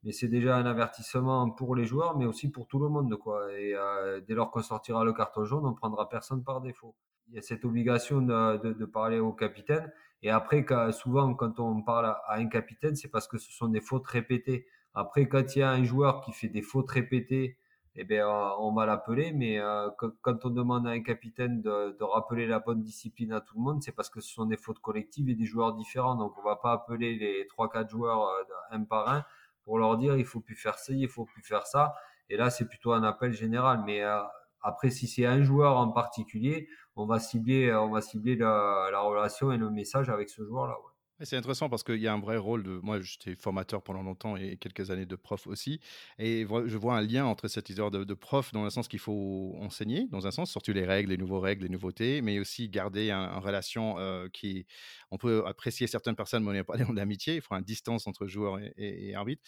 mais 0.04 0.12
c'est 0.12 0.28
déjà 0.28 0.58
un 0.58 0.66
avertissement 0.66 1.50
pour 1.52 1.76
les 1.76 1.86
joueurs, 1.86 2.18
mais 2.18 2.26
aussi 2.26 2.50
pour 2.50 2.68
tout 2.68 2.80
le 2.80 2.90
monde. 2.90 3.16
Quoi. 3.18 3.52
Et 3.54 3.76
euh, 3.76 4.20
dès 4.22 4.34
lors 4.34 4.52
qu'on 4.52 4.62
sortira 4.64 5.04
le 5.04 5.14
carton 5.14 5.44
jaune, 5.46 5.66
on 5.66 5.74
prendra 5.74 6.10
personne 6.10 6.44
par 6.44 6.62
défaut. 6.62 6.96
Il 7.30 7.36
y 7.36 7.38
a 7.38 7.42
cette 7.42 7.64
obligation 7.66 8.22
de, 8.22 8.58
de, 8.58 8.74
de 8.74 8.86
parler 8.86 9.20
au 9.20 9.32
capitaine. 9.32 9.92
Et 10.24 10.30
après, 10.30 10.66
souvent, 10.92 11.34
quand 11.34 11.60
on 11.60 11.82
parle 11.82 12.06
à 12.06 12.36
un 12.36 12.48
capitaine, 12.48 12.96
c'est 12.96 13.10
parce 13.10 13.28
que 13.28 13.38
ce 13.38 13.52
sont 13.52 13.68
des 13.68 13.82
fautes 13.82 14.08
répétées. 14.08 14.68
Après, 14.94 15.28
quand 15.28 15.56
il 15.56 15.60
y 15.60 15.62
a 15.64 15.72
un 15.72 15.84
joueur 15.84 16.22
qui 16.22 16.32
fait 16.32 16.50
des 16.50 16.62
fautes 16.62 16.90
répétées, 16.90 17.58
eh 17.96 18.04
bien, 18.04 18.28
on 18.60 18.74
va 18.74 18.86
l'appeler. 18.86 19.34
Mais 19.34 19.60
euh, 19.60 19.90
quand 20.22 20.46
on 20.46 20.50
demande 20.50 20.88
à 20.88 20.92
un 20.92 21.02
capitaine 21.02 21.62
de, 21.62 21.98
de, 21.98 22.04
rappeler 22.04 22.46
la 22.46 22.60
bonne 22.60 22.82
discipline 22.82 23.34
à 23.34 23.42
tout 23.42 23.56
le 23.56 23.62
monde, 23.62 23.82
c'est 23.82 23.92
parce 23.92 24.10
que 24.10 24.22
ce 24.22 24.32
sont 24.32 24.46
des 24.46 24.58
fautes 24.58 24.80
collectives 24.80 25.30
et 25.30 25.36
des 25.36 25.46
joueurs 25.46 25.74
différents. 25.74 26.16
Donc, 26.16 26.38
on 26.38 26.44
va 26.44 26.56
pas 26.56 26.74
appeler 26.74 27.16
les 27.16 27.48
trois, 27.48 27.70
quatre 27.70 27.90
joueurs 27.90 28.28
euh, 28.28 28.44
un 28.72 28.84
par 28.84 29.10
un 29.10 29.26
pour 29.64 29.80
leur 29.80 29.98
dire 29.98 30.18
il 30.18 30.26
faut 30.26 30.42
plus 30.42 30.56
faire 30.56 30.78
ça, 30.78 30.94
il 30.94 31.08
faut 31.08 31.26
plus 31.26 31.44
faire 31.44 31.68
ça. 31.68 31.94
Et 32.30 32.38
là, 32.38 32.50
c'est 32.50 32.68
plutôt 32.68 32.94
un 32.94 33.04
appel 33.04 33.32
général. 33.34 33.82
Mais 33.86 34.04
euh, 34.04 34.22
après, 34.62 34.90
si 34.90 35.08
c'est 35.08 35.26
un 35.26 35.42
joueur 35.44 35.78
en 35.78 35.92
particulier, 35.92 36.68
on 36.96 37.06
va 37.06 37.20
cibler, 37.20 37.74
on 37.74 37.90
va 37.90 38.02
cibler 38.02 38.36
la, 38.36 38.90
la 38.92 39.00
relation 39.02 39.52
et 39.52 39.58
le 39.58 39.70
message 39.70 40.10
avec 40.10 40.30
ce 40.30 40.44
joueur-là. 40.44 40.76
C'est 41.24 41.38
intéressant 41.38 41.70
parce 41.70 41.84
qu'il 41.84 41.98
y 41.98 42.08
a 42.08 42.14
un 42.14 42.20
vrai 42.20 42.38
rôle 42.38 42.64
de. 42.64 42.80
Moi, 42.82 43.00
j'étais 43.02 43.36
formateur 43.36 43.84
pendant 43.84 44.02
longtemps 44.02 44.36
et 44.38 44.58
quelques 44.58 44.90
années 44.90 45.06
de 45.06 45.16
prof 45.16 45.46
aussi. 45.46 45.80
Et 46.18 46.42
je 46.42 46.78
vois 46.78 46.98
un 46.98 47.02
lien 47.02 47.26
entre 47.26 47.48
cette 47.48 47.70
histoire 47.70 47.92
de, 47.92 48.14
prof 48.14 48.52
dans 48.54 48.64
le 48.64 48.70
sens 48.70 48.88
qu'il 48.88 49.00
faut 49.00 49.56
enseigner, 49.60 50.08
dans 50.10 50.26
un 50.26 50.32
sens, 50.32 50.50
surtout 50.50 50.74
les 50.74 50.86
règles, 50.86 51.12
les 51.12 51.18
nouveaux 51.18 51.40
règles, 51.40 51.64
les 51.64 51.70
nouveautés, 51.70 52.22
mais 52.22 52.40
aussi 52.40 52.70
garder 52.70 53.12
une 53.12 53.22
un 53.22 53.40
relation 53.40 54.00
euh, 54.00 54.28
qui. 54.30 54.66
On 55.12 55.18
peut 55.18 55.44
apprécier 55.46 55.86
certaines 55.88 56.16
personnes, 56.16 56.44
mais 56.44 56.50
on 56.50 56.54
n'est 56.54 56.64
pas 56.64 56.78
dans 56.78 56.94
l'amitié. 56.94 57.36
Il 57.36 57.42
faut 57.42 57.54
une 57.56 57.62
distance 57.62 58.08
entre 58.08 58.26
joueur 58.28 58.60
et, 58.78 59.14
arbitre. 59.14 59.44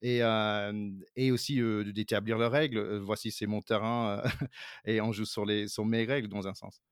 Et, 0.00 0.22
euh, 0.22 0.90
et 1.14 1.30
aussi 1.30 1.60
euh, 1.60 1.84
d'établir 1.92 2.36
leurs 2.36 2.50
règles. 2.50 2.98
voici, 2.98 3.30
c'est 3.30 3.46
mon 3.46 3.60
terrain 3.60 4.22
et 4.84 5.00
on 5.00 5.12
joue 5.12 5.24
sur, 5.24 5.44
les, 5.44 5.68
sur 5.68 5.84
mes 5.84 6.04
règles 6.04 6.28
dans 6.28 6.48
un 6.48 6.54
sens. 6.54 6.82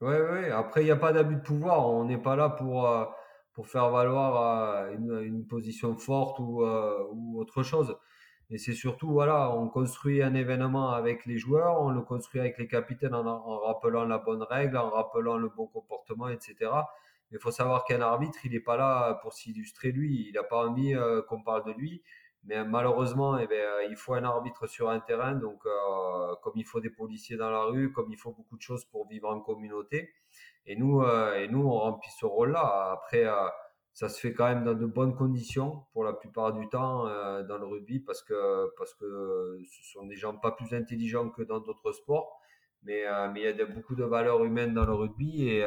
Oui, 0.00 0.14
oui. 0.14 0.50
Après, 0.50 0.82
il 0.82 0.84
n'y 0.84 0.90
a 0.92 0.96
pas 0.96 1.12
d'abus 1.12 1.36
de 1.36 1.40
pouvoir. 1.40 1.88
On 1.88 2.04
n'est 2.04 2.18
pas 2.18 2.36
là 2.36 2.50
pour 2.50 2.86
pour 3.54 3.68
faire 3.68 3.88
valoir 3.90 4.84
euh, 4.86 4.92
une, 5.22 5.46
position 5.46 5.96
forte 5.96 6.38
ou, 6.40 6.62
euh, 6.62 7.04
autre 7.36 7.62
chose. 7.62 7.96
Et 8.50 8.58
c'est 8.58 8.74
surtout, 8.74 9.10
voilà, 9.10 9.56
on 9.56 9.68
construit 9.68 10.22
un 10.22 10.34
événement 10.34 10.90
avec 10.90 11.24
les 11.24 11.38
joueurs, 11.38 11.80
on 11.80 11.90
le 11.90 12.02
construit 12.02 12.40
avec 12.40 12.58
les 12.58 12.68
capitaines 12.68 13.14
en, 13.14 13.58
rappelant 13.60 14.04
la 14.04 14.18
bonne 14.18 14.42
règle, 14.42 14.76
en 14.76 14.90
rappelant 14.90 15.38
le 15.38 15.48
bon 15.48 15.66
comportement, 15.66 16.28
etc. 16.28 16.54
Mais 17.30 17.38
il 17.38 17.40
faut 17.40 17.52
savoir 17.52 17.84
qu'un 17.84 18.02
arbitre, 18.02 18.38
il 18.44 18.52
n'est 18.52 18.60
pas 18.60 18.76
là 18.76 19.14
pour 19.22 19.32
s'illustrer 19.32 19.92
lui, 19.92 20.28
il 20.28 20.34
n'a 20.34 20.42
pas 20.42 20.66
envie 20.68 20.94
euh, 20.94 21.22
qu'on 21.22 21.42
parle 21.42 21.64
de 21.64 21.72
lui. 21.72 22.02
Mais 22.44 22.62
malheureusement, 22.64 23.38
eh 23.38 23.46
bien, 23.46 23.80
il 23.88 23.96
faut 23.96 24.12
un 24.12 24.24
arbitre 24.24 24.66
sur 24.66 24.90
un 24.90 25.00
terrain, 25.00 25.34
donc 25.34 25.62
comme 26.42 26.52
il 26.56 26.66
faut 26.66 26.78
des 26.80 26.90
policiers 26.90 27.38
dans 27.38 27.48
la 27.48 27.64
rue, 27.64 27.90
comme 27.90 28.12
il 28.12 28.18
faut 28.18 28.32
beaucoup 28.32 28.58
de 28.58 28.60
choses 28.60 28.84
pour 28.84 29.08
vivre 29.08 29.30
en 29.30 29.40
communauté. 29.40 30.12
Et 30.66 30.76
nous, 30.76 31.02
euh, 31.02 31.34
et 31.34 31.48
nous, 31.48 31.62
on 31.62 31.78
remplit 31.78 32.10
ce 32.18 32.26
rôle-là. 32.26 32.92
Après, 32.92 33.26
euh, 33.26 33.48
ça 33.92 34.08
se 34.08 34.18
fait 34.18 34.32
quand 34.32 34.46
même 34.46 34.64
dans 34.64 34.74
de 34.74 34.86
bonnes 34.86 35.14
conditions 35.14 35.84
pour 35.92 36.04
la 36.04 36.12
plupart 36.12 36.52
du 36.52 36.68
temps 36.68 37.06
euh, 37.06 37.42
dans 37.44 37.58
le 37.58 37.66
rugby 37.66 38.00
parce 38.00 38.22
que 38.22 38.72
parce 38.76 38.92
que 38.94 39.60
ce 39.70 39.92
sont 39.92 40.06
des 40.06 40.16
gens 40.16 40.36
pas 40.36 40.50
plus 40.52 40.74
intelligents 40.74 41.30
que 41.30 41.42
dans 41.42 41.60
d'autres 41.60 41.92
sports, 41.92 42.40
mais 42.82 43.04
mais 43.32 43.42
il 43.42 43.56
y 43.56 43.62
a 43.62 43.66
beaucoup 43.66 43.94
de 43.94 44.04
valeurs 44.04 44.44
humaines 44.44 44.74
dans 44.74 44.84
le 44.84 44.94
rugby 44.94 45.48
et 45.48 45.66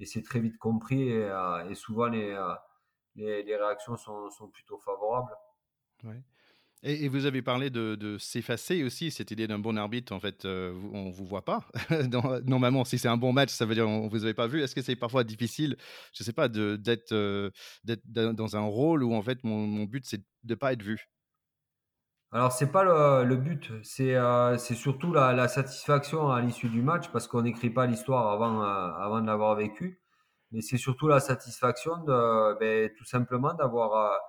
et 0.00 0.06
c'est 0.06 0.22
très 0.22 0.40
vite 0.40 0.56
compris 0.58 1.10
et, 1.10 1.74
souvent 1.74 2.06
les, 2.08 2.34
les, 3.16 3.42
les 3.42 3.56
réactions 3.56 3.96
sont, 3.96 4.30
sont 4.30 4.48
plutôt 4.48 4.78
favorables. 4.78 5.36
Ouais. 6.04 6.22
Et, 6.84 7.08
vous 7.08 7.26
avez 7.26 7.42
parlé 7.42 7.70
de, 7.70 8.16
s'effacer 8.18 8.84
aussi, 8.84 9.10
cette 9.10 9.30
idée 9.30 9.48
d'un 9.48 9.58
bon 9.58 9.76
arbitre, 9.76 10.12
en 10.12 10.20
fait, 10.20 10.44
euh, 10.44 10.72
on 10.92 11.06
ne 11.06 11.12
vous 11.12 11.24
voit 11.24 11.44
pas. 11.44 11.66
Normalement, 12.46 12.84
si 12.84 12.98
c'est 12.98 13.08
un 13.08 13.16
bon 13.16 13.32
match, 13.32 13.50
ça 13.50 13.66
veut 13.66 13.74
dire 13.74 13.84
qu'on 13.84 14.04
ne 14.04 14.10
vous 14.10 14.24
avait 14.24 14.34
pas 14.34 14.46
vu. 14.46 14.62
Est-ce 14.62 14.74
que 14.74 14.82
c'est 14.82 14.96
parfois 14.96 15.24
difficile, 15.24 15.76
je 16.12 16.22
ne 16.22 16.24
sais 16.24 16.32
pas, 16.32 16.48
d'être 16.48 17.12
euh, 17.12 17.50
dans 17.84 18.56
un 18.56 18.60
rôle 18.60 19.02
où, 19.02 19.12
en 19.14 19.22
fait, 19.22 19.42
mon, 19.42 19.84
but, 19.84 20.04
c'est 20.06 20.18
de 20.18 20.24
ne 20.50 20.54
pas 20.54 20.72
être 20.72 20.82
vu? 20.82 21.08
Alors 22.30 22.52
c'est 22.52 22.70
pas 22.70 22.84
le, 22.84 23.36
but, 23.36 23.72
c'est 23.82 24.14
euh, 24.14 24.58
surtout 24.58 25.14
la, 25.14 25.48
satisfaction 25.48 26.30
à 26.30 26.42
l'issue 26.42 26.68
du 26.68 26.82
match 26.82 27.08
parce 27.10 27.26
qu'on 27.26 27.40
n'écrit 27.40 27.70
pas 27.70 27.86
l'histoire 27.86 28.30
avant, 28.30 28.60
avant 28.60 29.22
de 29.22 29.26
l'avoir 29.26 29.56
vécu, 29.56 30.02
mais 30.52 30.60
c'est 30.60 30.76
surtout 30.76 31.08
la 31.08 31.20
satisfaction 31.20 31.92
ben, 32.60 32.90
tout 32.98 33.06
simplement 33.06 33.54
d'avoir 33.54 34.20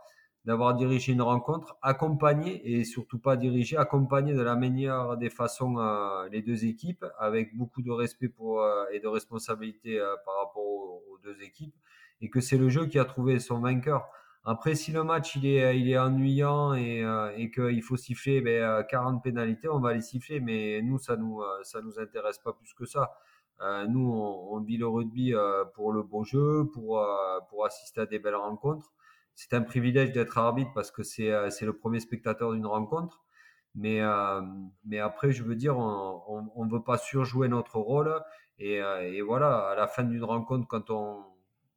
d'avoir 0.45 0.73
dirigé 0.73 1.11
une 1.13 1.21
rencontre, 1.21 1.77
accompagné 1.81 2.61
et 2.73 2.83
surtout 2.83 3.19
pas 3.19 3.35
dirigé, 3.35 3.77
accompagné 3.77 4.33
de 4.33 4.41
la 4.41 4.55
meilleure 4.55 5.17
des 5.17 5.29
façons 5.29 5.77
euh, 5.79 6.29
les 6.29 6.41
deux 6.41 6.65
équipes, 6.65 7.05
avec 7.19 7.55
beaucoup 7.57 7.81
de 7.81 7.91
respect 7.91 8.29
pour, 8.29 8.61
euh, 8.61 8.85
et 8.91 8.99
de 8.99 9.07
responsabilité 9.07 9.99
euh, 9.99 10.15
par 10.25 10.37
rapport 10.37 10.63
aux, 10.63 11.19
deux 11.23 11.41
équipes, 11.41 11.75
et 12.21 12.29
que 12.29 12.39
c'est 12.39 12.57
le 12.57 12.69
jeu 12.69 12.85
qui 12.85 12.97
a 12.97 13.03
trouvé 13.03 13.39
son 13.39 13.59
vainqueur. 13.59 14.07
Après, 14.45 14.73
si 14.73 14.93
le 14.93 15.03
match 15.03 15.35
il 15.35 15.45
est, 15.45 15.77
il 15.77 15.89
est 15.89 15.97
ennuyant 15.97 16.73
et, 16.73 17.03
et 17.35 17.51
qu'il 17.51 17.83
faut 17.83 17.97
siffler 17.97 18.39
ben, 18.39 18.83
40 18.89 19.21
pénalités, 19.21 19.67
on 19.67 19.81
va 19.81 19.93
les 19.93 20.01
siffler, 20.01 20.39
mais 20.39 20.81
nous, 20.81 20.97
ça 20.97 21.17
nous, 21.17 21.43
ça 21.63 21.81
nous 21.81 21.99
intéresse 21.99 22.39
pas 22.39 22.53
plus 22.53 22.73
que 22.73 22.85
ça. 22.85 23.11
nous, 23.89 24.09
on, 24.13 24.55
on, 24.55 24.61
vit 24.61 24.77
le 24.77 24.87
rugby 24.87 25.33
pour 25.75 25.91
le 25.91 26.03
beau 26.03 26.23
jeu, 26.23 26.65
pour, 26.73 27.05
pour 27.49 27.65
assister 27.65 27.99
à 27.99 28.05
des 28.05 28.17
belles 28.17 28.35
rencontres 28.35 28.93
c'est 29.39 29.53
un 29.53 29.61
privilège 29.61 30.11
d'être 30.11 30.37
arbitre 30.37 30.71
parce 30.75 30.91
que 30.91 31.01
c'est 31.01 31.31
euh, 31.31 31.49
le 31.61 31.71
premier 31.71 32.01
spectateur 32.01 32.51
d'une 32.51 32.65
rencontre. 32.65 33.23
Mais, 33.73 34.01
euh, 34.01 34.41
mais 34.83 34.99
après, 34.99 35.31
je 35.31 35.43
veux 35.43 35.55
dire, 35.55 35.77
on 35.77 36.65
ne 36.65 36.69
veut 36.69 36.83
pas 36.83 36.97
surjouer 36.97 37.47
notre 37.47 37.77
rôle. 37.77 38.21
Et, 38.57 38.81
euh, 38.81 39.01
et 39.01 39.21
voilà, 39.21 39.69
à 39.69 39.75
la 39.75 39.87
fin 39.87 40.03
d'une 40.03 40.25
rencontre, 40.25 40.67
quand 40.67 40.89
on, 40.89 41.23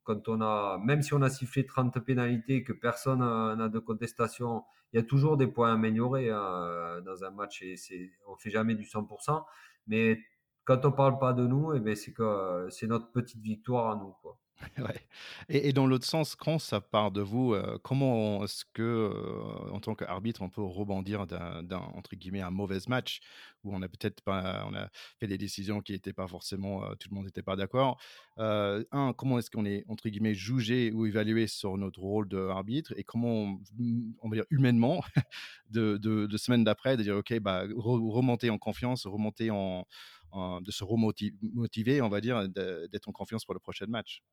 quand 0.03 0.27
on 0.27 0.41
a, 0.41 0.77
même 0.83 1.01
si 1.01 1.13
on 1.13 1.21
a 1.21 1.29
sifflé 1.29 1.65
30 1.65 2.01
pénalités, 2.01 2.63
que 2.63 2.73
personne 2.73 3.19
n'a 3.19 3.69
de 3.69 3.79
contestation, 3.79 4.65
il 4.91 4.97
y 4.97 4.99
a 4.99 5.03
toujours 5.03 5.37
des 5.37 5.47
points 5.47 5.69
à 5.69 5.73
améliorer 5.75 6.27
dans 6.27 7.23
un 7.23 7.31
match 7.31 7.61
et 7.61 7.77
c'est, 7.77 8.11
on 8.27 8.35
fait 8.35 8.49
jamais 8.49 8.75
du 8.75 8.83
100%. 8.83 9.41
Mais 9.87 10.19
quand 10.65 10.85
on 10.85 10.91
parle 10.91 11.17
pas 11.17 11.31
de 11.31 11.47
nous, 11.47 11.73
et 11.73 11.77
eh 11.77 11.79
ben 11.79 11.95
c'est 11.95 12.11
que 12.11 12.67
c'est 12.69 12.87
notre 12.87 13.09
petite 13.13 13.41
victoire 13.41 13.91
à 13.91 13.95
nous, 13.95 14.11
quoi. 14.21 14.37
Et, 15.49 15.73
dans 15.73 15.85
l'autre 15.85 16.05
sens, 16.05 16.35
quand 16.35 16.59
ça 16.59 16.81
part 16.81 17.11
de 17.11 17.21
vous, 17.21 17.53
euh, 17.53 17.77
comment 17.83 18.43
est-ce 18.43 18.65
que, 18.73 18.81
euh, 18.81 19.71
en 19.71 19.79
tant 19.79 19.95
qu'arbitre, 19.95 20.41
on 20.41 20.49
peut 20.49 20.61
rebondir 20.61 21.27
d'un, 21.27 21.63
entre 21.95 22.15
guillemets, 22.15 22.41
un 22.41 22.51
mauvais 22.51 22.79
match 22.87 23.19
où 23.63 23.73
on 23.73 23.81
a 23.81 23.87
peut-être 23.87 24.21
pas, 24.21 24.65
on 24.69 24.73
a 24.73 24.89
fait 25.19 25.27
des 25.27 25.37
décisions 25.37 25.81
qui 25.81 25.93
n'étaient 25.93 26.13
pas 26.13 26.27
forcément, 26.27 26.83
euh, 26.83 26.95
tout 26.95 27.09
le 27.09 27.15
monde 27.15 27.25
n'était 27.25 27.43
pas 27.43 27.55
d'accord? 27.55 27.99
un, 28.37 29.13
comment 29.15 29.37
est-ce 29.37 29.51
qu'on 29.51 29.65
est 29.65 29.85
entre 29.87 30.09
guillemets 30.09 30.33
jugé 30.33 30.91
ou 30.91 31.05
évalué 31.05 31.45
sur 31.45 31.77
notre 31.77 31.99
rôle 31.99 32.27
d'arbitre 32.27 32.93
et 32.97 33.03
comment, 33.03 33.59
on, 34.21 34.29
va 34.29 34.35
dire 34.35 34.45
humainement, 34.49 35.03
de, 35.69 35.97
de, 35.97 36.37
semaine 36.37 36.63
d'après, 36.63 36.97
de 36.97 37.03
dire 37.03 37.15
ok, 37.15 37.39
bah 37.39 37.65
remonter 37.75 38.49
en 38.49 38.57
confiance, 38.57 39.05
remonter 39.05 39.51
en, 39.51 39.85
de 40.61 40.71
se 40.71 40.83
remotiver, 40.83 42.01
on 42.01 42.09
va 42.09 42.21
dire, 42.21 42.49
d'être 42.49 43.07
en 43.07 43.11
confiance 43.11 43.45
pour 43.45 43.53
le 43.53 43.59
prochain 43.59 43.85
match? 43.87 44.23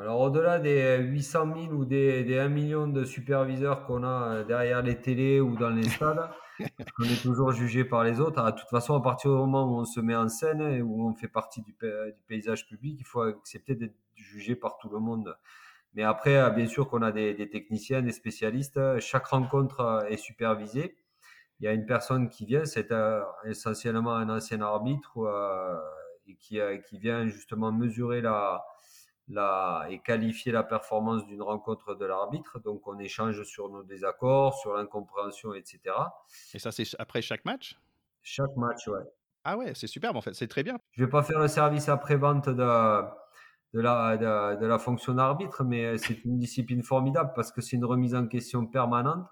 Alors, 0.00 0.20
au-delà 0.20 0.60
des 0.60 0.98
800 0.98 1.54
000 1.70 1.72
ou 1.72 1.84
des, 1.84 2.22
des 2.22 2.38
1 2.38 2.48
million 2.48 2.86
de 2.86 3.04
superviseurs 3.04 3.84
qu'on 3.84 4.04
a 4.04 4.28
euh, 4.28 4.44
derrière 4.44 4.80
les 4.80 5.00
télés 5.00 5.40
ou 5.40 5.56
dans 5.56 5.70
les 5.70 5.88
stades, 5.88 6.30
on 7.00 7.02
est 7.02 7.20
toujours 7.20 7.50
jugé 7.50 7.84
par 7.84 8.04
les 8.04 8.20
autres. 8.20 8.40
de 8.40 8.50
toute 8.52 8.68
façon, 8.68 8.94
à 8.94 9.02
partir 9.02 9.32
du 9.32 9.36
moment 9.36 9.64
où 9.64 9.80
on 9.80 9.84
se 9.84 9.98
met 9.98 10.14
en 10.14 10.28
scène 10.28 10.60
et 10.60 10.82
où 10.82 11.04
on 11.04 11.14
fait 11.14 11.26
partie 11.26 11.62
du, 11.62 11.72
du 11.72 12.22
paysage 12.28 12.68
public, 12.68 12.96
il 13.00 13.04
faut 13.04 13.22
accepter 13.22 13.74
d'être 13.74 13.96
jugé 14.14 14.54
par 14.54 14.78
tout 14.78 14.88
le 14.88 15.00
monde. 15.00 15.36
Mais 15.94 16.04
après, 16.04 16.36
euh, 16.36 16.50
bien 16.50 16.68
sûr 16.68 16.88
qu'on 16.88 17.02
a 17.02 17.10
des, 17.10 17.34
des, 17.34 17.50
techniciens, 17.50 18.00
des 18.00 18.12
spécialistes. 18.12 19.00
Chaque 19.00 19.26
rencontre 19.26 19.80
euh, 19.80 20.04
est 20.04 20.16
supervisée. 20.16 20.96
Il 21.58 21.64
y 21.64 21.66
a 21.66 21.72
une 21.72 21.86
personne 21.86 22.28
qui 22.28 22.46
vient, 22.46 22.64
c'est 22.66 22.94
essentiellement 23.44 24.14
un 24.14 24.28
ancien 24.28 24.60
arbitre 24.60 25.18
et 26.28 26.36
qui, 26.36 26.60
qui 26.88 26.98
vient 27.00 27.26
justement 27.26 27.72
mesurer 27.72 28.20
la, 28.20 28.62
la, 29.28 29.86
et 29.90 29.98
qualifier 30.00 30.52
la 30.52 30.62
performance 30.62 31.26
d'une 31.26 31.42
rencontre 31.42 31.94
de 31.94 32.04
l'arbitre. 32.06 32.58
Donc, 32.60 32.86
on 32.86 32.98
échange 32.98 33.42
sur 33.44 33.68
nos 33.68 33.82
désaccords, 33.82 34.54
sur 34.54 34.74
l'incompréhension, 34.74 35.54
etc. 35.54 35.80
Et 36.54 36.58
ça, 36.58 36.72
c'est 36.72 36.84
après 36.98 37.22
chaque 37.22 37.44
match? 37.44 37.78
Chaque 38.22 38.56
match, 38.56 38.88
ouais. 38.88 39.00
Ah 39.44 39.56
ouais, 39.56 39.72
c'est 39.74 39.86
superbe 39.86 40.16
en 40.16 40.20
fait, 40.20 40.34
c'est 40.34 40.48
très 40.48 40.62
bien. 40.62 40.78
Je 40.92 41.04
vais 41.04 41.10
pas 41.10 41.22
faire 41.22 41.38
le 41.38 41.48
service 41.48 41.88
après-vente 41.88 42.48
de, 42.48 43.02
de, 43.72 43.80
la, 43.80 44.16
de, 44.56 44.66
la 44.66 44.78
fonction 44.78 45.14
d'arbitre, 45.14 45.64
mais 45.64 45.96
c'est 45.96 46.22
une 46.24 46.38
discipline 46.38 46.82
formidable 46.82 47.32
parce 47.34 47.52
que 47.52 47.60
c'est 47.62 47.76
une 47.76 47.84
remise 47.84 48.14
en 48.14 48.26
question 48.26 48.66
permanente. 48.66 49.26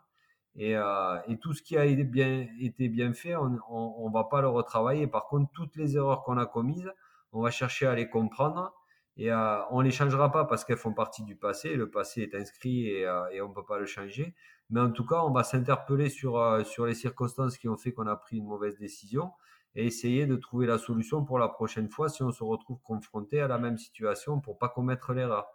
Et, 0.59 0.75
euh, 0.75 1.19
et, 1.29 1.37
tout 1.37 1.53
ce 1.53 1.63
qui 1.63 1.77
a 1.77 1.85
été 1.85 2.05
bien, 2.05 2.47
été 2.59 2.89
bien 2.89 3.13
fait, 3.13 3.37
on 3.37 3.51
ne 3.51 4.13
va 4.13 4.25
pas 4.25 4.41
le 4.41 4.49
retravailler. 4.49 5.07
Par 5.07 5.27
contre, 5.27 5.51
toutes 5.53 5.77
les 5.77 5.97
erreurs 5.97 6.23
qu'on 6.23 6.39
a 6.39 6.47
commises, 6.47 6.91
on 7.33 7.43
va 7.43 7.51
chercher 7.51 7.87
à 7.87 7.95
les 7.95 8.09
comprendre 8.09 8.73
et 9.19 9.33
euh, 9.33 9.59
on 9.71 9.81
les 9.81 9.91
changera 9.91 10.31
pas 10.31 10.45
parce 10.45 10.65
qu'elles 10.65 10.77
font 10.77 10.93
partie 10.93 11.23
du 11.23 11.37
passé. 11.37 11.75
Le 11.75 11.89
passé 11.89 12.23
est 12.23 12.35
inscrit 12.35 12.89
et, 12.89 13.07
euh, 13.07 13.45
on 13.45 13.51
peut 13.51 13.65
pas 13.65 13.79
le 13.79 13.87
changer. 13.87 14.35
Mais 14.71 14.81
en 14.81 14.91
tout 14.91 15.07
cas, 15.07 15.23
on 15.23 15.31
va 15.31 15.43
s'interpeller 15.45 16.11
sur 16.11 16.39
euh, 16.39 16.65
sur 16.65 16.87
les 16.87 16.95
circonstances 16.95 17.57
qui 17.57 17.69
ont 17.69 17.77
fait 17.77 17.93
qu'on 17.93 18.07
a 18.07 18.17
pris 18.17 18.39
une 18.39 18.47
mauvaise 18.47 18.79
décision 18.79 19.33
et 19.75 19.87
essayer 19.87 20.27
de 20.27 20.37
trouver 20.37 20.67
la 20.67 20.79
solution 20.79 21.25
pour 21.25 21.39
la 21.39 21.49
prochaine 21.49 21.89
fois 21.89 22.09
si 22.09 22.23
on 22.23 22.33
se 22.33 22.43
retrouve 22.45 22.79
confronté 22.83 23.41
à 23.41 23.49
la 23.49 23.59
même 23.59 23.79
situation 23.79 24.41
pour 24.41 24.59
pas 24.59 24.69
commettre 24.69 25.13
l'erreur. 25.15 25.47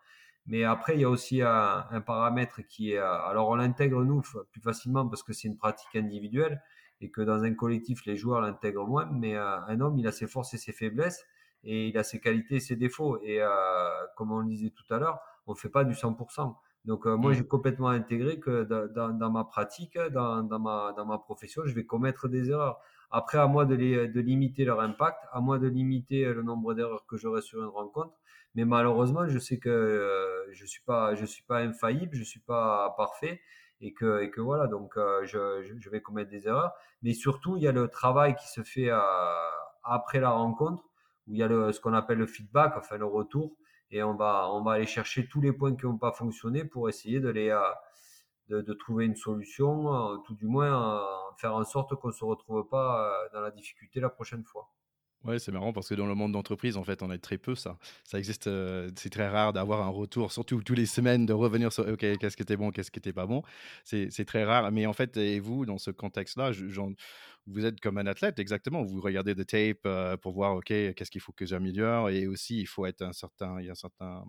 Mais 0.47 0.64
après, 0.64 0.95
il 0.95 1.01
y 1.01 1.03
a 1.03 1.09
aussi 1.09 1.41
un, 1.43 1.86
un 1.91 2.01
paramètre 2.01 2.62
qui 2.68 2.93
est, 2.93 2.97
alors 2.97 3.49
on 3.49 3.55
l'intègre 3.55 4.03
nous 4.03 4.22
plus 4.51 4.62
facilement 4.62 5.07
parce 5.07 5.24
que 5.24 5.34
c'est 5.34 5.47
une 5.47 5.57
pratique 5.57 5.95
individuelle 5.95 6.62
et 6.99 7.12
que 7.12 7.22
dans 7.22 7.43
un 7.43 7.53
collectif, 7.53 8.05
les 8.05 8.16
joueurs 8.16 8.41
l'intègrent 8.41 8.88
moins. 8.88 9.07
Mais 9.12 9.36
un 9.38 9.80
homme, 9.82 9.97
il 9.99 10.07
a 10.07 10.12
ses 10.12 10.28
forces 10.28 10.53
et 10.53 10.57
ses 10.57 10.72
faiblesses 10.72 11.26
et 11.64 11.89
il 11.89 11.97
a 11.97 12.03
ses 12.03 12.20
qualités 12.20 12.55
et 12.55 12.59
ses 12.59 12.76
défauts. 12.76 13.20
Et 13.22 13.41
euh, 13.41 13.49
comme 14.16 14.32
on 14.32 14.39
le 14.39 14.47
disait 14.47 14.72
tout 14.72 14.93
à 14.93 14.97
l'heure, 14.97 15.20
on 15.47 15.55
fait 15.55 15.70
pas 15.70 15.84
du 15.84 15.93
100%. 15.93 16.55
Donc 16.86 17.05
euh, 17.05 17.16
moi, 17.16 17.32
mm. 17.32 17.34
j'ai 17.36 17.47
complètement 17.47 17.89
intégré 17.89 18.39
que 18.39 18.64
dans, 18.64 19.09
dans 19.09 19.30
ma 19.32 19.43
pratique, 19.43 19.97
dans, 20.12 20.43
dans, 20.43 20.59
ma, 20.59 20.93
dans 20.97 21.05
ma 21.05 21.18
profession, 21.18 21.64
je 21.66 21.74
vais 21.74 21.86
commettre 21.86 22.28
des 22.28 22.49
erreurs. 22.49 22.80
Après, 23.12 23.38
à 23.38 23.47
moi 23.47 23.66
de, 23.66 23.76
les, 23.76 24.07
de 24.07 24.22
limiter 24.22 24.64
leur 24.66 24.80
impact, 24.80 25.20
à 25.32 25.41
moi 25.41 25.59
de 25.59 25.68
limiter 25.68 26.24
le 26.26 26.43
nombre 26.43 26.74
d'erreurs 26.74 27.05
que 27.05 27.18
j'aurai 27.18 27.41
sur 27.41 27.62
une 27.62 27.70
rencontre. 27.70 28.16
Mais 28.55 28.66
malheureusement, 28.66 29.28
je 29.28 29.39
sais 29.39 29.59
que 29.59 29.70
euh, 29.70 30.51
je 30.51 30.66
suis 30.66 30.82
pas, 30.84 31.16
je 31.16 31.26
suis 31.26 31.43
pas 31.43 31.59
infaillible, 31.59 32.16
je 32.16 32.24
suis 32.24 32.39
pas 32.39 32.93
parfait, 32.97 33.41
et 33.80 33.93
que, 33.93 34.22
et 34.22 34.30
que 34.30 34.41
voilà. 34.41 34.68
Donc, 34.68 34.97
euh, 34.97 35.26
je, 35.26 35.64
je, 35.80 35.89
vais 35.89 36.01
commettre 36.01 36.30
des 36.30 36.47
erreurs. 36.47 36.74
Mais 37.01 37.14
surtout, 37.14 37.57
il 37.57 37.64
y 37.64 37.68
a 37.68 37.72
le 37.72 37.88
travail 37.88 38.36
qui 38.36 38.47
se 38.49 38.62
fait 38.64 38.89
après 39.84 40.20
la 40.20 40.32
rencontre 40.32 40.84
où 41.28 41.34
il 41.34 41.39
y 41.39 41.43
a 41.43 41.47
le, 41.47 41.72
ce 41.72 41.80
qu'on 41.80 41.93
appelle 41.93 42.17
le 42.17 42.28
feedback, 42.28 42.74
enfin 42.78 42.97
le 42.97 43.05
retour, 43.05 43.55
et 43.91 44.03
on 44.03 44.15
va, 44.15 44.49
on 44.51 44.63
va 44.63 44.74
aller 44.74 44.86
chercher 44.86 45.28
tous 45.28 45.41
les 45.41 45.51
points 45.51 45.76
qui 45.76 45.86
n'ont 45.86 45.97
pas 45.97 46.11
fonctionné 46.11 46.63
pour 46.63 46.89
essayer 46.89 47.19
de 47.19 47.30
les, 47.30 47.49
euh, 47.49 47.59
de, 48.49 48.61
de 48.61 48.74
trouver 48.74 49.05
une 49.05 49.15
solution, 49.15 49.93
euh, 49.93 50.17
tout 50.26 50.34
du 50.36 50.45
moins 50.45 50.99
euh, 50.99 51.05
faire 51.38 51.55
en 51.55 51.63
sorte 51.63 51.95
qu'on 51.95 52.07
ne 52.09 52.13
se 52.13 52.24
retrouve 52.24 52.67
pas 52.67 53.13
dans 53.34 53.41
la 53.41 53.51
difficulté 53.51 53.99
la 53.99 54.09
prochaine 54.09 54.43
fois. 54.43 54.69
Ouais, 55.24 55.38
c'est 55.38 55.51
marrant 55.51 55.72
parce 55.72 55.88
que 55.88 55.93
dans 55.93 56.07
le 56.07 56.15
monde 56.15 56.32
d'entreprise, 56.32 56.78
en 56.78 56.84
fait, 56.84 57.03
on 57.03 57.11
a 57.11 57.17
très 57.19 57.38
peu 57.38 57.53
ça. 57.53 57.78
Ça 58.03 58.17
existe, 58.17 58.49
c'est 58.97 59.09
très 59.11 59.28
rare 59.30 59.53
d'avoir 59.53 59.82
un 59.86 59.89
retour, 59.89 60.32
surtout 60.32 60.63
tous 60.63 60.74
les 60.74 60.88
semaines, 60.88 61.28
de 61.28 61.34
revenir 61.34 61.72
sur 61.72 61.88
OK, 61.88 61.99
qu'est-ce 61.99 62.36
qui 62.36 62.41
était 62.41 62.57
bon, 62.57 62.72
qu'est-ce 62.72 62.89
qui 62.89 62.97
était 62.97 63.13
pas 63.13 63.28
bon. 63.28 63.43
C'est 63.84 64.26
très 64.26 64.43
rare. 64.43 64.72
Mais 64.72 64.88
en 64.88 64.93
fait, 64.93 65.17
et 65.17 65.39
vous, 65.39 65.67
dans 65.67 65.78
ce 65.78 65.91
contexte-là, 65.91 66.51
vous 67.45 67.65
êtes 67.65 67.80
comme 67.80 67.99
un 67.99 68.07
athlète, 68.07 68.39
exactement. 68.39 68.84
Vous 68.84 68.99
regardez 68.99 69.36
des 69.36 69.45
tapes 69.45 69.88
pour 70.22 70.32
voir 70.34 70.55
OK, 70.55 70.65
qu'est-ce 70.65 71.11
qu'il 71.11 71.22
faut 71.22 71.34
que 71.34 71.45
j'améliore. 71.45 72.09
Et 72.09 72.26
aussi, 72.26 72.59
il 72.59 72.67
faut 72.67 72.88
être 72.88 73.03
un 73.03 73.13
certain, 73.13 73.59
il 73.59 73.67
y 73.67 73.69
a 73.69 73.74
un 73.74 73.76
certain 73.76 74.24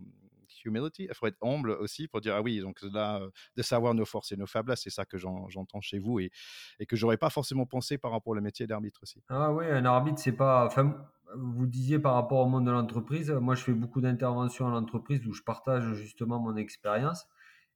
humility. 0.64 1.06
Il 1.08 1.14
faut 1.14 1.26
être 1.26 1.38
humble 1.42 1.70
aussi 1.70 2.08
pour 2.08 2.20
dire 2.20 2.34
ah 2.36 2.42
oui, 2.42 2.60
donc 2.60 2.80
là, 2.82 3.20
de 3.56 3.62
savoir 3.62 3.94
nos 3.94 4.04
forces 4.04 4.32
et 4.32 4.36
nos 4.36 4.46
faiblesses, 4.46 4.82
c'est 4.82 4.90
ça 4.90 5.04
que 5.04 5.18
j'entends 5.18 5.80
chez 5.80 5.98
vous 5.98 6.20
et, 6.20 6.30
et 6.78 6.86
que 6.86 6.96
j'aurais 6.96 7.16
pas 7.16 7.30
forcément 7.30 7.66
pensé 7.66 7.98
par 7.98 8.10
rapport 8.10 8.36
au 8.36 8.40
métier 8.40 8.66
d'arbitre 8.66 9.00
aussi. 9.02 9.22
Ah 9.28 9.52
oui, 9.52 9.66
un 9.66 9.84
arbitre, 9.84 10.18
c'est 10.18 10.36
pas. 10.36 10.66
Enfin, 10.66 10.96
vous 11.36 11.66
disiez 11.66 11.98
par 11.98 12.14
rapport 12.14 12.40
au 12.40 12.48
monde 12.48 12.66
de 12.66 12.70
l'entreprise, 12.70 13.30
moi 13.30 13.54
je 13.54 13.62
fais 13.62 13.72
beaucoup 13.72 14.00
d'interventions 14.00 14.66
en 14.66 14.74
entreprise 14.74 15.26
où 15.26 15.32
je 15.32 15.42
partage 15.42 15.94
justement 15.94 16.38
mon 16.38 16.56
expérience. 16.56 17.26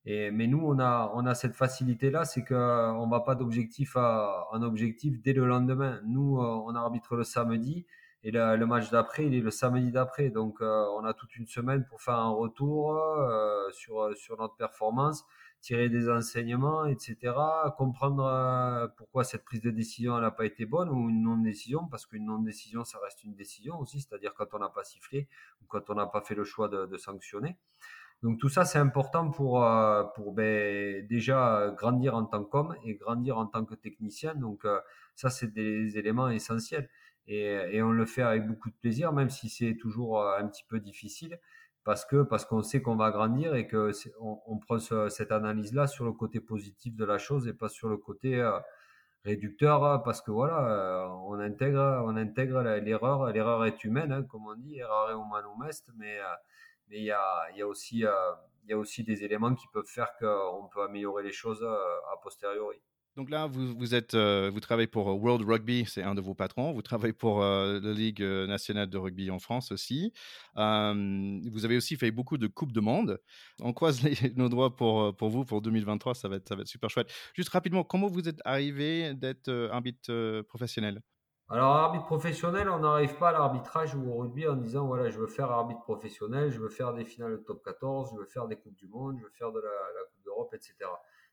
Et, 0.05 0.30
mais 0.30 0.47
nous, 0.47 0.61
on 0.62 0.78
a, 0.78 1.11
on 1.14 1.26
a 1.26 1.34
cette 1.34 1.55
facilité-là, 1.55 2.24
c'est 2.24 2.45
qu'on 2.45 2.55
ne 3.07 3.11
va 3.11 3.20
pas 3.20 3.34
d'objectif 3.34 3.97
à 3.97 4.47
un 4.53 4.62
objectif 4.62 5.20
dès 5.20 5.32
le 5.32 5.47
lendemain. 5.47 6.01
Nous, 6.07 6.39
on 6.39 6.74
arbitre 6.76 7.16
le 7.16 7.24
samedi 7.24 7.87
et 8.27 8.33
le, 8.33 8.57
le 8.57 8.66
match 8.66 8.91
d'après, 8.91 9.24
il 9.24 9.35
est 9.35 9.41
le 9.41 9.53
samedi 9.53 9.93
d'après. 9.93 10.31
Donc, 10.31 10.61
euh, 10.61 10.85
on 10.97 11.05
a 11.05 11.14
toute 11.14 11.37
une 11.37 11.47
semaine 11.47 11.87
pour 11.87 12.03
faire 12.03 12.18
un 12.18 12.31
retour 12.31 12.91
euh, 12.91 13.70
sur, 13.70 14.16
sur 14.16 14.37
notre 14.37 14.57
performance, 14.57 15.24
tirer 15.61 15.89
des 15.89 16.11
enseignements, 16.11 16.87
etc. 16.87 17.16
Comprendre 17.79 18.24
euh, 18.24 18.89
pourquoi 18.97 19.22
cette 19.22 19.45
prise 19.45 19.61
de 19.61 19.70
décision 19.70 20.18
n'a 20.18 20.33
pas 20.33 20.45
été 20.45 20.66
bonne 20.66 20.89
ou 20.89 21.09
une 21.09 21.22
non-décision, 21.22 21.87
parce 21.89 22.05
qu'une 22.05 22.24
non-décision, 22.24 22.83
ça 22.83 22.99
reste 22.99 23.22
une 23.22 23.37
décision 23.37 23.79
aussi, 23.79 24.01
c'est-à-dire 24.01 24.35
quand 24.35 24.55
on 24.55 24.59
n'a 24.59 24.70
pas 24.70 24.83
sifflé 24.83 25.29
ou 25.62 25.66
quand 25.68 25.89
on 25.89 25.95
n'a 25.95 26.07
pas 26.07 26.20
fait 26.20 26.35
le 26.35 26.43
choix 26.43 26.68
de, 26.68 26.97
sanctionner. 26.97 27.57
Donc 28.24 28.41
tout 28.41 28.49
ça, 28.49 28.64
c'est 28.64 28.81
important 28.81 29.31
pour, 29.31 29.62
euh, 29.62 30.03
pour 30.16 30.33
ben, 30.33 31.07
déjà 31.07 31.72
grandir 31.77 32.16
en 32.16 32.24
tant 32.24 32.43
qu'homme 32.43 32.74
et 32.83 32.97
grandir 32.97 33.39
en 33.39 33.47
tant 33.47 33.64
que 33.64 33.77
technicien. 33.77 34.35
Donc 34.35 34.64
euh, 34.64 34.81
ça, 35.14 35.31
c'est 35.31 35.53
des 35.53 35.97
éléments 35.97 36.29
essentiels. 36.29 36.89
Et, 37.29 37.83
on 37.83 37.91
le 37.91 38.07
fait 38.07 38.22
avec 38.22 38.47
beaucoup 38.47 38.70
de 38.70 38.77
plaisir, 38.77 39.12
même 39.12 39.31
si 39.31 39.49
c'est 39.49 39.77
toujours 39.77 40.22
un 40.22 40.47
petit 40.47 40.64
peu 40.68 40.81
difficile 40.81 41.39
parce 41.87 42.05
que 42.05 42.22
parce 42.24 42.45
qu'on 42.45 42.62
sait 42.62 42.83
qu'on 42.83 42.97
va 42.97 43.12
grandir 43.12 43.55
et 43.55 43.68
que 43.68 43.93
on, 44.20 44.59
prend 44.59 44.79
cette 45.09 45.31
analyse 45.31 45.72
là 45.72 45.87
sur 45.87 46.05
le 46.05 46.12
côté 46.12 46.41
positif 46.41 46.97
de 46.97 47.05
la 47.05 47.16
chose 47.16 47.47
et 47.47 47.55
pas 47.55 47.68
sur 47.68 47.89
le 47.89 47.97
côté 47.97 48.41
euh, 48.41 48.59
réducteur 49.24 49.85
hein, 49.85 50.01
parce 50.05 50.20
que 50.20 50.33
voilà 50.33 50.59
euh, 50.68 51.07
on 51.29 51.39
intègre 51.39 52.03
on 52.05 52.16
intègre 52.16 52.61
l'erreur 52.81 53.33
l'erreur 53.33 53.64
est 53.66 53.85
humaine 53.85 54.11
hein, 54.11 54.24
comme 54.24 54.47
on 54.49 54.57
dit 54.57 54.79
erreur 54.79 55.11
humanum 55.11 55.62
est 55.68 55.85
mais 55.97 56.18
euh, 56.18 56.24
mais 56.89 56.99
il 56.99 57.05
y 57.05 57.12
a 57.12 57.51
y 57.55 57.62
a 57.62 57.66
aussi 57.68 57.99
il 57.99 58.70
y 58.70 58.72
a 58.72 58.79
aussi 58.79 59.05
des 59.05 59.22
éléments 59.22 59.55
qui 59.55 59.68
peuvent 59.72 59.87
faire 59.87 60.11
qu'on 60.18 60.68
peut 60.72 60.83
améliorer 60.83 61.22
les 61.22 61.33
choses 61.33 61.62
a 61.62 62.16
posteriori. 62.20 62.83
Donc 63.16 63.30
là, 63.30 63.46
vous, 63.46 63.74
vous, 63.74 63.94
êtes, 63.94 64.12
euh, 64.12 64.50
vous 64.52 64.60
travaillez 64.60 64.86
pour 64.86 65.08
euh, 65.08 65.14
World 65.14 65.42
Rugby, 65.48 65.86
c'est 65.86 66.02
un 66.02 66.14
de 66.14 66.20
vos 66.20 66.34
patrons. 66.34 66.72
Vous 66.72 66.82
travaillez 66.82 67.14
pour 67.14 67.42
euh, 67.42 67.80
la 67.82 67.92
Ligue 67.92 68.22
nationale 68.22 68.90
de 68.90 68.98
rugby 68.98 69.30
en 69.30 69.38
France 69.38 69.72
aussi. 69.72 70.12
vous 70.54 71.64
avez 71.64 71.78
aussi 71.78 71.96
fait 71.96 72.10
beaucoup 72.10 72.36
de 72.36 72.46
Coupes 72.46 72.72
de 72.72 72.80
Monde. 72.80 73.18
On 73.62 73.72
croise 73.72 74.02
les, 74.02 74.14
nos 74.36 74.50
doigts 74.50 74.76
pour, 74.76 75.16
pour 75.16 75.30
vous 75.30 75.46
pour 75.46 75.62
2023, 75.62 76.14
ça 76.14 76.28
va, 76.28 76.36
être, 76.36 76.46
ça 76.46 76.56
va 76.56 76.60
être 76.60 76.68
super 76.68 76.90
chouette. 76.90 77.10
Juste 77.32 77.48
rapidement, 77.48 77.84
comment 77.84 78.08
vous 78.08 78.28
êtes 78.28 78.40
arrivé 78.44 79.14
d'être 79.14 79.50
arbitre 79.72 80.42
professionnel? 80.42 81.00
Alors, 81.48 81.74
arbitre 81.74 82.04
professionnel, 82.04 82.68
on 82.68 82.80
n'arrive 82.80 83.14
pas 83.16 83.30
à 83.30 83.32
l'arbitrage 83.32 83.94
ou 83.94 84.10
au 84.10 84.16
rugby 84.18 84.46
en 84.46 84.56
disant 84.56 84.86
voilà, 84.86 85.08
je 85.08 85.18
veux 85.18 85.28
faire 85.28 85.50
arbitre 85.50 85.80
professionnel, 85.80 86.50
je 86.50 86.58
veux 86.58 86.68
faire 86.68 86.92
des 86.92 87.04
finales 87.04 87.32
de 87.32 87.36
top 87.36 87.64
14, 87.64 88.10
je 88.12 88.18
veux 88.18 88.26
faire 88.26 88.46
des 88.46 88.56
Coupes 88.56 88.76
du 88.76 88.88
Monde, 88.88 89.16
je 89.18 89.24
veux 89.24 89.32
faire 89.32 89.52
de 89.52 89.60
la, 89.60 89.68
la 89.68 90.04
Coupe 90.04 90.24
d'Europe, 90.24 90.52
etc 90.52 90.90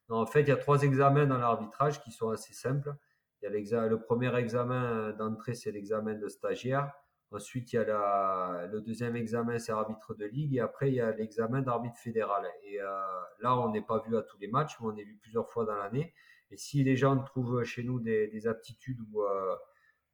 en 0.09 0.25
fait, 0.25 0.41
il 0.41 0.49
y 0.49 0.51
a 0.51 0.57
trois 0.57 0.83
examens 0.83 1.25
dans 1.25 1.37
l'arbitrage 1.37 2.01
qui 2.01 2.11
sont 2.11 2.29
assez 2.29 2.53
simples. 2.53 2.93
Il 3.41 3.67
y 3.67 3.73
a 3.73 3.87
le 3.87 3.99
premier 3.99 4.33
examen 4.37 5.11
d'entrée, 5.13 5.53
c'est 5.53 5.71
l'examen 5.71 6.13
de 6.13 6.27
stagiaire. 6.27 6.91
Ensuite, 7.31 7.73
il 7.73 7.77
y 7.77 7.79
a 7.79 8.67
le 8.67 8.79
deuxième 8.81 9.15
examen, 9.15 9.57
c'est 9.57 9.71
arbitre 9.71 10.13
de 10.13 10.25
ligue. 10.25 10.55
Et 10.55 10.59
après, 10.59 10.89
il 10.89 10.95
y 10.95 11.01
a 11.01 11.11
l'examen 11.11 11.61
d'arbitre 11.61 11.97
fédéral. 11.97 12.45
Et 12.63 12.79
euh, 12.79 12.85
là, 13.39 13.57
on 13.57 13.71
n'est 13.71 13.81
pas 13.81 14.03
vu 14.07 14.15
à 14.15 14.21
tous 14.21 14.37
les 14.37 14.47
matchs, 14.47 14.77
mais 14.79 14.87
on 14.87 14.95
est 14.95 15.03
vu 15.03 15.17
plusieurs 15.19 15.49
fois 15.49 15.65
dans 15.65 15.75
l'année. 15.75 16.13
Et 16.51 16.57
si 16.57 16.83
les 16.83 16.95
gens 16.95 17.17
trouvent 17.17 17.63
chez 17.63 17.83
nous 17.83 17.99
des, 17.99 18.47
aptitudes 18.47 18.99
euh, 19.15 19.55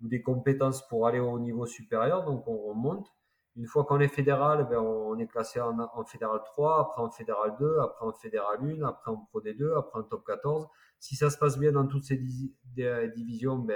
ou, 0.01 0.07
des 0.07 0.21
compétences 0.21 0.87
pour 0.87 1.07
aller 1.07 1.19
au 1.19 1.37
niveau 1.39 1.65
supérieur, 1.65 2.23
donc 2.23 2.47
on 2.47 2.73
monte. 2.73 3.13
Une 3.55 3.65
fois 3.65 3.83
qu'on 3.83 3.99
est 3.99 4.07
fédéral, 4.07 4.67
ben 4.69 4.79
on 4.79 5.17
est 5.17 5.27
classé 5.27 5.59
en, 5.59 6.05
fédéral 6.05 6.39
3, 6.45 6.81
après 6.81 7.01
en 7.01 7.09
fédéral 7.09 7.55
2, 7.59 7.79
après 7.79 8.05
en 8.05 8.13
fédéral 8.13 8.59
1, 8.61 8.83
après 8.83 9.11
en 9.11 9.17
pro 9.17 9.41
D2, 9.41 9.77
après 9.77 9.99
en 9.99 10.03
top 10.03 10.25
14. 10.25 10.67
Si 10.99 11.15
ça 11.15 11.29
se 11.29 11.37
passe 11.37 11.57
bien 11.57 11.71
dans 11.71 11.87
toutes 11.87 12.03
ces 12.03 12.17
divisions, 12.17 13.57
ben, 13.57 13.75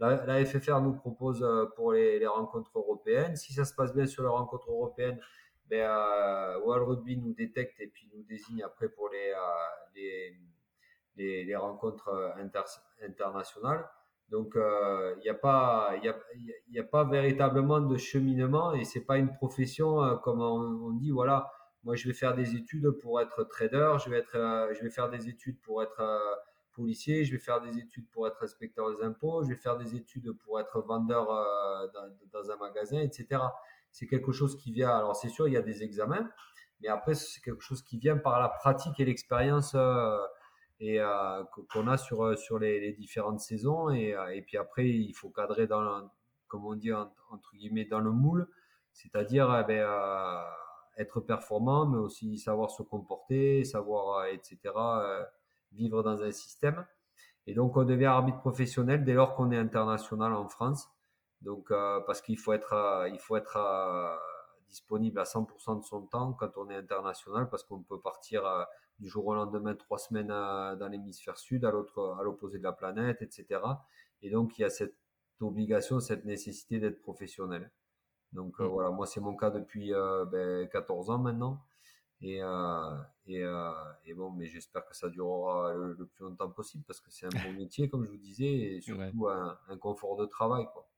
euh, 0.00 0.16
la, 0.26 0.44
FFR 0.44 0.80
nous 0.80 0.94
propose 0.94 1.42
euh, 1.42 1.66
pour 1.76 1.92
les, 1.92 2.26
rencontres 2.26 2.70
européennes. 2.74 3.36
Si 3.36 3.52
ça 3.52 3.64
se 3.64 3.74
passe 3.74 3.94
bien 3.94 4.06
sur 4.06 4.22
les 4.22 4.28
rencontres 4.28 4.70
européennes, 4.70 5.20
ben, 5.66 5.88
euh, 5.88 6.60
World 6.60 6.88
Rugby 6.88 7.16
nous 7.18 7.34
détecte 7.34 7.80
et 7.80 7.88
puis 7.88 8.10
nous 8.14 8.22
désigne 8.24 8.62
après 8.62 8.88
pour 8.88 9.08
les, 9.10 9.32
les, 11.16 11.44
les, 11.44 11.56
rencontres 11.56 12.32
inter, 12.38 12.62
internationales. 13.02 13.88
Donc, 14.32 14.52
il 14.54 14.60
euh, 14.62 15.14
n'y 15.16 15.28
a, 15.28 15.34
pas, 16.84 17.04
véritablement 17.04 17.80
de 17.80 17.98
cheminement 17.98 18.72
et 18.72 18.84
c'est 18.84 19.04
pas 19.04 19.18
une 19.18 19.30
profession 19.30 20.02
euh, 20.02 20.16
comme 20.16 20.40
on, 20.40 20.90
dit, 20.92 21.10
voilà, 21.10 21.52
moi 21.84 21.96
je 21.96 22.08
vais 22.08 22.14
faire 22.14 22.34
des 22.34 22.56
études 22.56 22.88
pour 23.02 23.20
être 23.20 23.44
trader, 23.44 23.96
je 24.02 24.08
vais, 24.08 24.24
euh, 24.34 24.72
je 24.72 24.82
vais 24.82 24.88
faire 24.88 25.10
des 25.10 25.28
études 25.28 25.60
pour 25.60 25.82
être 25.82 26.02
policier, 26.72 27.26
je 27.26 27.32
vais 27.32 27.38
faire 27.38 27.60
des 27.60 27.76
études 27.76 28.08
pour 28.10 28.26
être 28.26 28.42
inspecteur 28.42 28.96
des 28.96 29.04
impôts, 29.04 29.44
je 29.44 29.50
vais 29.50 29.56
faire 29.56 29.76
des 29.76 29.94
études 29.96 30.32
pour 30.44 30.58
être 30.58 30.80
vendeur 30.80 31.26
dans, 32.32 32.50
un 32.50 32.56
magasin, 32.56 33.00
etc. 33.00 33.42
C'est 33.90 34.06
quelque 34.06 34.32
chose 34.32 34.56
qui 34.56 34.72
vient, 34.72 34.96
alors 34.96 35.14
c'est 35.14 35.28
sûr, 35.28 35.46
il 35.46 35.52
y 35.52 35.58
a 35.58 35.62
des 35.62 35.82
examens, 35.82 36.26
mais 36.80 36.88
après, 36.88 37.14
c'est 37.14 37.42
quelque 37.42 37.60
chose 37.60 37.82
qui 37.82 37.98
vient 37.98 38.16
par 38.16 38.40
la 38.40 38.48
pratique 38.48 38.98
et 38.98 39.04
l'expérience 39.04 39.76
euh, 40.82 41.44
qu'on 41.72 41.86
a 41.86 41.96
sur, 41.96 42.24
euh, 42.24 42.36
sur 42.36 42.58
les, 42.58 42.92
différentes 42.92 43.40
saisons. 43.40 43.90
Et, 43.90 44.14
euh, 44.14 44.34
et, 44.34 44.42
puis 44.42 44.56
après, 44.56 44.88
il 44.88 45.12
faut 45.12 45.30
cadrer 45.30 45.66
dans, 45.66 46.10
comme 46.48 46.66
on 46.66 46.74
dit, 46.74 46.92
entre 46.92 47.54
guillemets, 47.54 47.84
dans 47.84 48.00
le 48.00 48.10
moule, 48.10 48.48
c'est-à-dire 48.92 49.56
eh 49.60 49.64
ben, 49.64 50.44
être 50.98 51.20
performant, 51.20 51.86
mais 51.86 51.98
aussi 51.98 52.36
savoir 52.38 52.70
se 52.70 52.82
comporter, 52.82 53.64
savoir, 53.64 54.26
etc., 54.26 54.58
vivre 55.72 56.02
dans 56.02 56.22
un 56.22 56.32
système. 56.32 56.84
Et 57.46 57.54
donc, 57.54 57.76
on 57.76 57.84
devient 57.84 58.06
arbitre 58.06 58.40
professionnel 58.40 59.04
dès 59.04 59.14
lors 59.14 59.34
qu'on 59.34 59.50
est 59.50 59.56
international 59.58 60.34
en 60.34 60.48
France. 60.48 60.88
Donc, 61.40 61.68
parce 62.06 62.20
qu'il 62.20 62.38
faut 62.38 62.52
être, 62.52 63.08
il 63.10 63.18
faut 63.18 63.36
être 63.36 63.58
disponible 64.68 65.18
à 65.20 65.24
100% 65.24 65.80
de 65.80 65.84
son 65.84 66.02
temps 66.02 66.34
quand 66.34 66.56
on 66.58 66.68
est 66.68 66.76
international, 66.76 67.48
parce 67.48 67.62
qu'on 67.62 67.82
peut 67.82 68.00
partir 68.00 68.66
du 68.98 69.08
jour 69.08 69.26
au 69.26 69.34
lendemain, 69.34 69.74
trois 69.74 69.98
semaines 69.98 70.28
dans 70.28 70.88
l'hémisphère 70.90 71.36
sud, 71.38 71.64
à 71.64 71.70
l'autre, 71.70 72.16
à 72.18 72.22
l'opposé 72.22 72.58
de 72.58 72.62
la 72.62 72.72
planète, 72.72 73.22
etc. 73.22 73.60
Et 74.22 74.30
donc, 74.30 74.58
il 74.58 74.62
y 74.62 74.64
a 74.64 74.70
cette 74.70 74.96
obligation, 75.40 76.00
cette 76.00 76.24
nécessité 76.24 76.78
d'être 76.78 77.00
professionnel. 77.00 77.70
Donc 78.32 78.60
euh, 78.60 78.64
mm. 78.64 78.68
voilà, 78.68 78.90
moi 78.90 79.06
c'est 79.06 79.20
mon 79.20 79.36
cas 79.36 79.50
depuis 79.50 79.92
euh, 79.92 80.24
ben, 80.24 80.66
14 80.68 81.10
ans 81.10 81.18
maintenant. 81.18 81.62
Et, 82.24 82.40
euh, 82.40 82.96
et, 83.26 83.42
et, 84.04 84.14
bon, 84.14 84.30
mais 84.30 84.46
j'espère 84.46 84.86
que 84.86 84.96
ça 84.96 85.08
durera 85.08 85.74
le, 85.74 86.06
plus 86.06 86.22
longtemps 86.22 86.50
possible 86.50 86.84
parce 86.86 87.00
que 87.00 87.10
c'est 87.10 87.26
un 87.26 87.44
bon 87.44 87.52
métier, 87.58 87.88
comme 87.88 88.04
je 88.04 88.10
vous 88.10 88.16
disais, 88.16 88.46
et 88.46 88.80
surtout 88.80 89.26
un, 89.26 89.76
confort 89.78 90.16
de 90.16 90.26
travail. 90.26 90.64
Quoi. 90.72 90.88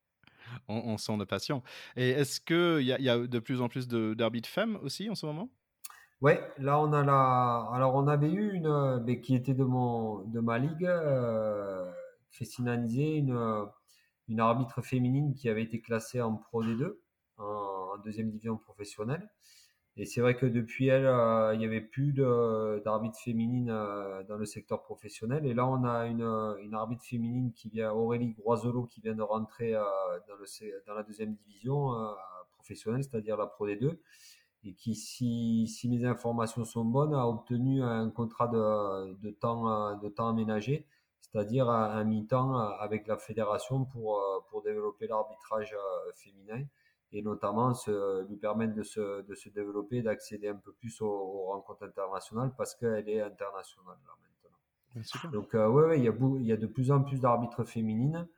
On, 0.68 0.98
sent 0.98 1.16
de 1.16 1.24
passion. 1.24 1.62
Et 1.96 2.10
est-ce 2.10 2.42
qu'il 2.42 2.82
y, 2.82 3.02
y, 3.02 3.08
a 3.08 3.26
de 3.26 3.38
plus 3.38 3.62
en 3.62 3.70
plus 3.70 3.88
d'arbitres 3.88 4.50
femmes 4.50 4.78
aussi 4.82 5.08
en 5.08 5.14
ce 5.14 5.24
moment? 5.24 5.48
Ouais, 6.20 6.40
là 6.58 6.80
on 6.80 6.92
a 6.92 7.04
la. 7.04 7.68
Alors 7.72 7.94
on 7.96 8.06
avait 8.08 8.30
eu 8.30 8.52
une, 8.54 8.66
euh, 8.66 9.00
mais 9.04 9.20
qui 9.20 9.34
était 9.34 9.52
de 9.54 9.64
mon, 9.64 10.20
de 10.24 10.40
ma 10.40 10.58
ligue, 10.58 10.86
euh, 10.86 11.84
Christine 12.32 12.68
Anizé, 12.68 13.16
une, 13.16 13.32
euh, 13.36 13.64
une 14.28 14.40
arbitre 14.40 14.80
féminine 14.82 15.34
qui 15.34 15.48
avait 15.48 15.62
été 15.62 15.80
classée 15.80 16.22
en 16.22 16.36
Pro 16.36 16.64
D2, 16.64 16.96
en, 17.38 17.98
deuxième 18.04 18.30
division 18.30 18.56
professionnelle. 18.56 19.28
Et 19.96 20.06
c'est 20.06 20.20
vrai 20.20 20.36
que 20.36 20.46
depuis 20.46 20.88
elle, 20.88 21.04
il 21.54 21.58
n'y 21.58 21.64
avait 21.66 21.80
plus 21.80 22.12
d'arbitre 22.12 23.18
féminine 23.18 23.66
dans 23.66 24.36
le 24.36 24.44
secteur 24.44 24.82
professionnel. 24.82 25.46
Et 25.46 25.54
là, 25.54 25.68
on 25.68 25.84
a 25.84 26.06
une, 26.06 26.24
une 26.62 26.74
arbitre 26.74 27.04
féminine 27.04 27.52
qui 27.52 27.68
vient, 27.68 27.92
Aurélie 27.92 28.32
Groiselot, 28.32 28.86
qui 28.86 29.00
vient 29.00 29.14
de 29.14 29.22
rentrer 29.22 29.72
dans, 29.72 30.34
le, 30.36 30.84
dans 30.86 30.94
la 30.94 31.04
deuxième 31.04 31.34
division 31.34 31.92
professionnelle, 32.54 33.04
c'est-à-dire 33.04 33.36
la 33.36 33.46
Pro 33.46 33.68
D2 33.68 33.96
et 34.64 34.74
qui, 34.74 34.94
si, 34.94 35.66
si, 35.66 35.88
mes 35.88 36.04
informations 36.04 36.64
sont 36.64 36.84
bonnes, 36.84 37.14
a 37.14 37.26
obtenu 37.26 37.82
un 37.82 38.10
contrat 38.10 38.48
de, 38.48 39.14
de 39.14 39.30
temps, 39.30 39.96
de 39.98 40.08
temps 40.08 40.28
aménagé, 40.28 40.86
c'est-à-dire 41.20 41.68
un 41.68 42.04
mi-temps 42.04 42.56
avec 42.56 43.06
la 43.06 43.16
fédération 43.16 43.84
pour, 43.84 44.22
pour 44.48 44.62
développer 44.62 45.06
l'arbitrage 45.06 45.76
féminin 46.14 46.64
et 47.12 47.22
notamment 47.22 47.74
se, 47.74 48.26
lui 48.28 48.36
permettre 48.36 48.74
de 48.74 48.82
se, 48.82 49.22
de 49.22 49.34
se 49.34 49.48
développer, 49.48 50.02
d'accéder 50.02 50.48
un 50.48 50.56
peu 50.56 50.72
plus 50.72 51.00
aux, 51.00 51.46
rencontres 51.46 51.84
internationales 51.84 52.52
parce 52.56 52.74
qu'elle 52.74 53.08
est 53.08 53.20
internationale 53.20 53.96
là 54.04 54.12
maintenant. 54.20 55.30
Donc, 55.30 55.50
oui, 55.54 55.60
ouais, 55.60 55.98
il, 55.98 56.04
y 56.04 56.08
a, 56.08 56.12
il 56.38 56.46
y 56.46 56.52
a 56.52 56.56
de 56.56 56.66
plus 56.66 56.90
en 56.90 57.02
plus 57.02 57.20
d'arbitres 57.20 57.64
féminines 57.64 58.28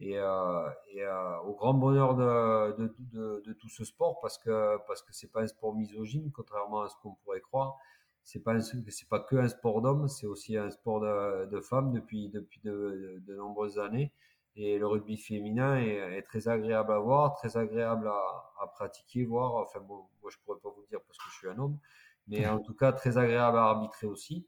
et, 0.00 0.16
euh, 0.16 0.70
et 0.92 1.02
euh, 1.02 1.38
au 1.40 1.54
grand 1.54 1.74
bonheur 1.74 2.14
de, 2.14 2.76
de, 2.76 2.94
de, 2.98 3.42
de, 3.44 3.52
tout 3.54 3.68
ce 3.68 3.84
sport 3.84 4.20
parce 4.20 4.38
que 4.38 4.78
parce 4.86 5.02
que 5.02 5.12
c'est 5.12 5.30
pas 5.32 5.42
un 5.42 5.46
sport 5.46 5.74
misogyne 5.74 6.30
contrairement 6.32 6.82
à 6.82 6.88
ce 6.88 6.94
qu'on 7.02 7.14
pourrait 7.24 7.40
croire. 7.40 7.76
C'est 8.22 8.42
pas 8.42 8.60
c'est 8.60 9.08
pas 9.08 9.20
que 9.20 9.36
un 9.36 9.48
sport 9.48 9.80
d'hommes 9.82 10.08
c'est 10.08 10.26
aussi 10.26 10.56
un 10.56 10.70
sport 10.70 11.00
de, 11.00 11.60
femmes 11.60 11.92
depuis 11.92 12.28
depuis 12.28 12.60
de, 12.62 13.22
nombreuses 13.36 13.78
années. 13.78 14.12
Et 14.54 14.78
le 14.78 14.86
rugby 14.86 15.16
féminin 15.16 15.76
est, 15.78 16.18
est, 16.18 16.22
très 16.22 16.48
agréable 16.48 16.92
à 16.92 16.98
voir 16.98 17.34
très 17.34 17.56
agréable 17.56 18.08
à, 18.08 18.52
à 18.60 18.66
pratiquer 18.68 19.24
voir. 19.24 19.54
Enfin 19.56 19.80
bon 19.80 20.06
moi 20.22 20.30
je 20.30 20.36
pourrais 20.44 20.58
pas 20.60 20.70
vous 20.70 20.84
dire 20.90 21.00
parce 21.06 21.18
que 21.18 21.24
je 21.30 21.36
suis 21.38 21.48
un 21.48 21.58
homme 21.58 21.78
mais 22.28 22.46
en 22.46 22.60
tout 22.60 22.74
cas 22.74 22.92
très 22.92 23.18
agréable 23.18 23.56
à 23.58 23.64
arbitrer 23.64 24.06
aussi 24.06 24.46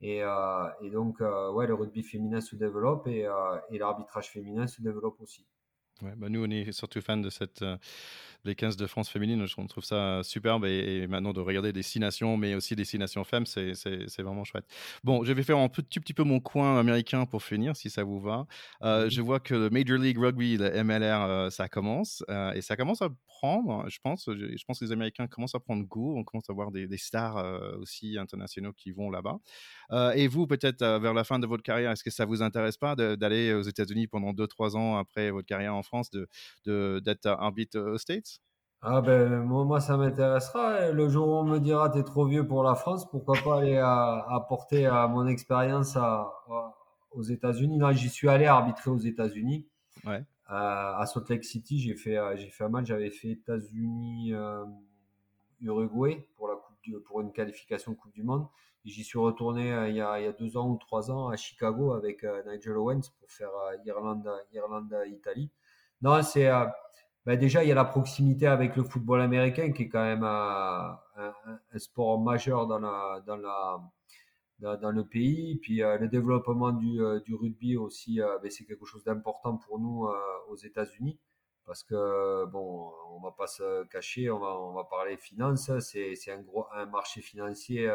et, 0.00 0.22
euh, 0.22 0.68
et 0.80 0.90
donc, 0.90 1.20
euh, 1.20 1.50
ouais, 1.52 1.66
le 1.66 1.74
rugby 1.74 2.02
féminin 2.02 2.40
se 2.40 2.56
développe 2.56 3.06
et, 3.06 3.26
euh, 3.26 3.58
et 3.70 3.78
l'arbitrage 3.78 4.30
féminin 4.30 4.66
se 4.66 4.80
développe 4.80 5.20
aussi. 5.20 5.46
Ouais, 6.02 6.14
bah 6.16 6.28
nous, 6.28 6.44
on 6.44 6.50
est 6.50 6.70
surtout 6.70 7.00
fans 7.00 7.16
de 7.16 7.30
cette, 7.30 7.64
les 8.48 8.54
15 8.54 8.76
de 8.76 8.86
France 8.86 9.08
féminine. 9.08 9.46
Je 9.46 9.54
trouve 9.54 9.84
ça 9.84 10.22
superbe 10.24 10.64
et, 10.64 11.06
maintenant 11.06 11.32
de 11.32 11.40
regarder 11.40 11.72
Destination, 11.72 12.36
mais 12.36 12.54
aussi 12.54 12.74
Destination 12.74 13.22
Femmes, 13.24 13.46
c'est 13.46 14.22
vraiment 14.22 14.44
chouette. 14.44 14.64
Bon, 15.04 15.22
je 15.22 15.32
vais 15.32 15.42
faire 15.42 15.58
un 15.58 15.68
petit, 15.68 16.00
petit 16.00 16.14
peu 16.14 16.24
mon 16.24 16.40
coin 16.40 16.80
américain 16.80 17.26
pour 17.26 17.42
finir, 17.42 17.76
si 17.76 17.90
ça 17.90 18.02
vous 18.02 18.20
va. 18.20 18.46
Euh, 18.82 19.08
je 19.08 19.20
vois 19.20 19.38
que 19.38 19.54
le 19.54 19.70
Major 19.70 19.98
League 19.98 20.18
Rugby, 20.18 20.56
le 20.56 20.82
MLR, 20.82 21.22
euh, 21.22 21.50
ça 21.50 21.68
commence 21.68 22.24
et 22.54 22.62
ça 22.62 22.76
commence 22.76 23.02
à 23.02 23.10
prendre, 23.26 23.88
je 23.88 23.98
pense. 24.02 24.28
Je, 24.28 24.64
pense 24.66 24.80
que 24.80 24.84
les 24.84 24.92
Américains 24.92 25.26
commencent 25.26 25.54
à 25.54 25.60
prendre 25.60 25.84
goût. 25.84 26.16
On 26.18 26.24
commence 26.24 26.48
à 26.50 26.52
voir 26.52 26.72
des, 26.72 26.88
stars 26.96 27.36
aussi 27.78 28.18
internationaux 28.18 28.72
qui 28.72 28.90
vont 28.90 29.10
là-bas. 29.10 29.38
et 30.14 30.26
vous, 30.26 30.46
peut-être 30.46 30.84
vers 30.98 31.14
la 31.14 31.24
fin 31.24 31.38
de 31.38 31.46
votre 31.46 31.62
carrière, 31.62 31.92
est-ce 31.92 32.02
que 32.02 32.10
ça 32.10 32.24
vous 32.24 32.42
intéresse 32.42 32.76
pas 32.76 32.96
d'aller 32.96 33.52
aux 33.52 33.62
États-Unis 33.62 34.06
pendant 34.06 34.32
2-3 34.32 34.76
ans 34.76 34.96
après 34.96 35.30
votre 35.30 35.46
carrière 35.46 35.74
en 35.74 35.82
France, 35.82 36.10
d'être 36.10 36.28
de, 36.64 37.00
d'être 37.04 37.26
arbitre 37.26 37.78
aux 37.78 37.98
States? 37.98 38.37
Ah 38.82 39.00
ben 39.00 39.42
moi, 39.42 39.80
ça 39.80 39.96
m'intéressera. 39.96 40.90
Le 40.90 41.08
jour 41.08 41.28
où 41.28 41.32
on 41.32 41.44
me 41.44 41.58
dira 41.58 41.90
t'es 41.90 42.02
trop 42.02 42.26
vieux 42.26 42.46
pour 42.46 42.62
la 42.62 42.74
France, 42.74 43.08
pourquoi 43.10 43.36
pas 43.44 43.58
aller 43.58 43.76
apporter 43.78 44.86
à 44.86 45.08
mon 45.08 45.26
expérience 45.26 45.96
à, 45.96 46.30
aux 47.10 47.22
États-Unis. 47.22 47.78
Non, 47.78 47.92
j'y 47.92 48.08
suis 48.08 48.28
allé 48.28 48.46
arbitrer 48.46 48.90
aux 48.90 48.98
États-Unis. 48.98 49.66
Ouais. 50.06 50.24
à 50.46 51.04
Salt 51.06 51.28
Lake 51.28 51.44
City, 51.44 51.78
j'ai 51.80 51.96
fait 51.96 52.18
j'ai 52.36 52.50
fait 52.50 52.64
un 52.64 52.68
match. 52.68 52.86
J'avais 52.86 53.10
fait 53.10 53.30
États-Unis 53.30 54.32
euh, 54.32 54.64
Uruguay 55.60 56.28
pour 56.36 56.48
la 56.48 56.54
coupe 56.54 56.78
pour 57.04 57.20
une 57.20 57.32
qualification 57.32 57.94
Coupe 57.94 58.12
du 58.12 58.22
Monde. 58.22 58.46
J'y 58.84 59.04
suis 59.04 59.18
retourné 59.18 59.72
euh, 59.72 59.88
il, 59.88 59.96
y 59.96 60.00
a, 60.00 60.18
il, 60.20 60.24
y 60.24 60.26
a, 60.26 60.32
deux 60.32 60.56
ans 60.56 60.68
ou 60.70 60.78
trois 60.78 61.10
ans 61.10 61.28
à 61.28 61.36
Chicago 61.36 61.92
avec 61.92 62.24
euh, 62.24 62.42
Nigel 62.46 62.76
Owens 62.76 63.00
pour 63.18 63.30
faire 63.30 63.50
Irlande 63.84 64.30
Irlande 64.52 64.96
Italie. 65.08 65.50
Non, 66.00 66.22
c'est 66.22 66.46
euh, 66.46 66.64
ben 67.28 67.38
déjà 67.38 67.62
il 67.62 67.68
y 67.68 67.72
a 67.72 67.74
la 67.74 67.84
proximité 67.84 68.46
avec 68.46 68.74
le 68.74 68.82
football 68.82 69.20
américain 69.20 69.70
qui 69.72 69.82
est 69.82 69.88
quand 69.88 70.02
même 70.02 70.24
euh, 70.24 71.30
un, 71.74 71.78
sport 71.78 72.18
majeur 72.20 72.66
dans 72.66 72.78
la 72.78 73.22
dans 73.26 73.36
la 73.36 73.78
dans, 74.60 74.90
le 74.90 75.04
pays. 75.04 75.56
Puis 75.62 75.82
euh, 75.82 75.98
le 75.98 76.08
développement 76.08 76.72
du, 76.72 76.98
du 77.24 77.34
rugby 77.34 77.76
aussi, 77.76 78.20
ben 78.42 78.50
c'est 78.50 78.64
quelque 78.64 78.86
chose 78.86 79.04
d'important 79.04 79.56
pour 79.58 79.78
nous 79.78 80.08
aux 80.48 80.56
États-Unis 80.56 81.18
parce 81.66 81.82
que 81.84 82.46
bon, 82.46 82.90
on 83.10 83.20
va 83.20 83.32
pas 83.32 83.46
se 83.46 83.84
cacher, 83.88 84.30
on 84.30 84.38
va, 84.38 84.58
on 84.58 84.72
va 84.72 84.84
parler 84.84 85.18
finances. 85.18 85.70
C'est, 85.80 86.14
un 86.32 86.40
gros 86.40 86.66
un 86.72 86.86
marché 86.86 87.20
financier 87.20 87.92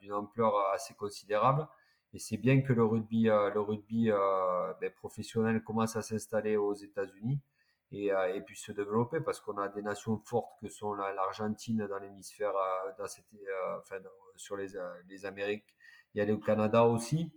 d'une 0.00 0.12
ampleur 0.12 0.54
assez 0.72 0.94
considérable. 0.94 1.66
Et 2.14 2.18
c'est 2.18 2.38
bien 2.38 2.62
que 2.62 2.72
le 2.72 2.84
rugby, 2.84 3.28
euh, 3.28 3.50
le 3.50 3.60
rugby 3.60 4.10
euh, 4.10 4.72
ben, 4.80 4.90
professionnel 4.90 5.62
commence 5.62 5.96
à 5.96 6.02
s'installer 6.02 6.56
aux 6.56 6.74
États-Unis 6.74 7.40
et, 7.92 8.12
euh, 8.12 8.34
et 8.34 8.40
puis 8.40 8.56
se 8.56 8.72
développer 8.72 9.20
parce 9.20 9.40
qu'on 9.40 9.56
a 9.58 9.68
des 9.68 9.82
nations 9.82 10.18
fortes 10.24 10.52
que 10.60 10.68
sont 10.68 10.94
l'Argentine 10.94 11.86
dans 11.88 11.98
l'hémisphère, 11.98 12.52
cette, 13.06 13.24
enfin, 13.80 13.96
sur 14.36 14.56
les, 14.56 14.76
Amériques. 15.24 15.74
Il 16.14 16.18
y 16.18 16.20
a 16.20 16.24
le 16.24 16.36
Canada 16.36 16.84
aussi. 16.84 17.32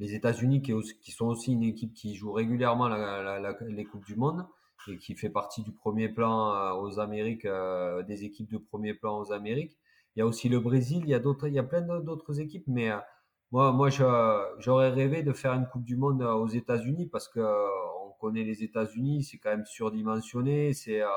Les 0.00 0.14
États-Unis 0.14 0.62
qui, 0.62 1.12
sont 1.12 1.26
aussi 1.26 1.52
une 1.52 1.62
équipe 1.62 1.94
qui 1.94 2.14
joue 2.14 2.32
régulièrement 2.32 2.88
la, 2.88 3.38
la, 3.40 3.56
les 3.60 3.84
Coupes 3.84 4.04
du 4.04 4.16
Monde 4.16 4.46
et 4.88 4.98
qui 4.98 5.14
fait 5.14 5.30
partie 5.30 5.62
du 5.62 5.72
premier 5.72 6.08
plan 6.08 6.76
aux 6.80 6.98
Amériques, 6.98 7.46
des 7.46 8.24
équipes 8.24 8.50
de 8.50 8.58
premier 8.58 8.94
plan 8.94 9.20
aux 9.20 9.32
Amériques. 9.32 9.78
Il 10.16 10.20
y 10.20 10.22
a 10.22 10.26
aussi 10.26 10.48
le 10.48 10.60
Brésil, 10.60 11.02
il 11.04 11.10
y 11.10 11.14
a 11.14 11.20
d'autres, 11.20 11.46
il 11.46 11.54
y 11.54 11.58
a 11.58 11.64
plein 11.64 11.80
d'autres 11.80 12.40
équipes, 12.40 12.64
mais 12.66 12.90
moi, 13.54 13.70
moi 13.70 13.88
j'aurais 13.88 14.90
rêvé 14.90 15.22
de 15.22 15.32
faire 15.32 15.52
une 15.52 15.68
Coupe 15.68 15.84
du 15.84 15.96
Monde 15.96 16.22
euh, 16.22 16.32
aux 16.32 16.48
États-Unis 16.48 17.06
parce 17.06 17.28
que 17.28 17.38
euh, 17.38 17.68
connaît 18.24 18.44
les 18.44 18.62
États-Unis, 18.62 19.24
c'est 19.24 19.38
quand 19.38 19.50
même 19.50 19.66
surdimensionné, 19.66 20.72
c'est 20.72 21.02
euh, 21.02 21.08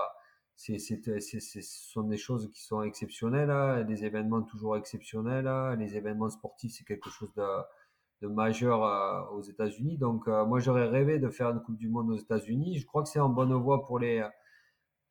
c'est, 0.55 0.79
ce 0.79 1.61
sont 1.61 2.03
des 2.03 2.17
choses 2.17 2.49
qui 2.51 2.63
sont 2.63 2.81
exceptionnelles, 2.81 3.51
hein, 3.51 3.83
des 3.83 4.05
événements 4.05 4.41
toujours 4.41 4.75
exceptionnels. 4.75 5.47
Hein. 5.47 5.75
les 5.75 5.95
événements 5.95 6.29
sportifs, 6.29 6.73
c'est 6.73 6.83
quelque 6.83 7.09
chose 7.11 7.31
de, 7.35 8.27
majeur 8.27 9.31
aux 9.33 9.43
États-Unis. 9.43 9.97
Donc, 9.99 10.25
moi, 10.27 10.59
j'aurais 10.59 10.87
rêvé 10.87 11.19
de 11.19 11.29
faire 11.29 11.49
une 11.51 11.61
Coupe 11.61 11.77
du 11.77 11.89
Monde 11.89 12.09
aux 12.09 12.17
États-Unis. 12.17 12.79
Je 12.79 12.87
crois 12.87 13.03
que 13.03 13.09
c'est 13.09 13.19
en 13.19 13.29
bonne 13.29 13.53
voie 13.53 13.85
pour 13.85 13.99
les, 13.99 14.27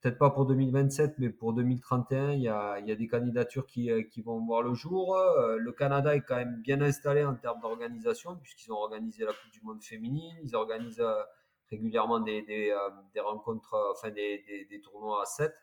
peut-être 0.01 0.17
pas 0.17 0.29
pour 0.29 0.45
2027, 0.45 1.15
mais 1.17 1.29
pour 1.29 1.53
2031, 1.53 2.33
il 2.33 2.41
y 2.41 2.47
a, 2.47 2.79
y 2.79 2.91
a 2.91 2.95
des 2.95 3.07
candidatures 3.07 3.65
qui, 3.65 3.91
euh, 3.91 4.03
qui, 4.03 4.21
vont 4.21 4.43
voir 4.45 4.61
le 4.61 4.73
jour. 4.73 5.15
Euh, 5.15 5.57
le 5.57 5.71
Canada 5.71 6.15
est 6.15 6.21
quand 6.21 6.35
même 6.35 6.61
bien 6.61 6.81
installé 6.81 7.23
en 7.23 7.35
termes 7.35 7.59
d'organisation, 7.61 8.35
puisqu'ils 8.37 8.71
ont 8.71 8.77
organisé 8.77 9.25
la 9.25 9.31
Coupe 9.31 9.51
du 9.51 9.61
Monde 9.61 9.81
féminine, 9.81 10.35
ils 10.43 10.55
organisent 10.55 10.99
euh, 10.99 11.23
régulièrement 11.69 12.19
des, 12.19 12.41
des, 12.43 12.75
des 13.13 13.19
rencontres, 13.19 13.75
enfin 13.93 14.09
des, 14.11 14.43
des, 14.47 14.65
des, 14.65 14.81
tournois 14.81 15.21
à 15.21 15.25
7. 15.25 15.53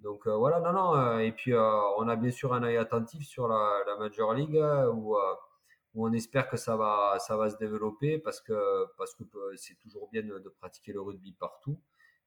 Donc 0.00 0.26
voilà, 0.26 0.60
non, 0.60 0.72
non. 0.72 1.18
et 1.18 1.32
puis 1.32 1.54
on 1.54 2.08
a 2.08 2.16
bien 2.16 2.30
sûr 2.30 2.52
un 2.54 2.62
œil 2.64 2.76
attentif 2.76 3.26
sur 3.26 3.46
la, 3.48 3.82
la 3.86 3.96
Major 3.96 4.34
League 4.34 4.60
où, 4.94 5.16
où 5.94 6.06
on 6.06 6.12
espère 6.12 6.48
que 6.48 6.56
ça 6.56 6.76
va, 6.76 7.18
ça 7.18 7.36
va 7.36 7.50
se 7.50 7.56
développer 7.56 8.18
parce 8.18 8.40
que 8.40 8.86
parce 8.96 9.14
que 9.14 9.24
c'est 9.56 9.78
toujours 9.78 10.08
bien 10.10 10.22
de, 10.22 10.48
pratiquer 10.60 10.92
le 10.92 11.00
rugby 11.00 11.32
partout. 11.32 11.78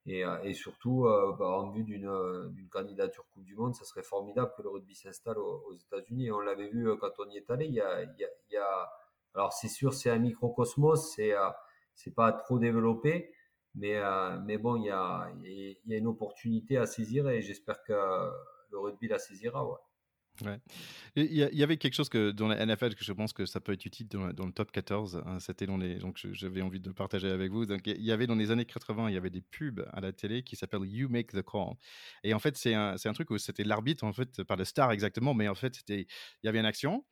Et, 0.08 0.24
euh, 0.24 0.38
et 0.44 0.54
surtout, 0.54 1.06
euh, 1.08 1.36
bah, 1.38 1.48
en 1.48 1.72
vue 1.72 1.84
euh, 2.06 2.50
d'une 2.50 2.70
candidature 2.70 3.26
Coupe 3.34 3.44
du 3.44 3.56
Monde, 3.56 3.74
ça 3.74 3.86
serait 3.86 4.04
formidable 4.04 4.52
que 4.56 4.62
le 4.62 4.70
rugby 4.70 4.94
s'installe 4.94 5.40
aux, 5.40 5.74
États-Unis. 5.74 6.32
On 6.32 6.42
l'avait 6.42 6.68
vu 6.68 6.96
quand 7.00 7.12
on 7.20 7.30
y 7.30 7.38
est 7.38 7.50
allé. 7.50 7.66
Il 7.66 7.74
y 7.74 7.82
a, 7.82 8.04
il 8.04 8.28
y 8.52 8.58
a, 8.58 8.92
alors 9.34 9.52
c'est 9.52 9.68
sûr, 9.68 9.94
c'est 9.94 10.12
un 10.12 10.20
microcosmos, 10.20 11.16
c'est 11.16 11.34
c'est 11.96 12.14
pas 12.14 12.32
trop 12.32 12.60
développé, 12.60 13.32
mais 13.74 14.00
mais 14.46 14.58
bon, 14.58 14.76
il 14.78 14.86
y 14.86 14.90
a 14.92 15.32
y 15.44 15.94
a 15.94 15.98
une 15.98 16.08
opportunité 16.08 16.78
à 16.78 16.86
saisir 16.86 17.28
et 17.30 17.42
j'espère 17.42 17.84
que 17.84 17.94
le 18.72 18.80
rugby 18.80 19.08
la 19.08 19.20
saisira. 19.20 19.66
Ouais. 20.44 20.60
Il 21.16 21.32
y, 21.32 21.64
avait 21.64 21.78
quelque 21.78 21.94
chose 21.94 22.10
que 22.10 22.32
dans 22.32 22.50
la 22.50 22.66
NFL 22.66 22.96
que 22.96 23.06
je 23.06 23.14
pense 23.14 23.32
que 23.32 23.46
ça 23.46 23.62
peut 23.62 23.72
être 23.72 23.86
utile 23.86 24.08
dans, 24.10 24.46
le 24.46 24.52
top 24.52 24.70
14. 24.70 25.24
Hein, 25.26 25.40
C'était 25.40 25.66
dans 25.66 25.78
les 25.78 25.96
donc 25.96 26.20
j'avais 26.34 26.62
envie 26.62 26.82
de 26.82 26.92
partager 26.92 27.30
avec 27.30 27.52
vous. 27.52 27.66
Donc 27.66 27.88
il 27.88 28.02
y 28.02 28.12
avait 28.12 28.28
dans 28.28 28.36
les 28.36 28.52
années 28.52 28.66
80, 28.66 29.10
il 29.10 29.14
y 29.14 29.18
avait 29.18 29.30
des 29.30 29.40
pubs 29.40 29.88
à 29.94 30.02
la 30.02 30.12
télé 30.12 30.44
qui 30.44 30.58
s'appellent 30.58 30.84
You 30.84 31.08
Make 31.08 31.32
the 31.32 31.42
Call. 31.42 31.76
Et 32.26 32.34
en 32.34 32.40
fait 32.40 32.58
c'est 32.58 32.74
un, 32.74 32.96
un 33.02 33.14
truc 33.14 33.32
où 33.32 33.38
c'était 33.38 33.64
l'arbitre 33.64 34.04
en 34.04 34.12
fait 34.12 34.44
par 34.44 34.58
le 34.58 34.66
star 34.66 34.92
exactement, 34.92 35.34
mais 35.34 35.48
en 35.48 35.56
fait 35.56 35.82
il 35.88 36.06
y 36.44 36.48
avait 36.50 36.60
une 36.60 36.66
action 36.66 37.06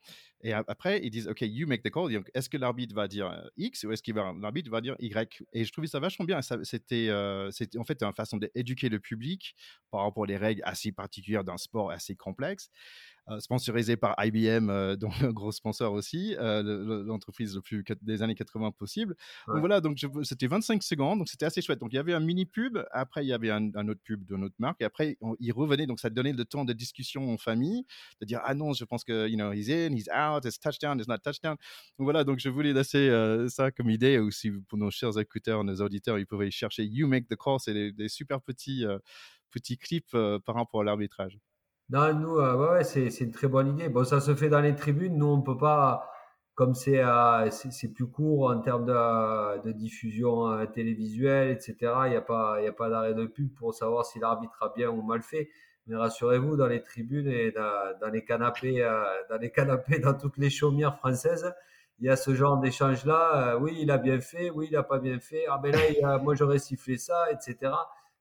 et 0.43 0.53
après, 0.53 0.99
ils 1.03 1.09
disent, 1.09 1.27
OK, 1.27 1.41
you 1.41 1.65
make 1.67 1.83
the 1.83 1.89
call. 1.89 2.13
Est-ce 2.33 2.49
que 2.49 2.57
l'arbitre 2.57 2.93
va 2.93 3.07
dire 3.07 3.27
euh, 3.27 3.47
X 3.57 3.83
ou 3.85 3.91
est-ce 3.91 4.03
que 4.03 4.11
l'arbitre 4.11 4.69
va 4.69 4.81
dire 4.81 4.95
Y? 4.99 5.41
Et 5.53 5.63
je 5.63 5.71
trouvais 5.71 5.87
ça 5.87 5.99
vachement 5.99 6.25
bien. 6.25 6.41
C'était 6.41 7.09
c'était 7.51 7.77
en 7.77 7.83
fait 7.85 8.03
une 8.03 8.13
façon 8.13 8.37
d'éduquer 8.37 8.89
le 8.89 8.99
public 8.99 9.55
par 9.89 10.01
rapport 10.01 10.23
aux 10.23 10.37
règles 10.37 10.61
assez 10.65 10.91
particulières 10.91 11.43
d'un 11.43 11.57
sport 11.57 11.91
assez 11.91 12.15
complexe. 12.15 12.69
Euh, 13.29 13.39
sponsorisé 13.39 13.95
par 13.95 14.15
IBM, 14.21 14.69
euh, 14.69 14.95
donc 14.97 15.13
gros 15.27 15.53
sponsor 15.53 15.93
aussi, 15.93 16.35
euh, 16.39 17.03
l'entreprise 17.05 17.55
le 17.55 17.61
plus 17.61 17.81
des 18.01 18.21
années 18.21 18.35
80 18.35 18.71
possible. 18.71 19.15
Donc 19.47 19.59
voilà, 19.59 19.79
donc 19.79 19.97
c'était 20.23 20.47
25 20.47 20.83
secondes, 20.83 21.19
donc 21.19 21.29
c'était 21.29 21.45
assez 21.45 21.61
chouette. 21.61 21.79
Donc 21.79 21.93
il 21.93 21.95
y 21.95 21.99
avait 21.99 22.13
un 22.13 22.19
mini 22.19 22.45
pub, 22.45 22.83
après 22.91 23.23
il 23.23 23.29
y 23.29 23.33
avait 23.33 23.49
un, 23.49 23.87
autre 23.87 24.01
pub 24.03 24.25
de 24.25 24.35
notre 24.35 24.55
marque, 24.59 24.81
et 24.81 24.85
après 24.85 25.17
il 25.39 25.51
revenait, 25.53 25.87
donc 25.87 26.01
ça 26.01 26.09
donnait 26.09 26.33
le 26.33 26.43
temps 26.43 26.65
de 26.65 26.73
discussion 26.73 27.31
en 27.31 27.37
famille, 27.37 27.85
de 28.19 28.25
dire 28.25 28.41
ah 28.43 28.53
non, 28.53 28.73
je 28.73 28.83
pense 28.83 29.05
que 29.05 29.29
you 29.29 29.37
know 29.37 29.53
he's 29.53 29.69
in, 29.69 29.95
he's 29.95 30.09
out, 30.09 30.43
it's 30.43 30.59
touchdown, 30.59 30.99
it's 30.99 31.07
not 31.07 31.19
touchdown. 31.19 31.55
Donc 31.97 32.05
voilà, 32.05 32.25
donc 32.25 32.39
je 32.39 32.49
voulais 32.49 32.73
laisser 32.73 33.09
ça 33.47 33.71
comme 33.71 33.89
idée 33.89 34.17
aussi 34.17 34.51
pour 34.67 34.77
nos 34.77 34.91
chers 34.91 35.17
écouteurs, 35.17 35.63
nos 35.63 35.75
auditeurs, 35.75 36.19
ils 36.19 36.27
pouvaient 36.27 36.51
chercher 36.51 36.83
You 36.83 37.07
Make 37.07 37.29
the 37.29 37.37
Call, 37.37 37.59
c'est 37.59 37.93
des, 37.93 38.09
super 38.09 38.41
petits 38.41 38.83
petits 39.49 39.77
clips 39.77 40.11
par 40.45 40.55
rapport 40.55 40.81
à 40.81 40.83
l'arbitrage. 40.83 41.39
Non, 41.93 42.11
nous, 42.15 42.39
euh, 42.39 42.55
ouais, 42.55 42.83
c'est, 42.83 43.11
c'est 43.11 43.23
une 43.23 43.31
très 43.31 43.47
bonne 43.47 43.67
idée. 43.67 43.87
Bon, 43.87 44.03
ça 44.03 44.19
se 44.19 44.33
fait 44.33 44.49
dans 44.49 44.61
les 44.61 44.73
tribunes. 44.75 45.15
Nous, 45.15 45.27
on 45.27 45.43
peut 45.43 45.57
pas, 45.57 46.09
comme 46.55 46.73
c'est, 46.73 47.03
euh, 47.03 47.51
c'est, 47.51 47.93
plus 47.93 48.07
court 48.07 48.49
en 48.49 48.59
termes 48.61 48.85
de, 48.85 49.71
diffusion 49.73 50.49
euh, 50.49 50.65
télévisuelle, 50.65 51.51
etc. 51.51 51.75
Il 52.05 52.09
n'y 52.09 52.15
a 52.15 52.21
pas, 52.21 52.57
a 52.57 52.71
pas 52.71 52.89
d'arrêt 52.89 53.13
de 53.13 53.27
pub 53.27 53.53
pour 53.53 53.75
savoir 53.75 54.07
si 54.07 54.17
l'arbitre 54.17 54.57
a 54.63 54.73
bien 54.75 54.89
ou 54.89 55.03
mal 55.03 55.21
fait. 55.21 55.49
Mais 55.85 55.95
rassurez-vous, 55.95 56.55
dans 56.57 56.65
les 56.65 56.81
tribunes 56.81 57.27
et 57.27 57.51
dans, 57.51 58.09
les 58.11 58.25
canapés, 58.25 58.81
dans 59.29 59.37
les 59.37 59.51
canapés, 59.51 59.99
dans 59.99 60.15
toutes 60.15 60.37
les 60.37 60.49
chaumières 60.49 60.97
françaises, 60.97 61.53
il 61.99 62.07
y 62.07 62.09
a 62.09 62.15
ce 62.15 62.33
genre 62.33 62.57
d'échange-là. 62.57 63.57
oui, 63.59 63.77
il 63.79 63.91
a 63.91 63.99
bien 63.99 64.19
fait. 64.19 64.49
Oui, 64.49 64.67
il 64.71 64.75
a 64.77 64.83
pas 64.83 64.97
bien 64.97 65.19
fait. 65.19 65.45
Ah 65.47 65.59
ben 65.61 65.71
là, 66.01 66.17
moi, 66.17 66.33
j'aurais 66.33 66.57
sifflé 66.59 66.97
ça, 66.97 67.31
etc. 67.31 67.71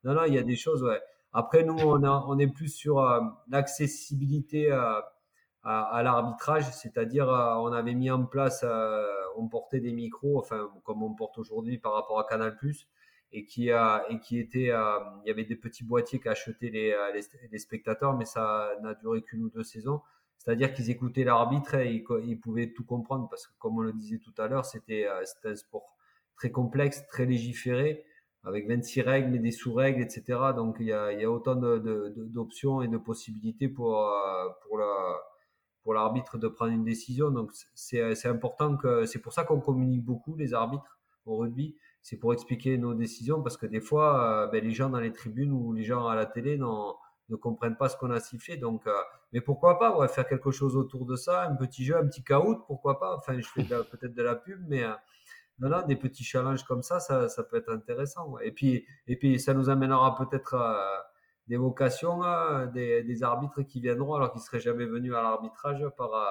Non, 0.05 0.13
non, 0.15 0.25
il 0.27 0.35
y 0.35 0.39
a 0.39 0.43
des 0.43 0.57
choses, 0.57 0.83
ouais. 0.83 1.01
Après, 1.33 1.63
nous, 1.65 1.77
on, 1.79 2.39
est 2.39 2.47
plus 2.47 2.69
sur 2.69 2.99
euh, 2.99 3.21
l'accessibilité 3.49 4.71
euh, 4.71 5.01
à, 5.63 6.03
l'arbitrage, 6.03 6.71
c'est-à-dire 6.73 7.31
euh, 7.31 7.55
on 7.55 7.73
avait 7.73 7.95
mis 7.95 8.11
en 8.11 8.25
place, 8.27 8.65
on 9.37 9.49
portait 9.49 9.81
des 9.81 9.93
micros, 9.93 10.39
enfin 10.39 10.69
comme 10.85 11.03
on 11.03 11.15
porte 11.15 11.39
aujourd'hui 11.39 11.79
par 11.79 11.95
rapport 11.95 12.19
à 12.19 12.25
Canal+, 12.25 12.59
et 13.33 13.47
qui 13.47 13.71
et 13.71 14.21
qui 14.21 14.39
était, 14.39 14.67
il 14.67 15.27
y 15.27 15.31
avait 15.31 15.45
des 15.45 15.57
petits 15.57 15.85
boîtiers 15.85 16.21
qu'achetaient 16.21 16.71
les, 16.71 17.59
spectateurs, 17.59 18.15
mais 18.15 18.27
ça 18.27 18.71
n'a 18.83 18.95
duré 18.95 19.23
qu'une 19.23 19.45
ou 19.45 19.49
deux 19.49 19.65
saisons. 19.65 20.03
C'est-à-dire 20.37 20.75
qu'ils 20.75 20.91
écoutaient 20.91 21.25
l'arbitre 21.25 21.77
et 21.77 22.05
ils, 22.25 22.41
pouvaient 22.41 22.73
tout 22.73 22.85
comprendre 22.85 23.29
parce 23.31 23.47
que 23.47 23.53
comme 23.59 23.79
on 23.79 23.83
le 23.83 23.93
disait 23.93 24.19
tout 24.19 24.35
à 24.43 24.49
l'heure, 24.49 24.67
c'était 24.67 25.07
un 25.07 25.55
sport 25.55 25.97
très 26.37 26.51
complexe, 26.51 27.07
très 27.07 27.25
légiféré 27.25 28.05
avec 28.45 28.67
26 28.67 29.03
règles, 29.03 29.31
mais 29.31 29.39
des 29.39 29.53
sous-règles, 29.53 30.03
etc. 30.03 30.39
Donc 30.57 30.77
il 30.81 30.87
y 30.87 30.93
a, 30.93 31.31
autant 31.31 31.55
d'options 31.55 32.83
et 32.83 32.89
de 32.89 32.99
possibilités 32.99 33.69
pour, 33.69 33.99
euh, 33.99 34.49
pour 34.67 34.79
la 34.79 35.21
pour 35.83 35.95
l'arbitre 35.95 36.39
de 36.39 36.49
prendre 36.49 36.73
une 36.73 36.85
décision. 36.85 37.31
Donc 37.31 37.51
c'est 37.75 38.27
important 38.27 38.77
que 38.77 39.05
c'est 39.05 39.19
pour 39.19 39.33
ça 39.33 39.45
qu'on 39.45 39.61
communique 39.61 40.05
beaucoup 40.05 40.37
les 40.37 40.55
arbitres 40.55 40.99
au 41.27 41.37
rugby. 41.37 41.77
C'est 42.03 42.17
pour 42.17 42.33
expliquer 42.33 42.79
nos 42.79 42.95
décisions 42.95 43.43
parce 43.43 43.57
que 43.57 43.67
des 43.67 43.81
fois, 43.81 44.45
euh, 44.45 44.47
ben, 44.49 44.63
les 44.63 44.73
gens 44.73 44.91
dans 44.91 45.01
les 45.01 45.13
tribunes 45.13 45.53
ou 45.53 45.73
les 45.73 45.85
gens 45.85 46.07
à 46.07 46.15
la 46.15 46.27
télé 46.27 46.59
ne 46.59 47.37
comprennent 47.37 47.77
pas 47.77 47.89
ce 47.89 47.97
qu'on 47.97 48.11
a 48.11 48.21
sifflé. 48.21 48.57
Donc, 48.57 48.87
euh, 48.87 48.93
mais 49.33 49.41
pourquoi 49.41 49.79
pas 49.79 50.09
faire 50.09 50.27
quelque 50.27 50.51
chose 50.51 50.77
autour 50.77 51.07
de 51.07 51.17
ça, 51.17 51.49
un 51.49 51.57
petit 51.57 51.85
jeu, 51.85 51.97
un 51.97 52.07
petit 52.07 52.23
caout, 52.23 52.65
pourquoi 52.67 52.99
pas. 52.99 53.17
Enfin, 53.17 53.39
je 53.39 53.49
fais 53.49 53.65
peut-être 53.65 54.15
de 54.15 54.23
la 54.23 54.35
pub, 54.35 54.61
mais 54.69 54.85
non, 55.59 55.83
des 55.87 55.97
petits 55.97 56.25
challenges 56.25 56.65
comme 56.65 56.83
ça, 56.83 57.01
ça, 57.01 57.29
ça 57.29 57.45
peut 57.45 57.57
être 57.57 57.71
intéressant. 57.73 58.39
Et 58.39 58.53
puis, 58.53 58.85
et 59.07 59.17
puis, 59.17 59.39
ça 59.39 59.55
nous 59.55 59.69
amènera 59.69 60.17
peut-être 60.17 60.55
euh, 60.55 60.99
des 61.47 61.57
vocations, 61.57 62.25
euh, 62.25 62.67
des, 62.67 63.23
arbitres 63.23 63.63
qui 63.63 63.81
viendront 63.81 64.15
alors 64.15 64.33
qu'ils 64.33 64.41
seraient 64.41 64.61
jamais 64.61 64.87
venus 64.87 65.15
à 65.15 65.23
l'arbitrage 65.23 65.87
par 65.97 66.15
euh, 66.15 66.27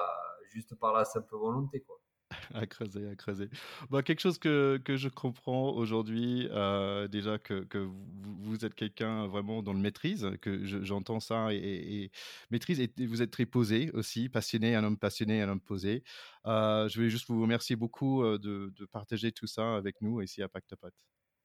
juste 0.50 0.74
par 0.74 0.92
la 0.92 1.04
simple 1.04 1.34
volonté. 1.34 1.84
à 2.54 2.66
creuser, 2.66 3.08
à 3.08 3.14
creuser. 3.14 3.48
Bah, 3.90 4.02
quelque 4.02 4.20
chose 4.20 4.38
que, 4.38 4.80
que 4.84 4.96
je 4.96 5.08
comprends 5.08 5.70
aujourd'hui, 5.70 6.48
euh, 6.50 7.08
déjà 7.08 7.38
que, 7.38 7.64
que 7.64 7.78
vous, 7.78 8.64
êtes 8.64 8.74
quelqu'un 8.74 9.26
vraiment 9.26 9.62
dans 9.62 9.72
le 9.72 9.78
maîtrise, 9.78 10.30
que 10.40 10.64
j'entends 10.64 11.20
ça 11.20 11.52
et, 11.52 12.10
maîtrise, 12.50 12.80
et 12.80 12.90
vous 13.06 13.22
êtes 13.22 13.30
très 13.30 13.46
posé 13.46 13.90
aussi, 13.92 14.28
passionné, 14.28 14.74
un 14.74 14.84
homme 14.84 14.98
passionné, 14.98 15.42
un 15.42 15.48
homme 15.48 15.60
posé. 15.60 16.02
Euh, 16.46 16.88
je 16.88 16.96
voulais 16.96 17.10
juste 17.10 17.28
vous 17.28 17.40
remercier 17.40 17.76
beaucoup 17.76 18.22
euh, 18.22 18.38
de, 18.38 18.72
de, 18.76 18.84
partager 18.86 19.32
tout 19.32 19.46
ça 19.46 19.76
avec 19.76 20.00
nous 20.00 20.20
ici 20.20 20.42
à 20.42 20.48
Pacte 20.48 20.74
Pot. 20.76 20.92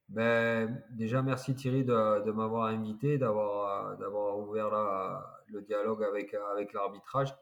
Ben, 0.10 0.82
déjà, 0.92 1.22
merci 1.22 1.54
Thierry 1.54 1.84
de, 1.84 2.24
de 2.24 2.32
m'avoir 2.32 2.68
invité, 2.68 3.18
d'avoir 3.18 4.40
ouvert 4.40 4.70
la, 4.70 5.44
le 5.48 5.62
dialogue 5.62 6.04
avec, 6.04 6.34
avec 6.54 6.74
l'arbitrage. 6.74 7.34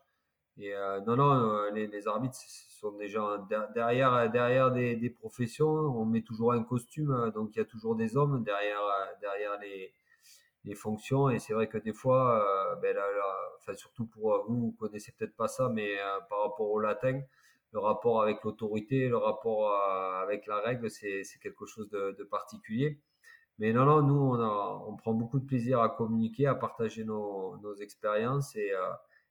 Et 0.58 0.74
euh, 0.74 1.02
non, 1.02 1.18
non, 1.18 1.34
euh, 1.34 1.72
les, 1.72 2.08
arbitres 2.08 2.38
sont 2.70 2.98
gens 3.08 3.38
derrière, 3.76 4.30
derrière 4.32 4.72
des, 4.72 5.10
professions. 5.10 5.68
On 5.68 6.06
met 6.06 6.22
toujours 6.22 6.54
un 6.54 6.64
costume, 6.64 7.12
euh, 7.12 7.32
donc 7.32 7.56
il 7.56 7.60
y 7.60 7.62
a 7.62 7.66
toujours 7.66 7.96
des 7.96 8.16
hommes 8.16 8.44
derrière, 8.44 8.82
derrière 9.20 9.60
les, 9.60 9.94
les 10.64 10.76
fonctions. 10.76 11.30
Et 11.30 11.40
c'est 11.40 11.54
vrai 11.54 11.68
que 11.68 11.78
des 11.78 11.94
fois, 11.94 12.78
ben 12.82 12.96
là, 12.96 13.04
enfin, 13.58 13.74
surtout 13.76 14.06
pour 14.06 14.46
vous, 14.48 14.56
vous 14.68 14.72
connaissez 14.80 15.12
peut-être 15.18 15.36
pas 15.36 15.50
ça, 15.50 15.70
mais 15.70 15.98
par 16.30 16.44
rapport 16.44 16.72
au 16.72 16.80
latin, 16.80 17.22
le 17.74 17.80
rapport 17.80 18.22
avec 18.22 18.42
l'autorité, 18.44 19.10
le 19.10 19.18
rapport 19.18 19.74
avec 20.22 20.48
la 20.48 20.62
règle, 20.62 20.90
c'est 20.90 21.24
quelque 21.42 21.66
chose 21.66 21.90
de, 21.90 22.16
de, 22.18 22.24
particulier. 22.24 23.02
Mais 23.60 23.74
non, 23.74 23.86
non, 23.86 24.02
nous, 24.02 24.16
on, 24.16 24.40
a, 24.40 24.84
on 24.88 24.96
prend 24.96 25.14
beaucoup 25.14 25.40
de 25.40 25.46
plaisir 25.46 25.82
à 25.82 25.90
communiquer, 25.90 26.48
à 26.48 26.56
partager 26.56 27.04
nos, 27.04 27.58
nos 27.58 27.76
expériences 27.76 28.56
et 28.56 28.72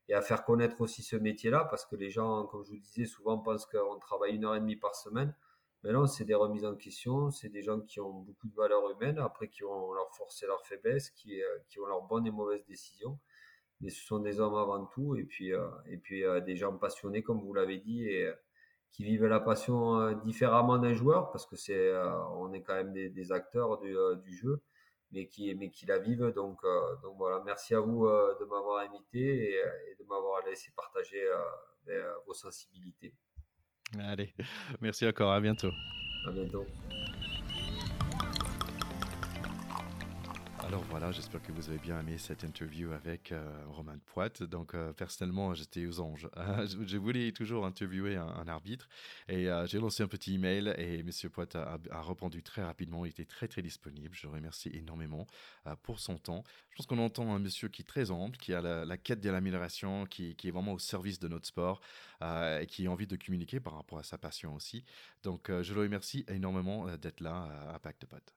et 0.08 0.14
à 0.14 0.20
faire 0.20 0.44
connaître 0.44 0.80
aussi 0.80 1.02
ce 1.02 1.16
métier-là, 1.16 1.66
parce 1.70 1.86
que 1.86 1.96
les 1.96 2.10
gens, 2.10 2.44
comme 2.46 2.64
je 2.64 2.70
vous 2.70 2.78
disais, 2.78 3.06
souvent 3.06 3.38
pensent 3.38 3.66
qu'on 3.66 3.98
travaille 3.98 4.34
une 4.34 4.44
heure 4.44 4.54
et 4.54 4.60
demie 4.60 4.76
par 4.76 4.94
semaine. 4.94 5.34
Mais 5.82 5.92
non, 5.92 6.06
c'est 6.06 6.24
des 6.24 6.34
remises 6.34 6.64
en 6.64 6.74
question, 6.76 7.30
c'est 7.30 7.50
des 7.50 7.62
gens 7.62 7.80
qui 7.80 8.00
ont 8.00 8.12
beaucoup 8.12 8.48
de 8.48 8.54
valeurs 8.54 8.90
humaines, 8.90 9.18
après 9.18 9.48
qui 9.48 9.64
ont 9.64 9.92
leur 9.92 10.10
force 10.14 10.42
et 10.42 10.46
leur 10.46 10.64
faiblesse, 10.66 11.10
qui, 11.10 11.42
euh, 11.42 11.46
qui 11.68 11.78
ont 11.78 11.86
leurs 11.86 12.02
bonnes 12.02 12.26
et 12.26 12.30
mauvaises 12.30 12.64
décisions. 12.66 13.18
Mais 13.80 13.90
ce 13.90 14.02
sont 14.04 14.18
des 14.20 14.40
hommes 14.40 14.54
avant 14.54 14.86
tout, 14.86 15.16
et 15.16 15.24
puis, 15.24 15.52
euh, 15.52 15.68
et 15.86 15.98
puis 15.98 16.24
euh, 16.24 16.40
des 16.40 16.56
gens 16.56 16.76
passionnés, 16.76 17.22
comme 17.22 17.40
vous 17.40 17.52
l'avez 17.52 17.78
dit, 17.78 18.06
et 18.08 18.30
qui 18.92 19.04
vivent 19.04 19.26
la 19.26 19.40
passion 19.40 20.12
différemment 20.24 20.78
d'un 20.78 20.94
joueur, 20.94 21.30
parce 21.32 21.46
que 21.46 21.56
c'est, 21.56 21.92
on 22.36 22.52
est 22.52 22.62
quand 22.62 22.74
même 22.74 22.92
des, 22.92 23.10
des 23.10 23.32
acteurs 23.32 23.78
du, 23.80 23.94
du 24.22 24.36
jeu 24.36 24.62
mais 25.14 25.26
qui, 25.26 25.54
mais 25.54 25.70
qui 25.70 25.86
la 25.86 25.98
vivent. 25.98 26.32
Donc, 26.34 26.58
euh, 26.64 26.96
donc 27.02 27.16
voilà, 27.16 27.42
merci 27.44 27.74
à 27.74 27.80
vous 27.80 28.06
euh, 28.06 28.36
de 28.40 28.44
m'avoir 28.44 28.80
invité 28.80 29.20
et, 29.20 29.54
et, 29.54 29.96
de 29.98 30.04
m'avoir 30.08 30.44
laissé 30.44 30.72
partager 30.76 31.22
euh, 31.22 31.36
ben, 31.86 32.04
vos 32.26 32.34
sensibilités. 32.34 33.14
Allez, 33.98 34.34
merci 34.80 35.06
encore, 35.06 35.32
à 35.32 35.40
bientôt. 35.40 35.70
À 36.26 36.32
bientôt. 36.32 36.66
Alors 40.66 40.82
voilà, 40.84 41.12
j'espère 41.12 41.42
que 41.42 41.52
vous 41.52 41.68
avez 41.68 41.78
bien 41.78 42.00
aimé 42.00 42.16
cette 42.16 42.42
interview 42.42 42.92
avec 42.92 43.32
euh, 43.32 43.64
Romain 43.68 43.98
Poit. 44.06 44.30
Donc 44.40 44.74
euh, 44.74 44.94
personnellement, 44.94 45.52
j'étais 45.52 45.84
aux 45.84 46.00
anges. 46.00 46.26
je 46.86 46.96
voulais 46.96 47.32
toujours 47.32 47.66
interviewer 47.66 48.16
un, 48.16 48.48
arbitre 48.48 48.88
et 49.28 49.50
euh, 49.50 49.66
j'ai 49.66 49.78
lancé 49.78 50.02
un 50.02 50.08
petit 50.08 50.34
email 50.34 50.74
et 50.78 51.02
Monsieur 51.02 51.28
Poit 51.28 51.54
a, 51.54 51.78
répondu 52.00 52.42
très 52.42 52.64
rapidement. 52.64 53.04
Il 53.04 53.10
était 53.10 53.26
très 53.26 53.46
très 53.46 53.60
disponible. 53.60 54.14
Je 54.14 54.26
remercie 54.26 54.70
énormément 54.72 55.26
euh, 55.66 55.76
pour 55.82 56.00
son 56.00 56.16
temps. 56.16 56.44
Je 56.70 56.76
pense 56.76 56.86
qu'on 56.86 56.98
entend 56.98 57.34
un 57.34 57.40
monsieur 57.40 57.68
qui 57.68 57.82
est 57.82 57.86
très 57.86 58.10
humble, 58.10 58.38
qui 58.38 58.54
a 58.54 58.62
la, 58.62 58.96
quête 58.96 59.20
de 59.20 59.28
l'amélioration, 59.28 60.06
qui, 60.06 60.34
est 60.42 60.50
vraiment 60.50 60.72
au 60.72 60.78
service 60.78 61.18
de 61.18 61.28
notre 61.28 61.46
sport 61.46 61.82
et 62.22 62.66
qui 62.66 62.86
a 62.86 62.90
envie 62.90 63.06
de 63.06 63.16
communiquer 63.16 63.60
par 63.60 63.74
rapport 63.74 63.98
à 63.98 64.02
sa 64.02 64.16
passion 64.16 64.54
aussi. 64.54 64.82
Donc 65.22 65.50
je 65.50 65.74
le 65.74 65.80
remercie 65.82 66.24
énormément 66.26 66.86
d'être 66.96 67.20
là 67.20 67.70
à 67.74 67.78
Pacte 67.78 68.06
Pot. 68.06 68.34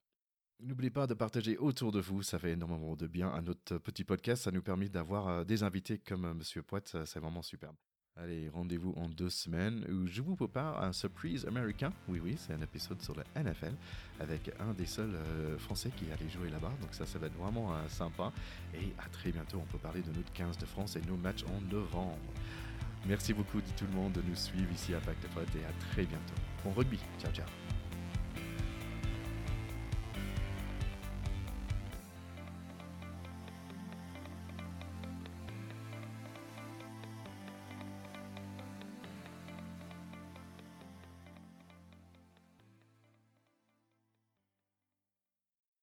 N'oubliez 0.59 0.89
pas 0.89 1.05
de 1.05 1.13
partager 1.13 1.55
autour 1.57 1.91
de 1.91 1.99
vous, 1.99 2.23
ça 2.23 2.39
fait 2.39 2.51
énormément 2.51 2.95
de 2.95 3.05
bien 3.05 3.29
à 3.29 3.41
notre 3.41 3.77
petit 3.77 4.03
podcast. 4.03 4.43
Ça 4.43 4.51
nous 4.51 4.63
permet 4.63 4.89
d'avoir 4.89 5.27
euh, 5.27 5.43
des 5.43 5.61
invités 5.61 5.99
comme 5.99 6.25
euh, 6.25 6.33
Monsieur 6.33 6.63
Poit, 6.63 6.81
c'est 6.83 7.19
vraiment 7.19 7.43
superbe. 7.43 7.75
Allez, 8.15 8.49
rendez-vous 8.49 8.91
en 8.97 9.07
deux 9.07 9.29
semaines 9.29 9.85
où 9.87 10.07
je 10.07 10.23
vous 10.23 10.35
prépare 10.35 10.83
un 10.83 10.91
surprise 10.93 11.45
américain. 11.45 11.93
Oui, 12.07 12.19
oui, 12.19 12.35
c'est 12.39 12.53
un 12.53 12.61
épisode 12.61 12.99
sur 13.03 13.13
la 13.15 13.43
NFL 13.43 13.73
avec 14.19 14.51
un 14.59 14.73
des 14.73 14.87
seuls 14.87 15.13
euh, 15.13 15.59
Français 15.59 15.91
qui 15.95 16.05
allait 16.05 16.29
jouer 16.29 16.49
là-bas. 16.49 16.73
Donc 16.81 16.91
ça, 16.91 17.05
ça 17.05 17.19
va 17.19 17.27
être 17.27 17.37
vraiment 17.37 17.75
sympa. 17.87 18.33
Et 18.73 18.93
à 18.97 19.07
très 19.09 19.31
bientôt, 19.31 19.59
on 19.61 19.71
peut 19.71 19.77
parler 19.77 20.01
de 20.01 20.11
notre 20.11 20.33
15 20.33 20.57
de 20.57 20.65
France 20.65 20.95
et 20.95 21.01
nos 21.01 21.17
matchs 21.17 21.43
en 21.43 21.61
novembre. 21.71 22.17
Merci 23.05 23.31
beaucoup, 23.31 23.61
dit 23.61 23.73
tout 23.77 23.85
le 23.85 23.95
monde, 23.95 24.13
de 24.13 24.23
nous 24.23 24.35
suivre 24.35 24.71
ici 24.71 24.95
à 24.95 24.99
Pacte 24.99 25.23
et 25.23 25.65
à 25.65 25.91
très 25.91 26.05
bientôt. 26.05 26.33
Bon 26.63 26.71
rugby. 26.71 26.97
Ciao, 27.19 27.31
ciao. 27.31 27.66